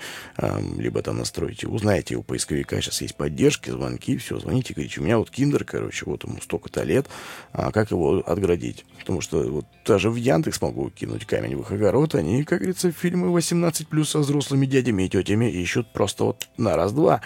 либо 0.78 1.02
там 1.02 1.18
настройте. 1.18 1.68
Узнаете 1.68 2.16
у 2.16 2.24
поисковика, 2.24 2.82
сейчас 2.82 3.02
есть 3.02 3.16
поддержки, 3.16 3.70
звонки, 3.70 4.18
все, 4.18 4.40
звоните, 4.40 4.74
говорите, 4.74 5.02
у 5.02 5.04
меня 5.04 5.18
вот 5.18 5.30
киндер, 5.30 5.64
короче, 5.64 6.06
вот 6.06 6.24
ему 6.24 6.42
столько-то 6.42 6.84
лет, 6.84 7.08
а 7.52 7.72
как 7.72 7.92
его 7.92 8.24
отградить? 8.26 8.86
Потому 9.00 9.22
что 9.22 9.44
вот 9.44 9.66
даже 9.86 10.10
в 10.10 10.16
Яндекс 10.16 10.62
могу 10.62 10.90
кинуть 10.90 11.26
камень 11.26 11.56
в 11.56 11.62
их 11.62 11.72
огород, 11.72 12.16
они, 12.16 12.44
как 12.44 12.60
говорится, 12.60 12.92
фильмы 12.92 13.32
18 13.36 13.88
плюс 13.88 14.10
со 14.10 14.20
взрослыми 14.20 14.66
дядями 14.66 15.04
и 15.04 15.10
тетями 15.10 15.46
ищут 15.46 15.92
просто 15.94 16.24
вот 16.24 16.48
на 16.58 16.76
раз-два. 16.76 17.22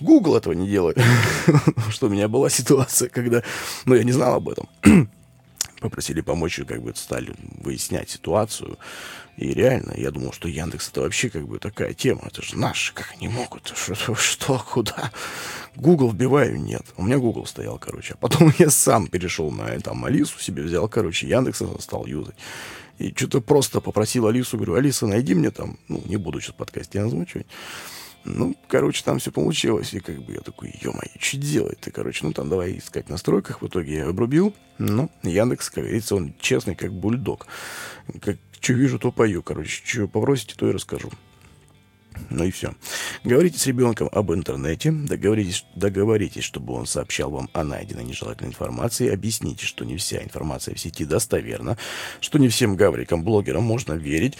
Google 0.00 0.36
этого 0.36 0.52
не 0.54 0.68
делает. 0.68 0.98
Что 1.90 2.06
у 2.06 2.10
меня 2.10 2.28
была 2.28 2.50
ситуация, 2.50 3.08
когда... 3.08 3.42
Ну, 3.84 3.94
я 3.94 4.02
не 4.02 4.12
знал 4.12 4.34
об 4.34 4.48
этом. 4.48 4.68
Попросили 5.80 6.20
помочь, 6.20 6.60
как 6.66 6.82
бы 6.82 6.92
стали 6.96 7.34
выяснять 7.60 8.10
ситуацию. 8.10 8.78
И 9.36 9.52
реально, 9.52 9.94
я 9.96 10.10
думал, 10.10 10.32
что 10.32 10.48
Яндекс 10.48 10.90
это 10.90 11.02
вообще 11.02 11.28
как 11.28 11.46
бы 11.46 11.58
такая 11.58 11.92
тема. 11.92 12.22
Это 12.26 12.42
же 12.42 12.56
наши, 12.56 12.94
как 12.94 13.12
они 13.16 13.28
могут? 13.28 13.72
Что, 13.76 14.14
что 14.14 14.58
куда? 14.58 15.10
Google 15.76 16.12
вбиваю, 16.12 16.60
нет. 16.60 16.84
У 16.96 17.02
меня 17.02 17.18
Google 17.18 17.46
стоял, 17.46 17.78
короче. 17.78 18.14
А 18.14 18.16
потом 18.16 18.52
я 18.58 18.70
сам 18.70 19.08
перешел 19.08 19.50
на 19.50 19.78
там 19.80 20.04
Алису 20.04 20.38
себе 20.38 20.62
взял, 20.62 20.88
короче, 20.88 21.28
Яндекс 21.28 21.62
стал 21.80 22.06
юзать. 22.06 22.36
И 22.98 23.12
что-то 23.14 23.40
просто 23.40 23.80
попросил 23.80 24.26
Алису, 24.26 24.56
говорю, 24.56 24.74
Алиса, 24.74 25.06
найди 25.06 25.34
мне 25.34 25.50
там, 25.50 25.78
ну, 25.88 26.02
не 26.06 26.16
буду 26.16 26.40
сейчас 26.40 26.54
подкасте 26.54 27.00
озвучивать. 27.00 27.46
Ну, 28.24 28.56
короче, 28.68 29.02
там 29.04 29.18
все 29.18 29.30
получилось. 29.30 29.92
И 29.92 30.00
как 30.00 30.22
бы 30.22 30.32
я 30.32 30.40
такой, 30.40 30.74
ё-моё, 30.80 31.10
что 31.18 31.36
делать-то, 31.36 31.90
короче? 31.90 32.24
Ну, 32.24 32.32
там 32.32 32.48
давай 32.48 32.78
искать 32.78 33.10
настройках. 33.10 33.60
В 33.60 33.66
итоге 33.66 33.96
я 33.96 34.08
обрубил. 34.08 34.54
Ну, 34.78 35.10
Яндекс, 35.22 35.68
как 35.70 35.84
говорится, 35.84 36.16
он 36.16 36.34
честный, 36.38 36.74
как 36.74 36.92
бульдог. 36.92 37.46
Как 38.22 38.38
что 38.60 38.72
вижу, 38.72 38.98
то 38.98 39.12
пою, 39.12 39.42
короче. 39.42 39.82
Что 39.84 40.08
попросите, 40.08 40.54
то 40.56 40.66
и 40.66 40.72
расскажу. 40.72 41.10
Ну 42.30 42.44
и 42.44 42.50
все. 42.50 42.74
Говорите 43.24 43.58
с 43.58 43.66
ребенком 43.66 44.08
об 44.12 44.32
интернете, 44.32 44.90
договоритесь, 44.90 45.64
договоритесь, 45.74 46.44
чтобы 46.44 46.74
он 46.74 46.86
сообщал 46.86 47.30
вам 47.30 47.48
о 47.52 47.64
найденной 47.64 48.04
нежелательной 48.04 48.50
информации, 48.50 49.12
объясните, 49.12 49.66
что 49.66 49.84
не 49.84 49.96
вся 49.96 50.22
информация 50.22 50.74
в 50.74 50.80
сети 50.80 51.04
достоверна, 51.04 51.76
что 52.20 52.38
не 52.38 52.48
всем 52.48 52.76
гаврикам, 52.76 53.24
блогерам 53.24 53.62
можно 53.64 53.94
верить, 53.94 54.36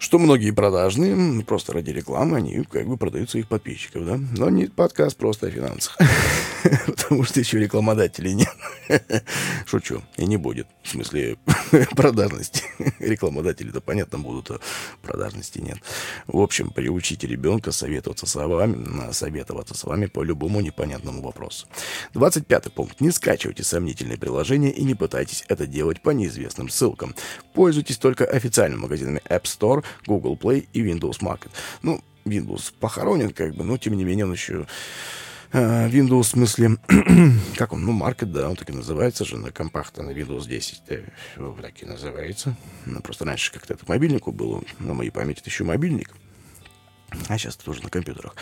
что 0.00 0.18
многие 0.18 0.50
продажные, 0.50 1.44
просто 1.44 1.74
ради 1.74 1.90
рекламы, 1.90 2.38
они 2.38 2.64
как 2.64 2.86
бы 2.86 2.96
продают 2.96 3.30
своих 3.30 3.46
подписчиков, 3.48 4.06
да? 4.06 4.18
Но 4.36 4.48
не 4.48 4.66
подкаст 4.66 5.16
просто 5.16 5.48
о 5.48 5.50
финансах. 5.50 5.98
потому 6.86 7.24
что 7.24 7.40
еще 7.40 7.58
рекламодателей 7.58 8.34
нет. 8.34 8.54
Шучу, 9.66 10.02
и 10.16 10.26
не 10.26 10.36
будет. 10.36 10.66
В 10.82 10.88
смысле, 10.88 11.36
продажности. 11.96 12.62
Рекламодатели-то, 12.98 13.80
понятно, 13.80 14.18
будут, 14.18 14.50
а 14.50 14.60
продажности 15.02 15.58
нет. 15.58 15.78
В 16.26 16.38
общем, 16.40 16.70
приучите 16.70 17.26
ребенка 17.26 17.72
советоваться 17.72 18.26
с 18.26 18.34
вами, 18.34 19.12
советоваться 19.12 19.76
с 19.76 19.84
вами 19.84 20.06
по 20.06 20.22
любому 20.22 20.60
непонятному 20.60 21.22
вопросу. 21.22 21.66
25 22.14 22.72
пункт. 22.72 23.00
Не 23.00 23.10
скачивайте 23.10 23.62
сомнительные 23.62 24.18
приложения 24.18 24.70
и 24.70 24.82
не 24.84 24.94
пытайтесь 24.94 25.44
это 25.48 25.66
делать 25.66 26.00
по 26.00 26.10
неизвестным 26.10 26.68
ссылкам. 26.68 27.14
Пользуйтесь 27.54 27.98
только 27.98 28.24
официальными 28.24 28.80
магазинами 28.80 29.22
App 29.28 29.42
Store, 29.42 29.84
Google 30.06 30.36
Play 30.36 30.68
и 30.72 30.82
Windows 30.82 31.20
Market. 31.20 31.50
Ну, 31.82 32.02
Windows 32.24 32.72
похоронен, 32.78 33.30
как 33.30 33.54
бы, 33.54 33.64
но 33.64 33.78
тем 33.78 33.96
не 33.96 34.04
менее 34.04 34.26
он 34.26 34.32
еще 34.32 34.66
э, 35.52 35.88
Windows, 35.88 36.22
в 36.22 36.26
смысле, 36.26 36.76
как 37.56 37.72
он, 37.72 37.84
ну, 37.84 37.98
Market, 37.98 38.26
да, 38.26 38.48
он 38.48 38.56
так 38.56 38.70
и 38.70 38.72
называется 38.72 39.24
же, 39.24 39.36
на 39.36 39.50
компах-то 39.50 40.02
на 40.02 40.10
Windows 40.10 40.46
10 40.46 40.82
да, 40.88 40.96
так 41.62 41.82
и 41.82 41.86
называется. 41.86 42.56
Ну, 42.86 43.00
просто 43.00 43.24
раньше 43.24 43.52
как-то 43.52 43.74
это 43.74 43.84
мобильнику 43.86 44.32
было, 44.32 44.62
на 44.78 44.94
моей 44.94 45.10
памяти 45.10 45.40
это 45.40 45.50
еще 45.50 45.64
мобильник, 45.64 46.14
а 47.28 47.38
сейчас 47.38 47.56
это 47.56 47.64
тоже 47.64 47.82
на 47.82 47.90
компьютерах. 47.90 48.36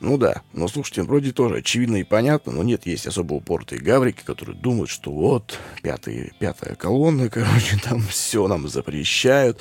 Ну 0.00 0.16
да, 0.16 0.42
но 0.52 0.68
слушайте, 0.68 1.02
вроде 1.02 1.32
тоже 1.32 1.56
очевидно 1.56 1.96
и 1.96 2.04
понятно, 2.04 2.52
но 2.52 2.62
нет, 2.62 2.86
есть 2.86 3.06
особо 3.06 3.34
упортые 3.34 3.80
гаврики, 3.80 4.22
которые 4.24 4.56
думают, 4.56 4.90
что 4.90 5.10
вот, 5.10 5.58
пятый, 5.82 6.32
пятая 6.38 6.76
колонна, 6.76 7.28
короче, 7.30 7.78
там 7.82 8.00
все 8.02 8.46
нам 8.46 8.68
запрещают, 8.68 9.58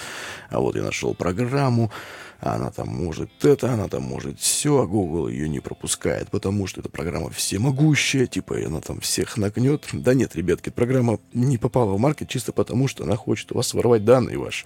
а 0.50 0.60
вот 0.60 0.76
я 0.76 0.84
нашел 0.84 1.16
программу, 1.16 1.92
она 2.40 2.70
там 2.70 2.90
может 2.90 3.44
это, 3.44 3.74
она 3.74 3.88
там 3.88 4.04
может 4.04 4.40
все, 4.40 4.82
а 4.82 4.86
Google 4.86 5.28
ее 5.28 5.50
не 5.50 5.60
пропускает, 5.60 6.30
потому 6.30 6.68
что 6.68 6.82
эта 6.82 6.90
программа 6.90 7.32
всемогущая, 7.32 8.28
типа 8.28 8.58
она 8.64 8.80
там 8.80 9.00
всех 9.00 9.38
нагнет. 9.38 9.88
Да 9.92 10.14
нет, 10.14 10.36
ребятки, 10.36 10.70
программа 10.70 11.20
не 11.34 11.58
попала 11.58 11.94
в 11.94 12.00
маркет 12.00 12.30
чисто 12.30 12.52
потому, 12.52 12.88
что 12.88 13.06
она 13.06 13.16
хочет 13.16 13.52
у 13.52 13.56
вас 13.56 13.74
воровать 13.74 14.06
данные 14.06 14.38
ваши. 14.38 14.66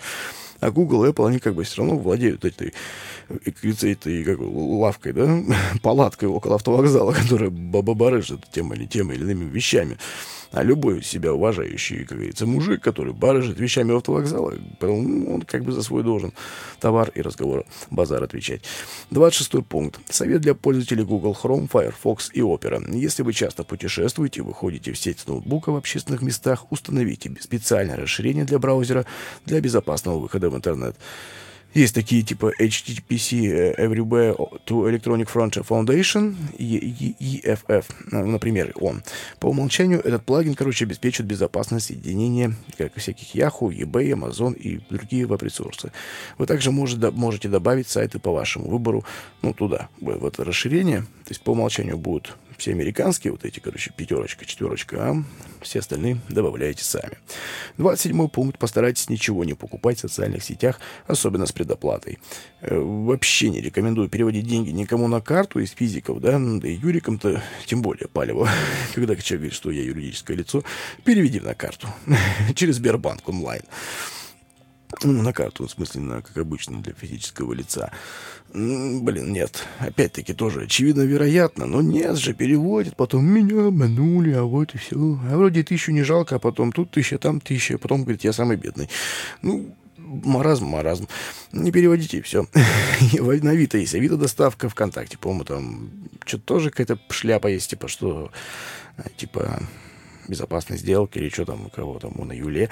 А 0.62 0.70
Google 0.70 1.06
Apple, 1.06 1.28
они 1.28 1.40
как 1.40 1.56
бы 1.56 1.64
все 1.64 1.82
равно 1.82 1.98
владеют 1.98 2.46
этой, 2.46 2.74
этой 3.28 4.24
как, 4.24 4.38
лавкой, 4.40 5.12
да, 5.12 5.44
палаткой 5.82 6.30
около 6.30 6.56
автовокзала, 6.56 7.12
которая 7.22 7.50
баба-барыжит 7.50 8.46
тем 8.52 8.72
или 8.74 8.86
тем 8.86 9.12
или 9.12 9.22
иными 9.22 9.50
вещами. 9.50 9.98
А 10.52 10.64
любой 10.64 11.02
себя 11.02 11.34
уважающий, 11.34 12.04
как 12.04 12.18
говорится, 12.18 12.46
мужик, 12.46 12.82
который 12.82 13.14
барыжит 13.14 13.60
вещами 13.60 13.96
автовокзала, 13.96 14.54
он 14.82 15.44
как 15.44 15.64
бы 15.64 15.72
за 15.72 15.82
свой 15.82 16.04
должен 16.04 16.34
товар 16.80 17.10
и 17.16 17.22
разговор, 17.22 17.66
базар 17.90 18.22
отвечать. 18.24 18.62
26 19.12 19.66
пункт. 19.66 20.00
Совет 20.10 20.42
для 20.42 20.54
пользователей 20.54 21.06
Google 21.06 21.38
Chrome, 21.42 21.70
Firefox 21.72 22.32
и 22.34 22.42
Opera. 22.42 22.82
Если 22.94 23.24
вы 23.24 23.32
часто 23.32 23.64
путешествуете, 23.64 24.42
выходите 24.42 24.92
в 24.92 24.98
сеть 24.98 25.20
с 25.20 25.28
ноутбука 25.28 25.72
в 25.72 25.78
общественных 25.78 26.22
местах, 26.22 26.70
установите 26.70 27.32
специальное 27.40 27.96
расширение 27.96 28.44
для 28.44 28.60
браузера 28.60 29.06
для 29.46 29.62
безопасного 29.62 30.20
выхода 30.20 30.50
в 30.50 30.56
интернет. 30.56 30.98
Есть 31.74 31.96
такие 31.96 32.22
типа 32.22 32.52
HTTPC 32.60 33.48
э, 33.48 33.86
Everywhere 33.86 34.36
to 34.66 34.90
Electronic 34.90 35.30
Frontier 35.32 35.66
Foundation, 35.66 36.36
EFF, 36.58 37.86
например, 38.12 38.74
он. 38.80 39.04
По 39.40 39.48
умолчанию 39.48 40.02
этот 40.02 40.26
плагин, 40.26 40.56
короче, 40.56 40.84
обеспечивает 40.84 41.30
безопасность 41.30 41.88
соединения 41.88 42.54
как 42.78 42.96
всяких 42.98 43.36
Yahoo, 43.36 43.70
eBay, 43.70 44.12
Amazon 44.12 44.54
и 44.54 44.82
другие 44.90 45.26
веб-ресурсы. 45.26 45.94
Вы 46.38 46.46
также 46.46 46.72
можете, 46.72 47.10
можете 47.12 47.48
добавить 47.48 47.88
сайты 47.88 48.20
по 48.20 48.34
вашему 48.34 48.68
выбору, 48.68 49.06
ну, 49.42 49.54
туда, 49.54 49.88
в 50.02 50.26
это 50.26 50.44
расширение. 50.44 51.02
То 51.02 51.30
есть 51.30 51.42
по 51.42 51.52
умолчанию 51.52 51.98
будут 51.98 52.36
все 52.62 52.72
американские, 52.72 53.32
вот 53.32 53.44
эти, 53.44 53.60
короче, 53.60 53.92
пятерочка, 53.96 54.46
четверочка, 54.46 55.10
а 55.10 55.24
все 55.62 55.80
остальные 55.80 56.20
добавляете 56.30 56.84
сами. 56.84 57.18
27 57.80 58.28
пункт. 58.30 58.60
Постарайтесь 58.60 59.10
ничего 59.10 59.44
не 59.44 59.56
покупать 59.56 59.98
в 59.98 60.02
социальных 60.02 60.44
сетях, 60.44 60.80
особенно 61.08 61.48
с 61.48 61.52
предоплатой. 61.52 62.20
Э, 62.62 62.78
вообще 62.78 63.50
не 63.50 63.62
рекомендую 63.62 64.10
переводить 64.10 64.46
деньги 64.46 64.70
никому 64.70 65.08
на 65.08 65.22
карту 65.22 65.60
из 65.60 65.72
физиков, 65.72 66.22
да, 66.22 66.40
да 66.40 66.68
и 66.68 66.76
юрикам-то 66.76 67.42
тем 67.66 67.82
более 67.82 68.08
палево. 68.08 68.48
Когда 68.94 69.16
человек 69.16 69.42
говорит, 69.42 69.54
что 69.54 69.72
я 69.72 69.84
юридическое 69.84 70.38
лицо, 70.38 70.64
переведи 71.04 71.40
на 71.40 71.56
карту 71.56 71.88
через 72.56 72.76
Сбербанк 72.76 73.28
онлайн. 73.28 73.64
Ну, 75.04 75.22
на 75.22 75.34
карту, 75.34 75.68
в 75.68 75.72
смысле, 75.72 76.02
на, 76.02 76.22
как 76.22 76.38
обычно, 76.38 76.82
для 76.82 76.94
физического 76.94 77.54
лица. 77.54 77.92
Блин, 78.54 79.32
нет. 79.32 79.66
Опять-таки 79.80 80.34
тоже 80.34 80.64
очевидно, 80.64 81.02
вероятно. 81.02 81.66
Но 81.66 81.82
нет 81.82 82.18
же, 82.18 82.34
переводит, 82.34 82.96
потом 82.96 83.26
меня 83.26 83.68
обманули, 83.68 84.32
а 84.34 84.44
вот 84.44 84.76
и 84.76 84.78
все. 84.78 84.98
А 84.98 85.38
вроде 85.38 85.64
тысячу 85.64 85.92
не 85.92 86.04
жалко, 86.04 86.36
а 86.36 86.40
потом 86.40 86.72
тут 86.72 86.92
тысяча, 86.92 87.18
там 87.18 87.40
тысяча, 87.40 87.76
а 87.76 87.78
потом 87.78 88.04
говорит, 88.04 88.24
я 88.24 88.34
самый 88.34 88.58
бедный. 88.58 88.90
Ну, 89.42 89.74
маразм, 89.98 90.66
маразм. 90.66 91.08
Не 91.52 91.72
переводите, 91.72 92.18
и 92.18 92.22
все. 92.22 92.46
На 93.14 93.52
Авито 93.52 93.78
есть 93.78 93.96
Авито 93.96 94.18
доставка 94.18 94.70
ВКонтакте, 94.70 95.18
по-моему, 95.18 95.46
там 95.46 95.92
что-то 96.26 96.44
тоже 96.44 96.70
какая-то 96.70 97.00
шляпа 97.10 97.48
есть, 97.48 97.70
типа, 97.70 97.88
что, 97.88 98.32
типа, 99.18 99.62
безопасной 100.28 100.78
сделки 100.78 101.18
или 101.18 101.30
что 101.30 101.46
там 101.46 101.66
у 101.66 101.70
кого 101.70 102.00
там, 102.00 102.14
у 102.18 102.26
на 102.26 102.34
Юле. 102.34 102.70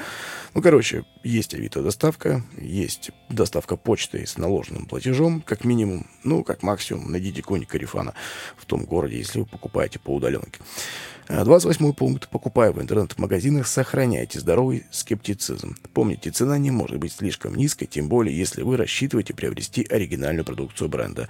Ну, 0.54 0.62
короче, 0.62 1.06
есть 1.24 1.54
Авито 1.54 1.82
доставка, 1.82 2.44
есть 2.58 3.12
доставка 3.30 3.76
почты 3.76 4.26
с 4.26 4.38
наложенным 4.38 4.86
платежом, 4.86 5.42
как 5.42 5.64
минимум, 5.64 6.08
ну, 6.24 6.44
как 6.44 6.64
максимум, 6.64 7.12
найдите 7.12 7.42
какого-нибудь 7.42 7.70
карифана 7.70 8.14
в 8.58 8.66
том 8.66 8.86
городе, 8.86 9.18
если 9.18 9.40
вы 9.40 9.46
покупаете 9.46 10.00
по 10.00 10.16
удаленке. 10.16 10.60
28 11.30 11.94
пункт. 11.94 12.28
Покупая 12.30 12.72
в 12.72 12.82
интернет-магазинах, 12.82 13.68
сохраняйте 13.68 14.40
здоровый 14.40 14.86
скептицизм. 14.90 15.76
Помните, 15.94 16.32
цена 16.32 16.58
не 16.58 16.72
может 16.72 16.98
быть 16.98 17.14
слишком 17.14 17.54
низкой, 17.54 17.86
тем 17.86 18.10
более, 18.10 18.36
если 18.36 18.64
вы 18.64 18.78
рассчитываете 18.78 19.36
приобрести 19.36 19.86
оригинальную 19.88 20.44
продукцию 20.44 20.90
бренда. 20.90 21.30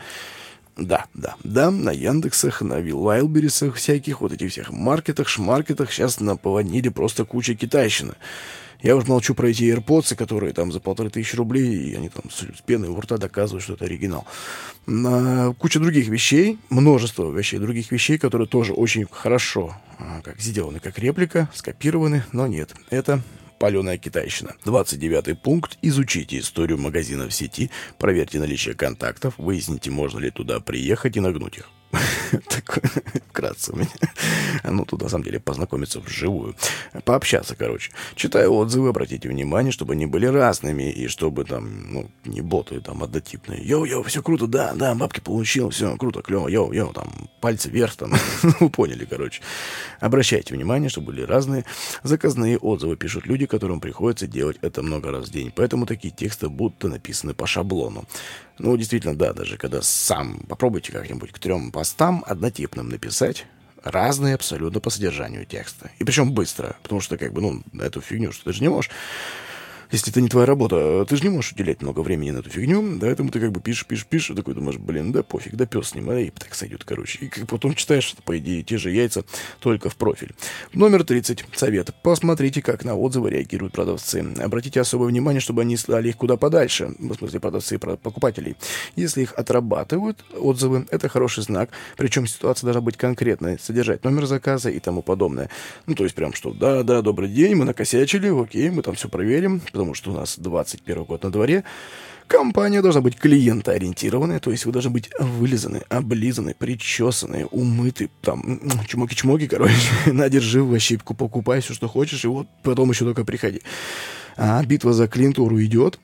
Да, 0.80 1.06
да, 1.14 1.36
да, 1.44 1.72
на 1.72 1.92
Яндексах, 1.92 2.62
на 2.62 2.80
Вайлберисах, 2.80 3.76
всяких 3.76 4.22
вот 4.22 4.32
этих 4.32 4.52
всех 4.52 4.72
маркетах, 4.72 5.28
шмаркетах 5.28 5.92
сейчас 5.92 6.22
наповоднили 6.22 6.88
просто 6.90 7.26
куча 7.26 7.54
китайщины. 7.54 8.14
Я 8.82 8.96
уж 8.96 9.06
молчу 9.08 9.36
про 9.36 9.50
эти 9.50 9.64
AirPods, 9.64 10.16
которые 10.16 10.54
там 10.54 10.72
за 10.72 10.80
полторы 10.80 11.10
тысячи 11.10 11.36
рублей, 11.36 11.92
и 11.92 11.96
они 11.96 12.08
там 12.08 12.32
с, 12.32 12.46
пеной 12.66 12.88
у 12.88 12.98
рта 12.98 13.18
доказывают, 13.18 13.62
что 13.62 13.74
это 13.74 13.84
оригинал. 13.84 14.26
На 14.86 15.54
куча 15.60 15.82
других 15.82 16.08
вещей, 16.08 16.58
множество 16.70 17.30
вещей, 17.30 17.60
других 17.60 17.92
вещей, 17.92 18.18
которые 18.18 18.48
тоже 18.48 18.72
очень 18.72 19.06
хорошо 19.12 19.76
а, 19.98 20.22
как 20.22 20.40
сделаны, 20.40 20.80
как 20.80 20.98
реплика, 20.98 21.50
скопированы, 21.54 22.24
но 22.32 22.48
нет, 22.48 22.74
это 22.90 23.22
паленая 23.60 23.98
китайщина. 23.98 24.56
29 24.66 25.42
пункт. 25.42 25.78
Изучите 25.82 26.40
историю 26.40 26.80
магазина 26.80 27.28
в 27.28 27.34
сети, 27.34 27.70
проверьте 27.98 28.40
наличие 28.40 28.74
контактов, 28.74 29.36
выясните, 29.38 29.92
можно 29.92 30.20
ли 30.20 30.32
туда 30.32 30.60
приехать 30.60 31.18
и 31.18 31.20
нагнуть 31.20 31.58
их. 31.58 31.70
Такое 32.50 32.84
вкратце 33.30 33.74
у 33.74 33.78
меня. 33.78 33.90
Ну, 34.64 34.86
тут, 34.86 35.02
на 35.02 35.10
самом 35.10 35.24
деле, 35.24 35.40
познакомиться 35.40 36.00
вживую. 36.00 36.56
Пообщаться, 37.06 37.56
короче. 37.56 37.92
Читаю 38.16 38.54
отзывы, 38.54 38.90
обратите 38.90 39.30
внимание, 39.30 39.72
чтобы 39.72 39.94
они 39.94 40.06
были 40.06 40.26
разными, 40.26 40.92
и 40.92 41.08
чтобы 41.08 41.46
там, 41.46 41.92
ну, 41.92 42.12
не 42.26 42.42
боты 42.42 42.80
там 42.82 43.04
однотипные. 43.04 43.62
Йоу-йоу, 43.64 44.04
все 44.04 44.22
круто, 44.22 44.48
да, 44.48 44.74
да, 44.74 44.94
бабки 44.96 45.20
получил, 45.20 45.70
все 45.70 45.96
круто, 45.98 46.22
клево, 46.22 46.48
йоу-йоу, 46.48 46.94
там, 46.94 47.30
пальцы 47.42 47.70
вверх, 47.70 47.96
там, 47.96 48.14
вы 48.60 48.70
поняли, 48.70 49.06
короче. 49.06 49.42
Обращайте 50.00 50.54
внимание, 50.54 50.90
чтобы 50.90 51.08
были 51.08 51.22
разные. 51.24 51.66
Заказные 52.04 52.58
отзывы 52.58 52.96
пишут 52.96 53.26
люди, 53.26 53.46
которым 53.46 53.80
приходится 53.80 54.28
делать 54.28 54.58
это 54.62 54.82
много 54.82 55.12
раз 55.12 55.30
в 55.30 55.32
день, 55.32 55.52
поэтому 55.56 55.86
такие 55.86 56.14
тексты 56.14 56.50
будут 56.50 56.84
написаны 56.84 57.34
по 57.34 57.48
шаблону. 57.48 58.06
Ну, 58.60 58.76
действительно, 58.76 59.16
да, 59.16 59.34
даже 59.34 59.58
когда 59.58 59.82
сам 59.82 60.40
попробуйте 60.48 60.92
как-нибудь 60.92 61.32
к 61.32 61.40
трем 61.40 61.72
постам 61.72 62.24
однотипным 62.28 62.90
написать, 62.90 63.46
разные 63.84 64.36
абсолютно 64.36 64.82
по 64.82 64.90
содержанию 64.90 65.46
текста. 65.46 65.92
И 65.98 66.04
причем 66.04 66.34
быстро, 66.34 66.76
потому 66.84 67.00
что, 67.00 67.18
как 67.18 67.32
бы, 67.34 67.42
ну, 67.42 67.64
эту 67.80 68.02
фигню, 68.02 68.34
что 68.34 68.46
ты 68.46 68.54
же 68.54 68.62
не 68.62 68.70
можешь 68.70 68.92
если 69.92 70.12
это 70.12 70.22
не 70.22 70.30
твоя 70.30 70.46
работа, 70.46 71.06
ты 71.06 71.16
же 71.16 71.24
не 71.24 71.30
можешь 71.30 71.54
уделять 71.54 71.82
много 71.82 72.02
времени 72.02 72.32
на 72.32 72.40
эту 72.40 72.50
фигню, 72.50 73.00
поэтому 73.00 73.32
ты 73.32 73.40
как 73.40 73.52
бы 73.52 73.60
пишешь, 73.60 73.86
пишешь, 73.86 74.06
пишешь, 74.06 74.36
такой 74.36 74.54
думаешь, 74.54 74.78
блин, 74.78 75.12
да 75.12 75.24
пофиг, 75.24 75.56
да 75.56 75.66
пес 75.66 75.90
с 75.90 75.96
и 75.96 76.30
так 76.30 76.54
сойдет, 76.54 76.84
короче. 76.84 77.26
И 77.26 77.46
потом 77.46 77.74
читаешь, 77.74 78.16
по 78.24 78.38
идее, 78.38 78.62
те 78.64 78.78
же 78.78 78.92
яйца, 78.92 79.24
только 79.60 79.90
в 79.90 79.96
профиль. 79.96 80.36
Номер 80.74 81.04
30. 81.04 81.46
Совет. 81.54 81.94
Посмотрите, 82.04 82.62
как 82.62 82.86
на 82.86 82.96
отзывы 82.96 83.32
реагируют 83.32 83.74
продавцы. 83.74 84.26
Обратите 84.40 84.80
особое 84.80 85.08
внимание, 85.08 85.40
чтобы 85.40 85.62
они 85.62 85.76
слали 85.76 86.10
их 86.10 86.18
куда 86.18 86.38
подальше, 86.38 86.94
в 87.00 87.14
смысле 87.16 87.40
продавцы 87.40 87.76
и 87.76 87.78
покупателей. 87.78 88.56
Если 88.96 89.24
их 89.24 89.34
отрабатывают 89.34 90.24
отзывы, 90.38 90.86
это 90.92 91.10
хороший 91.10 91.44
знак, 91.44 91.72
причем 91.98 92.28
ситуация 92.28 92.68
должна 92.68 92.82
быть 92.82 92.98
конкретной, 92.98 93.58
содержать 93.60 94.04
номер 94.04 94.28
заказа 94.28 94.70
и 94.70 94.80
тому 94.80 95.02
подобное. 95.02 95.50
Ну, 95.88 95.96
то 95.96 96.04
есть 96.04 96.16
прям 96.16 96.34
что, 96.34 96.54
да, 96.54 96.84
да, 96.84 97.02
добрый 97.02 97.30
день, 97.30 97.56
мы 97.56 97.66
накосячили, 97.66 98.30
окей, 98.30 98.70
мы 98.70 98.84
там 98.84 98.96
все 98.96 99.10
проверим, 99.10 99.62
потому 99.80 99.94
что 99.94 100.12
у 100.12 100.14
нас 100.14 100.38
21 100.38 101.04
год 101.06 101.24
на 101.24 101.32
дворе, 101.32 101.64
Компания 102.28 102.84
должна 102.84 103.02
быть 103.02 103.16
клиентоориентированная, 103.16 104.40
то 104.40 104.52
есть 104.52 104.66
вы 104.66 104.72
должны 104.72 104.92
быть 104.92 105.10
вылизаны, 105.18 105.82
облизаны, 105.90 106.54
причесаны, 106.54 107.48
умыты, 107.48 108.12
там, 108.22 108.60
чмоки-чмоки, 108.88 109.48
короче, 109.48 109.74
на, 110.06 110.30
держи 110.30 110.64
вообще, 110.64 111.00
покупай 111.00 111.62
все, 111.62 111.74
что 111.74 111.88
хочешь, 111.88 112.24
и 112.26 112.28
вот 112.28 112.46
потом 112.62 112.92
еще 112.92 113.06
только 113.06 113.26
приходи. 113.26 113.62
А 114.38 114.64
битва 114.64 114.94
за 114.94 115.08
клиентуру 115.08 115.60
идет, 115.64 116.00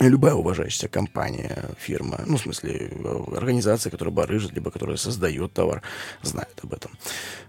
любая 0.00 0.34
уважающаяся 0.34 0.88
компания, 0.88 1.70
фирма, 1.78 2.20
ну, 2.26 2.36
в 2.36 2.40
смысле, 2.40 2.90
организация, 3.34 3.90
которая 3.90 4.14
барыжит, 4.14 4.52
либо 4.52 4.70
которая 4.70 4.96
создает 4.96 5.52
товар, 5.54 5.82
знает 6.22 6.58
об 6.62 6.74
этом. 6.74 6.92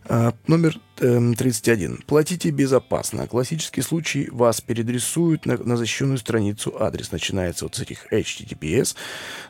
А, 0.05 0.33
номер 0.47 0.79
э, 0.99 1.33
31. 1.37 2.03
Платите 2.07 2.49
безопасно. 2.51 3.27
Классический 3.27 3.81
случай 3.81 4.29
вас 4.31 4.61
передрисуют 4.61 5.45
на, 5.45 5.57
на 5.57 5.75
защищенную 5.75 6.17
страницу. 6.17 6.73
Адрес 6.79 7.11
начинается 7.11 7.65
вот 7.65 7.75
с 7.75 7.81
этих 7.81 8.11
HTTPS, 8.13 8.95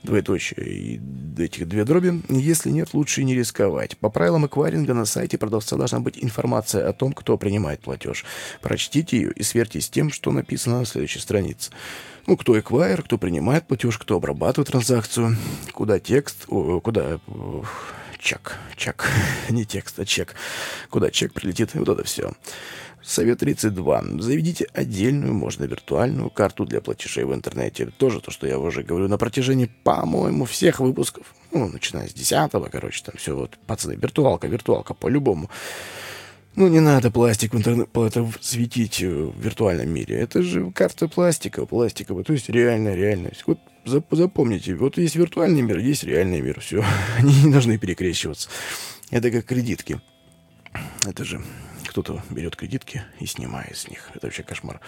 двоеточие 0.01 0.65
и 0.65 1.01
этих 1.37 1.67
две 1.67 1.85
дроби. 1.85 2.23
Если 2.29 2.71
нет, 2.71 2.93
лучше 2.93 3.23
не 3.23 3.35
рисковать. 3.35 3.97
По 3.97 4.09
правилам 4.09 4.47
эквайринга 4.47 4.95
на 4.95 5.05
сайте 5.05 5.37
продавца 5.37 5.77
должна 5.77 5.99
быть 5.99 6.17
информация 6.23 6.89
о 6.89 6.93
том, 6.93 7.13
кто 7.13 7.37
принимает 7.37 7.81
платеж. 7.81 8.25
Прочтите 8.61 9.17
ее 9.17 9.31
и 9.31 9.43
сверьте 9.43 9.79
с 9.79 9.89
тем, 9.89 10.11
что 10.11 10.31
написано 10.31 10.79
на 10.79 10.85
следующей 10.85 11.19
странице. 11.19 11.71
Ну, 12.28 12.36
кто 12.36 12.59
эквайр, 12.59 13.03
кто 13.03 13.17
принимает 13.17 13.67
платеж, 13.67 13.97
кто 13.97 14.17
обрабатывает 14.17 14.67
транзакцию, 14.67 15.38
куда 15.71 15.97
текст, 15.97 16.45
куда 16.45 17.19
чек, 18.19 18.57
чек, 18.75 19.09
не 19.49 19.63
текст, 19.63 19.97
а 19.97 20.05
чек, 20.05 20.36
куда 20.89 21.09
чек 21.09 21.32
прилетит, 21.32 21.73
вот 21.73 21.88
это 21.88 22.03
все. 22.03 22.34
Совет 23.01 23.39
32. 23.39 24.03
Заведите 24.19 24.67
отдельную, 24.73 25.34
можно 25.34 25.63
виртуальную 25.63 26.30
карту 26.30 26.65
для 26.65 26.82
платежей 26.82 27.23
в 27.23 27.34
интернете. 27.34 27.86
Тоже 27.97 28.19
то, 28.19 28.32
что 28.32 28.45
я 28.45 28.59
уже 28.59 28.84
говорю 28.84 29.07
на 29.07 29.17
протяжении, 29.17 29.71
по-моему, 29.84 30.43
всех 30.43 30.82
выпусков. 30.82 31.34
Ну, 31.53 31.69
начиная 31.69 32.09
с 32.09 32.13
10 32.13 32.51
короче, 32.69 33.03
там 33.05 33.15
все 33.17 33.38
вот, 33.38 33.57
пацаны, 33.65 33.93
виртуалка, 33.93 34.47
виртуалка, 34.47 34.93
по-любому. 34.93 35.49
Ну, 36.58 36.68
не 36.70 36.80
надо 36.80 37.12
пластик 37.12 37.53
в 37.53 37.58
интернет 37.58 37.88
светить 38.41 38.99
в 38.99 39.39
виртуальном 39.39 39.89
мире. 39.89 40.16
Это 40.16 40.41
же 40.41 40.72
карта 40.72 41.08
пластика, 41.08 41.68
пластиковая, 41.68 42.24
то 42.24 42.34
есть 42.34 42.49
реальная 42.49 42.95
реальность. 42.95 43.43
Вот 43.45 43.60
запомните, 43.86 44.74
вот 44.74 44.97
есть 44.97 45.16
виртуальный 45.16 45.62
мир, 45.62 45.78
есть 45.78 46.03
реальный 46.03 46.41
мир. 46.41 46.60
Все, 46.60 46.84
они 47.20 47.43
не 47.43 47.51
должны 47.51 47.78
перекрещиваться. 47.78 48.49
Это 49.12 49.30
как 49.30 49.45
кредитки. 49.45 50.01
Это 51.05 51.24
же 51.24 51.43
кто-то 51.86 52.24
берет 52.32 52.55
кредитки 52.55 53.03
и 53.20 53.28
снимает 53.28 53.78
с 53.78 53.88
них. 53.88 54.10
Это 54.16 54.26
вообще 54.26 54.41
кошмар. 54.41 54.82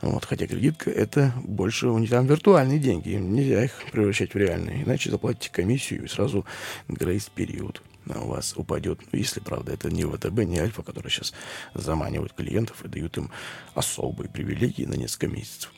Вот, 0.00 0.24
хотя 0.24 0.46
кредитка 0.46 0.90
это 0.90 1.34
больше 1.44 1.88
у 1.88 1.98
них 1.98 2.08
там 2.08 2.26
виртуальные 2.26 2.78
деньги. 2.78 3.10
Нельзя 3.10 3.62
их 3.62 3.72
превращать 3.92 4.32
в 4.32 4.38
реальные. 4.38 4.84
Иначе 4.84 5.10
заплатите 5.10 5.50
комиссию 5.52 6.04
и 6.04 6.08
сразу 6.08 6.46
грейс-период 6.88 7.82
у 8.06 8.28
вас 8.28 8.54
упадет, 8.56 9.00
ну, 9.12 9.18
если, 9.18 9.40
правда, 9.40 9.72
это 9.72 9.90
не 9.90 10.04
ВТБ, 10.04 10.44
не 10.44 10.58
Альфа, 10.58 10.82
которые 10.82 11.10
сейчас 11.10 11.32
заманивают 11.74 12.32
клиентов 12.32 12.84
и 12.84 12.88
дают 12.88 13.16
им 13.16 13.30
особые 13.74 14.28
привилегии 14.28 14.84
на 14.84 14.94
несколько 14.94 15.28
месяцев. 15.28 15.72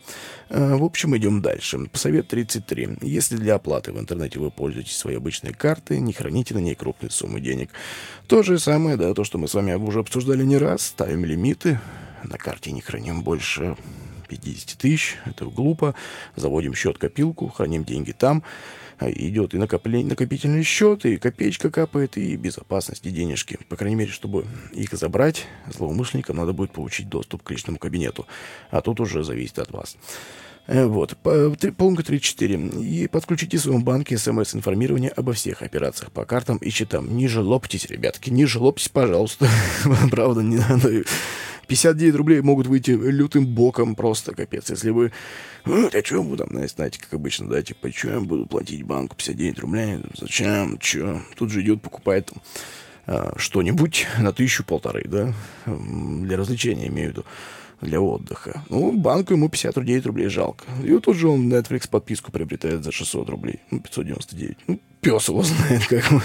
А, 0.48 0.76
в 0.76 0.84
общем, 0.84 1.16
идем 1.16 1.42
дальше. 1.42 1.78
Совет 1.92 2.28
33. 2.28 2.98
Если 3.02 3.36
для 3.36 3.54
оплаты 3.54 3.92
в 3.92 3.98
интернете 3.98 4.38
вы 4.38 4.50
пользуетесь 4.50 4.96
своей 4.96 5.18
обычной 5.18 5.52
картой, 5.52 6.00
не 6.00 6.12
храните 6.12 6.54
на 6.54 6.58
ней 6.58 6.74
крупные 6.74 7.10
суммы 7.10 7.40
денег. 7.40 7.70
То 8.26 8.42
же 8.42 8.58
самое, 8.58 8.96
да, 8.96 9.14
то, 9.14 9.24
что 9.24 9.38
мы 9.38 9.48
с 9.48 9.54
вами 9.54 9.74
уже 9.74 10.00
обсуждали 10.00 10.44
не 10.44 10.58
раз. 10.58 10.82
Ставим 10.82 11.24
лимиты. 11.24 11.80
На 12.24 12.38
карте 12.38 12.72
не 12.72 12.80
храним 12.80 13.22
больше 13.22 13.76
50 14.28 14.78
тысяч. 14.78 15.16
Это 15.24 15.44
глупо. 15.46 15.94
Заводим 16.34 16.74
счет-копилку, 16.74 17.48
храним 17.48 17.84
деньги 17.84 18.12
там. 18.12 18.42
А, 18.98 19.10
идет 19.10 19.54
и 19.54 19.58
накопление, 19.58 20.08
накопительный 20.08 20.62
счет, 20.62 21.04
и 21.04 21.18
копеечка 21.18 21.70
капает, 21.70 22.16
и 22.16 22.36
безопасность, 22.36 23.04
и 23.04 23.10
денежки. 23.10 23.58
По 23.68 23.76
крайней 23.76 23.96
мере, 23.96 24.10
чтобы 24.10 24.46
их 24.72 24.92
забрать, 24.92 25.46
злоумышленникам 25.66 26.36
надо 26.36 26.54
будет 26.54 26.72
получить 26.72 27.08
доступ 27.08 27.42
к 27.42 27.50
личному 27.50 27.78
кабинету. 27.78 28.26
А 28.70 28.80
тут 28.80 29.00
уже 29.00 29.22
зависит 29.22 29.58
от 29.58 29.70
вас. 29.70 29.98
Э, 30.66 30.86
вот, 30.86 31.16
пункт 31.76 32.06
34. 32.06 32.54
И 32.82 33.06
подключите 33.08 33.56
в 33.56 33.60
своем 33.60 33.84
банке 33.84 34.18
смс-информирование 34.18 35.10
обо 35.10 35.32
всех 35.32 35.62
операциях 35.62 36.10
по 36.10 36.24
картам 36.24 36.58
и 36.58 36.70
счетам. 36.70 37.16
Не 37.16 37.28
желоптесь, 37.28 37.86
ребятки, 37.86 38.30
не 38.30 38.46
желоптесь, 38.46 38.88
пожалуйста. 38.88 39.48
Правда, 40.10 40.42
не 40.42 40.56
надо 40.56 41.04
59 41.68 42.14
рублей 42.14 42.40
могут 42.40 42.66
выйти 42.66 42.90
лютым 42.90 43.46
боком 43.46 43.94
просто, 43.94 44.34
капец. 44.34 44.70
Если 44.70 44.90
вы... 44.90 45.12
Ну, 45.64 45.88
а 45.92 46.04
что 46.04 46.22
буду, 46.22 46.46
знаете, 46.74 47.00
как 47.00 47.14
обычно, 47.14 47.48
да, 47.48 47.62
типа, 47.62 47.90
что 47.92 48.10
я 48.10 48.20
буду 48.20 48.46
платить 48.46 48.82
банку 48.84 49.16
59 49.16 49.58
рублей? 49.60 50.00
Зачем? 50.16 50.78
Че? 50.78 51.22
Тут 51.36 51.50
же 51.50 51.62
идет, 51.62 51.82
покупает 51.82 52.30
а, 53.06 53.34
что-нибудь 53.36 54.06
на 54.20 54.32
тысячу-полторы, 54.32 55.04
да, 55.06 55.32
для 55.66 56.36
развлечения, 56.36 56.86
имею 56.88 57.08
в 57.08 57.12
виду 57.12 57.24
для 57.80 58.00
отдыха. 58.00 58.62
Ну, 58.68 58.92
банку 58.92 59.34
ему 59.34 59.48
59 59.48 60.06
рублей 60.06 60.28
жалко. 60.28 60.64
И 60.84 60.92
вот 60.92 61.04
тут 61.04 61.16
же 61.16 61.28
он 61.28 61.52
Netflix 61.52 61.88
подписку 61.88 62.32
приобретает 62.32 62.84
за 62.84 62.92
600 62.92 63.28
рублей. 63.28 63.60
Ну, 63.70 63.80
599. 63.80 64.58
Ну, 64.66 64.80
пес 65.00 65.28
его 65.28 65.42
знает, 65.42 65.86
как 65.88 66.10
мы. 66.10 66.22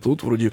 Тут 0.00 0.22
вроде 0.22 0.52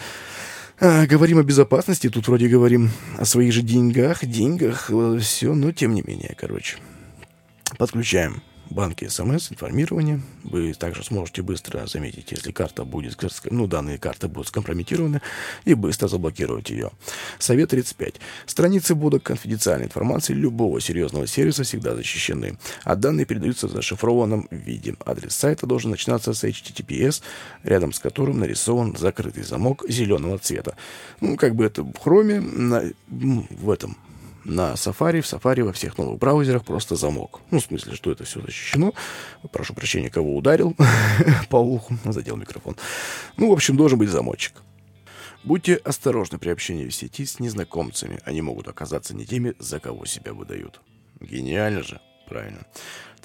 а, 0.80 1.06
говорим 1.06 1.38
о 1.38 1.44
безопасности, 1.44 2.10
тут 2.10 2.28
вроде 2.28 2.48
говорим 2.48 2.90
о 3.18 3.26
своих 3.26 3.54
же 3.54 3.62
деньгах, 3.62 4.26
деньгах, 4.26 4.90
э, 4.90 5.20
все, 5.22 5.54
но 5.54 5.72
тем 5.72 5.94
не 5.94 6.02
менее, 6.02 6.36
короче. 6.38 6.78
Подключаем 7.78 8.42
банки 8.70 9.08
СМС, 9.08 9.52
информирование. 9.52 10.22
Вы 10.44 10.74
также 10.74 11.04
сможете 11.04 11.42
быстро 11.42 11.86
заметить, 11.88 12.32
если 12.32 12.52
карта 12.52 12.84
будет, 12.84 13.18
ну, 13.50 13.68
данные 13.68 13.98
карты 13.98 14.28
будут 14.28 14.48
скомпрометированы, 14.48 15.22
и 15.66 15.74
быстро 15.74 16.08
заблокировать 16.08 16.70
ее. 16.70 16.92
Совет 17.40 17.70
35. 17.70 18.16
Страницы 18.46 18.96
будут 18.96 19.24
конфиденциальной 19.24 19.86
информации 19.86 20.34
любого 20.34 20.82
серьезного 20.82 21.28
сервиса 21.28 21.64
всегда 21.64 21.96
защищены, 21.96 22.58
а 22.84 22.96
данные 22.96 23.26
передаются 23.26 23.68
в 23.68 23.72
зашифрованном 23.72 24.48
виде. 24.52 24.96
Адрес 25.06 25.36
сайта 25.36 25.68
должен 25.68 25.92
начинаться 25.92 26.34
с 26.34 26.44
HTTPS, 26.44 27.22
рядом 27.64 27.94
с 27.94 28.00
которым 28.00 28.40
нарисован 28.40 28.96
закрытый 28.96 29.44
замок 29.44 29.84
зеленого 29.88 30.38
цвета. 30.38 30.76
Ну, 31.22 31.38
как 31.38 31.56
бы 31.56 31.66
это 31.66 31.84
в 31.84 31.98
хроме, 31.98 32.40
на, 32.40 32.84
в 33.08 33.70
этом 33.70 33.98
на 34.46 34.74
Safari, 34.74 35.22
в 35.22 35.26
Safari 35.26 35.64
во 35.64 35.74
всех 35.74 35.98
новых 35.98 36.20
браузерах 36.20 36.64
просто 36.64 36.96
замок. 36.96 37.42
Ну, 37.52 37.60
в 37.60 37.64
смысле, 37.64 37.96
что 37.96 38.12
это 38.12 38.24
все 38.24 38.42
защищено. 38.42 38.94
Прошу 39.52 39.74
прощения, 39.74 40.10
кого 40.10 40.36
ударил 40.36 40.76
по 41.50 41.58
уху, 41.58 41.98
задел 42.06 42.38
микрофон. 42.38 42.76
Ну, 43.38 43.50
в 43.50 43.54
общем, 43.54 43.76
должен 43.76 44.00
быть 44.00 44.10
замочек. 44.10 44.54
Будьте 45.44 45.76
осторожны 45.76 46.40
при 46.40 46.50
общении 46.50 46.88
в 46.88 46.96
сети 46.96 47.26
с 47.26 47.40
незнакомцами. 47.40 48.20
Они 48.24 48.42
могут 48.42 48.68
оказаться 48.68 49.16
не 49.16 49.26
теми, 49.26 49.54
за 49.60 49.80
кого 49.80 50.06
себя 50.06 50.34
выдают. 50.34 50.82
Гениально 51.20 51.84
же. 51.84 52.00
Правильно. 52.28 52.66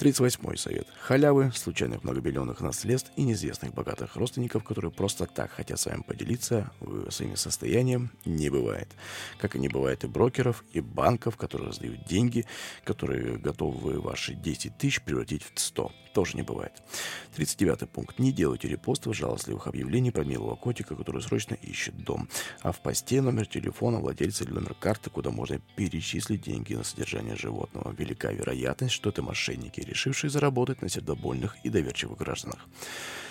38 0.00 0.56
совет. 0.56 0.86
Халявы, 1.02 1.52
случайных 1.54 2.04
многобиллионных 2.04 2.62
наследств 2.62 3.12
и 3.16 3.22
неизвестных 3.22 3.74
богатых 3.74 4.16
родственников, 4.16 4.64
которые 4.64 4.90
просто 4.90 5.26
так 5.26 5.50
хотят 5.50 5.78
с 5.78 5.84
вами 5.84 6.00
поделиться 6.00 6.70
своим 7.10 7.36
состоянием, 7.36 8.10
не 8.24 8.48
бывает. 8.48 8.88
Как 9.36 9.56
и 9.56 9.58
не 9.58 9.68
бывает 9.68 10.02
и 10.04 10.06
брокеров, 10.06 10.64
и 10.72 10.80
банков, 10.80 11.36
которые 11.36 11.68
раздают 11.68 12.06
деньги, 12.06 12.46
которые 12.82 13.36
готовы 13.36 14.00
ваши 14.00 14.32
10 14.32 14.78
тысяч 14.78 15.02
превратить 15.02 15.42
в 15.42 15.60
100. 15.60 15.92
Тоже 16.14 16.36
не 16.36 16.42
бывает. 16.42 16.72
39 17.36 17.88
пункт. 17.88 18.18
Не 18.18 18.32
делайте 18.32 18.66
репостов 18.66 19.14
жалостливых 19.14 19.68
объявлений 19.68 20.10
про 20.10 20.24
милого 20.24 20.56
котика, 20.56 20.96
который 20.96 21.22
срочно 21.22 21.54
ищет 21.54 21.96
дом. 22.02 22.28
А 22.62 22.72
в 22.72 22.82
посте 22.82 23.20
номер 23.20 23.46
телефона 23.46 24.00
владельца 24.00 24.42
или 24.42 24.50
номер 24.50 24.74
карты, 24.74 25.08
куда 25.10 25.30
можно 25.30 25.60
перечислить 25.76 26.42
деньги 26.42 26.74
на 26.74 26.82
содержание 26.82 27.36
животного. 27.36 27.94
Велика 27.96 28.32
вероятность, 28.32 28.94
что 28.94 29.10
это 29.10 29.22
мошенники 29.22 29.80
решившие 29.90 30.30
заработать 30.30 30.82
на 30.82 30.88
сердобольных 30.88 31.56
и 31.64 31.68
доверчивых 31.68 32.18
гражданах. 32.18 32.66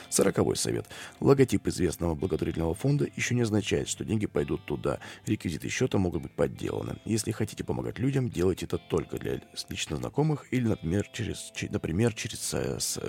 Сороковой 0.09 0.55
совет. 0.55 0.87
Логотип 1.19 1.67
известного 1.67 2.15
благотворительного 2.15 2.73
фонда 2.73 3.07
еще 3.15 3.35
не 3.35 3.41
означает, 3.41 3.87
что 3.87 4.03
деньги 4.03 4.25
пойдут 4.25 4.65
туда. 4.65 4.99
Реквизиты 5.25 5.69
счета 5.69 5.97
могут 5.97 6.23
быть 6.23 6.31
подделаны. 6.31 6.97
Если 7.05 7.31
хотите 7.31 7.63
помогать 7.63 7.99
людям, 7.99 8.29
делайте 8.29 8.65
это 8.65 8.77
только 8.77 9.19
для 9.19 9.41
лично 9.69 9.97
знакомых 9.97 10.45
или, 10.51 10.67
например, 10.67 11.07
через, 11.13 11.53
например, 11.69 12.13
через 12.13 12.53
э, 12.53 12.79
с, 12.79 12.99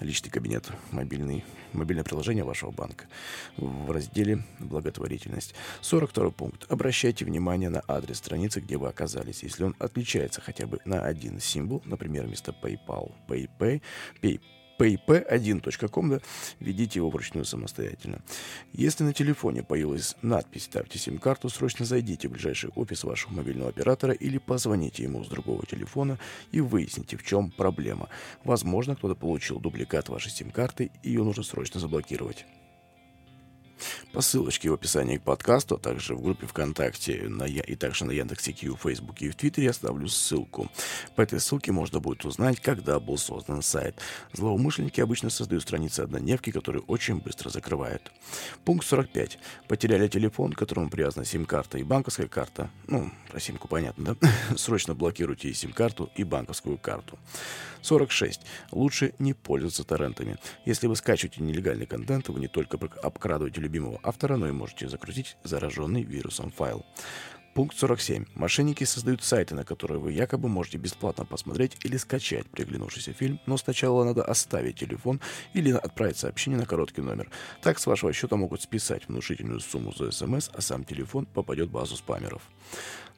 личный 0.00 0.30
кабинет, 0.30 0.70
мобильный, 0.92 1.44
мобильное 1.72 2.04
приложение 2.04 2.44
вашего 2.44 2.70
банка 2.70 3.06
в 3.56 3.90
разделе 3.90 4.42
«Благотворительность». 4.58 5.54
42 5.82 6.30
пункт. 6.30 6.64
Обращайте 6.70 7.24
внимание 7.24 7.68
на 7.68 7.82
адрес 7.86 8.18
страницы, 8.18 8.60
где 8.60 8.76
вы 8.76 8.88
оказались. 8.88 9.42
Если 9.42 9.64
он 9.64 9.76
отличается 9.78 10.40
хотя 10.40 10.66
бы 10.66 10.78
на 10.84 11.04
один 11.04 11.38
символ, 11.40 11.82
например, 11.84 12.24
вместо 12.24 12.52
PayPal, 12.52 13.12
PayPay, 13.28 13.82
PayPay, 14.22 14.40
payp1.com, 14.80 16.08
да, 16.08 16.20
введите 16.58 17.00
его 17.00 17.10
вручную 17.10 17.44
самостоятельно. 17.44 18.20
Если 18.72 19.04
на 19.04 19.12
телефоне 19.12 19.62
появилась 19.62 20.16
надпись 20.22 20.64
«Ставьте 20.64 20.98
сим-карту», 20.98 21.50
срочно 21.50 21.84
зайдите 21.84 22.28
в 22.28 22.32
ближайший 22.32 22.70
офис 22.74 23.04
вашего 23.04 23.32
мобильного 23.32 23.68
оператора 23.68 24.14
или 24.14 24.38
позвоните 24.38 25.02
ему 25.02 25.22
с 25.22 25.28
другого 25.28 25.66
телефона 25.66 26.18
и 26.50 26.60
выясните, 26.60 27.16
в 27.16 27.22
чем 27.22 27.50
проблема. 27.50 28.08
Возможно, 28.44 28.96
кто-то 28.96 29.14
получил 29.14 29.60
дубликат 29.60 30.08
вашей 30.08 30.30
сим-карты, 30.30 30.90
и 31.02 31.10
ее 31.10 31.24
нужно 31.24 31.42
срочно 31.42 31.78
заблокировать. 31.78 32.46
По 34.12 34.20
ссылочке 34.20 34.70
в 34.70 34.74
описании 34.74 35.16
к 35.16 35.22
подкасту, 35.22 35.76
а 35.76 35.78
также 35.78 36.14
в 36.14 36.22
группе 36.22 36.46
ВКонтакте 36.46 37.28
на, 37.28 37.44
и 37.44 37.74
также 37.76 38.04
на 38.04 38.12
Яндекс.Кью, 38.12 38.76
Фейсбуке 38.76 39.26
и 39.26 39.30
в 39.30 39.36
Твиттере 39.36 39.64
я 39.64 39.70
оставлю 39.70 40.08
ссылку. 40.08 40.70
По 41.16 41.22
этой 41.22 41.40
ссылке 41.40 41.72
можно 41.72 42.00
будет 42.00 42.24
узнать, 42.24 42.60
когда 42.60 42.98
был 43.00 43.18
создан 43.18 43.62
сайт. 43.62 44.00
Злоумышленники 44.32 45.00
обычно 45.00 45.30
создают 45.30 45.62
страницы 45.62 46.00
однодневки, 46.00 46.50
которые 46.50 46.82
очень 46.82 47.20
быстро 47.20 47.50
закрывают. 47.50 48.10
Пункт 48.64 48.86
45. 48.86 49.38
Потеряли 49.68 50.08
телефон, 50.08 50.52
к 50.52 50.58
которому 50.58 50.90
привязана 50.90 51.24
сим-карта 51.24 51.78
и 51.78 51.82
банковская 51.82 52.28
карта. 52.28 52.70
Ну, 52.86 53.10
про 53.30 53.40
симку 53.40 53.68
понятно, 53.68 54.16
да? 54.20 54.28
Срочно 54.56 54.94
блокируйте 54.94 55.48
и 55.48 55.54
сим-карту, 55.54 56.10
и 56.16 56.24
банковскую 56.24 56.78
карту. 56.78 57.18
46. 57.82 58.40
Лучше 58.72 59.14
не 59.18 59.34
пользоваться 59.34 59.84
торрентами. 59.84 60.36
Если 60.64 60.86
вы 60.86 60.96
скачиваете 60.96 61.42
нелегальный 61.42 61.86
контент, 61.86 62.28
вы 62.28 62.40
не 62.40 62.48
только 62.48 62.78
обкрадываете 63.02 63.60
любимого 63.70 64.00
автора, 64.02 64.36
но 64.36 64.48
и 64.48 64.52
можете 64.52 64.88
загрузить 64.88 65.36
зараженный 65.44 66.02
вирусом 66.02 66.50
файл. 66.50 66.84
Пункт 67.54 67.76
47. 67.76 68.26
Мошенники 68.34 68.84
создают 68.84 69.22
сайты, 69.22 69.54
на 69.54 69.64
которые 69.64 69.98
вы 69.98 70.12
якобы 70.12 70.48
можете 70.48 70.78
бесплатно 70.78 71.24
посмотреть 71.24 71.76
или 71.84 71.96
скачать 71.96 72.48
приглянувшийся 72.48 73.12
фильм, 73.12 73.40
но 73.46 73.56
сначала 73.56 74.04
надо 74.04 74.24
оставить 74.24 74.78
телефон 74.78 75.20
или 75.52 75.70
отправить 75.72 76.16
сообщение 76.16 76.58
на 76.58 76.66
короткий 76.66 77.02
номер. 77.02 77.28
Так 77.62 77.78
с 77.78 77.86
вашего 77.86 78.12
счета 78.12 78.36
могут 78.36 78.62
списать 78.62 79.08
внушительную 79.08 79.60
сумму 79.60 79.92
за 79.92 80.10
смс, 80.10 80.48
а 80.52 80.60
сам 80.60 80.84
телефон 80.84 81.26
попадет 81.26 81.68
в 81.68 81.72
базу 81.72 81.96
спамеров. 81.96 82.42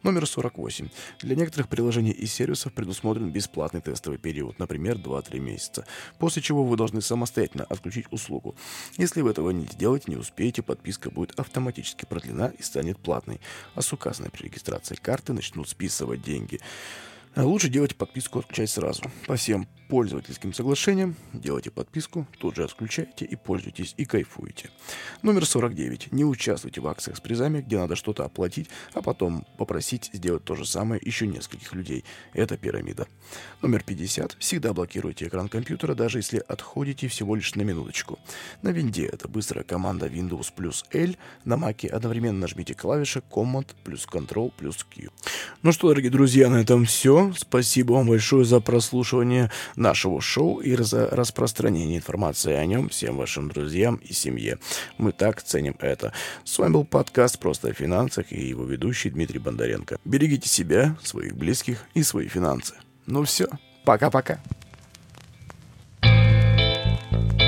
Номер 0.02 0.26
48. 0.26 0.88
Для 1.20 1.36
некоторых 1.36 1.68
приложений 1.68 2.10
и 2.10 2.26
сервисов 2.26 2.72
предусмотрен 2.72 3.30
бесплатный 3.30 3.80
тестовый 3.80 4.18
период, 4.18 4.58
например, 4.58 4.96
2-3 4.96 5.38
месяца, 5.38 5.86
после 6.18 6.42
чего 6.42 6.64
вы 6.64 6.76
должны 6.76 7.00
самостоятельно 7.00 7.62
отключить 7.62 8.06
услугу. 8.10 8.56
Если 8.96 9.20
вы 9.20 9.30
этого 9.30 9.50
не 9.50 9.64
сделаете, 9.66 10.06
не 10.08 10.16
успеете, 10.16 10.62
подписка 10.62 11.08
будет 11.08 11.38
автоматически 11.38 12.04
продлена 12.04 12.48
и 12.48 12.62
станет 12.62 12.98
платной, 12.98 13.40
а 13.76 13.82
с 13.82 13.92
указанной 13.92 14.30
при 14.30 14.46
регистрации 14.46 14.96
карты 14.96 15.34
начнут 15.34 15.68
списывать 15.68 16.22
деньги. 16.22 16.58
А 17.34 17.44
лучше 17.44 17.70
делать 17.70 17.96
подписку 17.96 18.40
отключать 18.40 18.68
сразу. 18.68 19.02
По 19.26 19.36
всем 19.36 19.66
пользовательским 19.88 20.54
соглашениям 20.54 21.16
делайте 21.34 21.70
подписку, 21.70 22.26
тут 22.38 22.56
же 22.56 22.64
отключайте 22.64 23.26
и 23.26 23.36
пользуйтесь 23.36 23.94
и 23.98 24.06
кайфуйте. 24.06 24.70
Номер 25.22 25.44
49. 25.44 26.12
Не 26.12 26.24
участвуйте 26.24 26.80
в 26.80 26.86
акциях 26.88 27.18
с 27.18 27.20
призами, 27.20 27.60
где 27.60 27.78
надо 27.78 27.94
что-то 27.94 28.24
оплатить, 28.24 28.68
а 28.94 29.02
потом 29.02 29.46
попросить 29.58 30.10
сделать 30.14 30.44
то 30.44 30.54
же 30.54 30.64
самое 30.64 31.00
еще 31.04 31.26
нескольких 31.26 31.74
людей. 31.74 32.04
Это 32.32 32.56
пирамида. 32.56 33.06
Номер 33.60 33.82
50. 33.82 34.36
Всегда 34.38 34.72
блокируйте 34.72 35.26
экран 35.26 35.48
компьютера, 35.48 35.94
даже 35.94 36.18
если 36.18 36.42
отходите 36.48 37.08
всего 37.08 37.34
лишь 37.34 37.54
на 37.54 37.62
минуточку. 37.62 38.18
На 38.62 38.70
винде 38.70 39.04
это 39.06 39.28
быстрая 39.28 39.64
команда 39.64 40.06
Windows 40.06 40.52
плюс 40.54 40.84
L, 40.92 41.16
на 41.44 41.58
маке 41.58 41.88
одновременно 41.88 42.40
нажмите 42.40 42.74
клавиши 42.74 43.22
Command 43.30 43.68
плюс 43.84 44.06
Control 44.06 44.52
плюс 44.56 44.84
Q. 44.84 45.10
Ну 45.62 45.72
что, 45.72 45.88
дорогие 45.88 46.10
друзья, 46.10 46.48
на 46.48 46.62
этом 46.62 46.86
все. 46.86 47.21
Спасибо 47.36 47.92
вам 47.92 48.08
большое 48.08 48.44
за 48.44 48.60
прослушивание 48.60 49.50
нашего 49.76 50.20
шоу 50.20 50.58
и 50.58 50.74
за 50.76 51.08
распространение 51.10 51.98
информации 51.98 52.52
о 52.52 52.66
нем 52.66 52.88
всем 52.88 53.16
вашим 53.16 53.48
друзьям 53.48 53.96
и 53.96 54.12
семье. 54.12 54.58
Мы 54.98 55.12
так 55.12 55.42
ценим 55.42 55.76
это. 55.78 56.12
С 56.44 56.58
вами 56.58 56.72
был 56.72 56.84
подкаст 56.84 57.38
«Просто 57.38 57.68
о 57.68 57.72
финансах» 57.72 58.32
и 58.32 58.40
его 58.40 58.64
ведущий 58.64 59.10
Дмитрий 59.10 59.38
Бондаренко. 59.38 59.98
Берегите 60.04 60.48
себя, 60.48 60.96
своих 61.02 61.36
близких 61.36 61.84
и 61.94 62.02
свои 62.02 62.28
финансы. 62.28 62.74
Ну 63.06 63.22
все, 63.24 63.48
пока-пока. 63.84 64.40
thank 67.12 67.40
you 67.40 67.41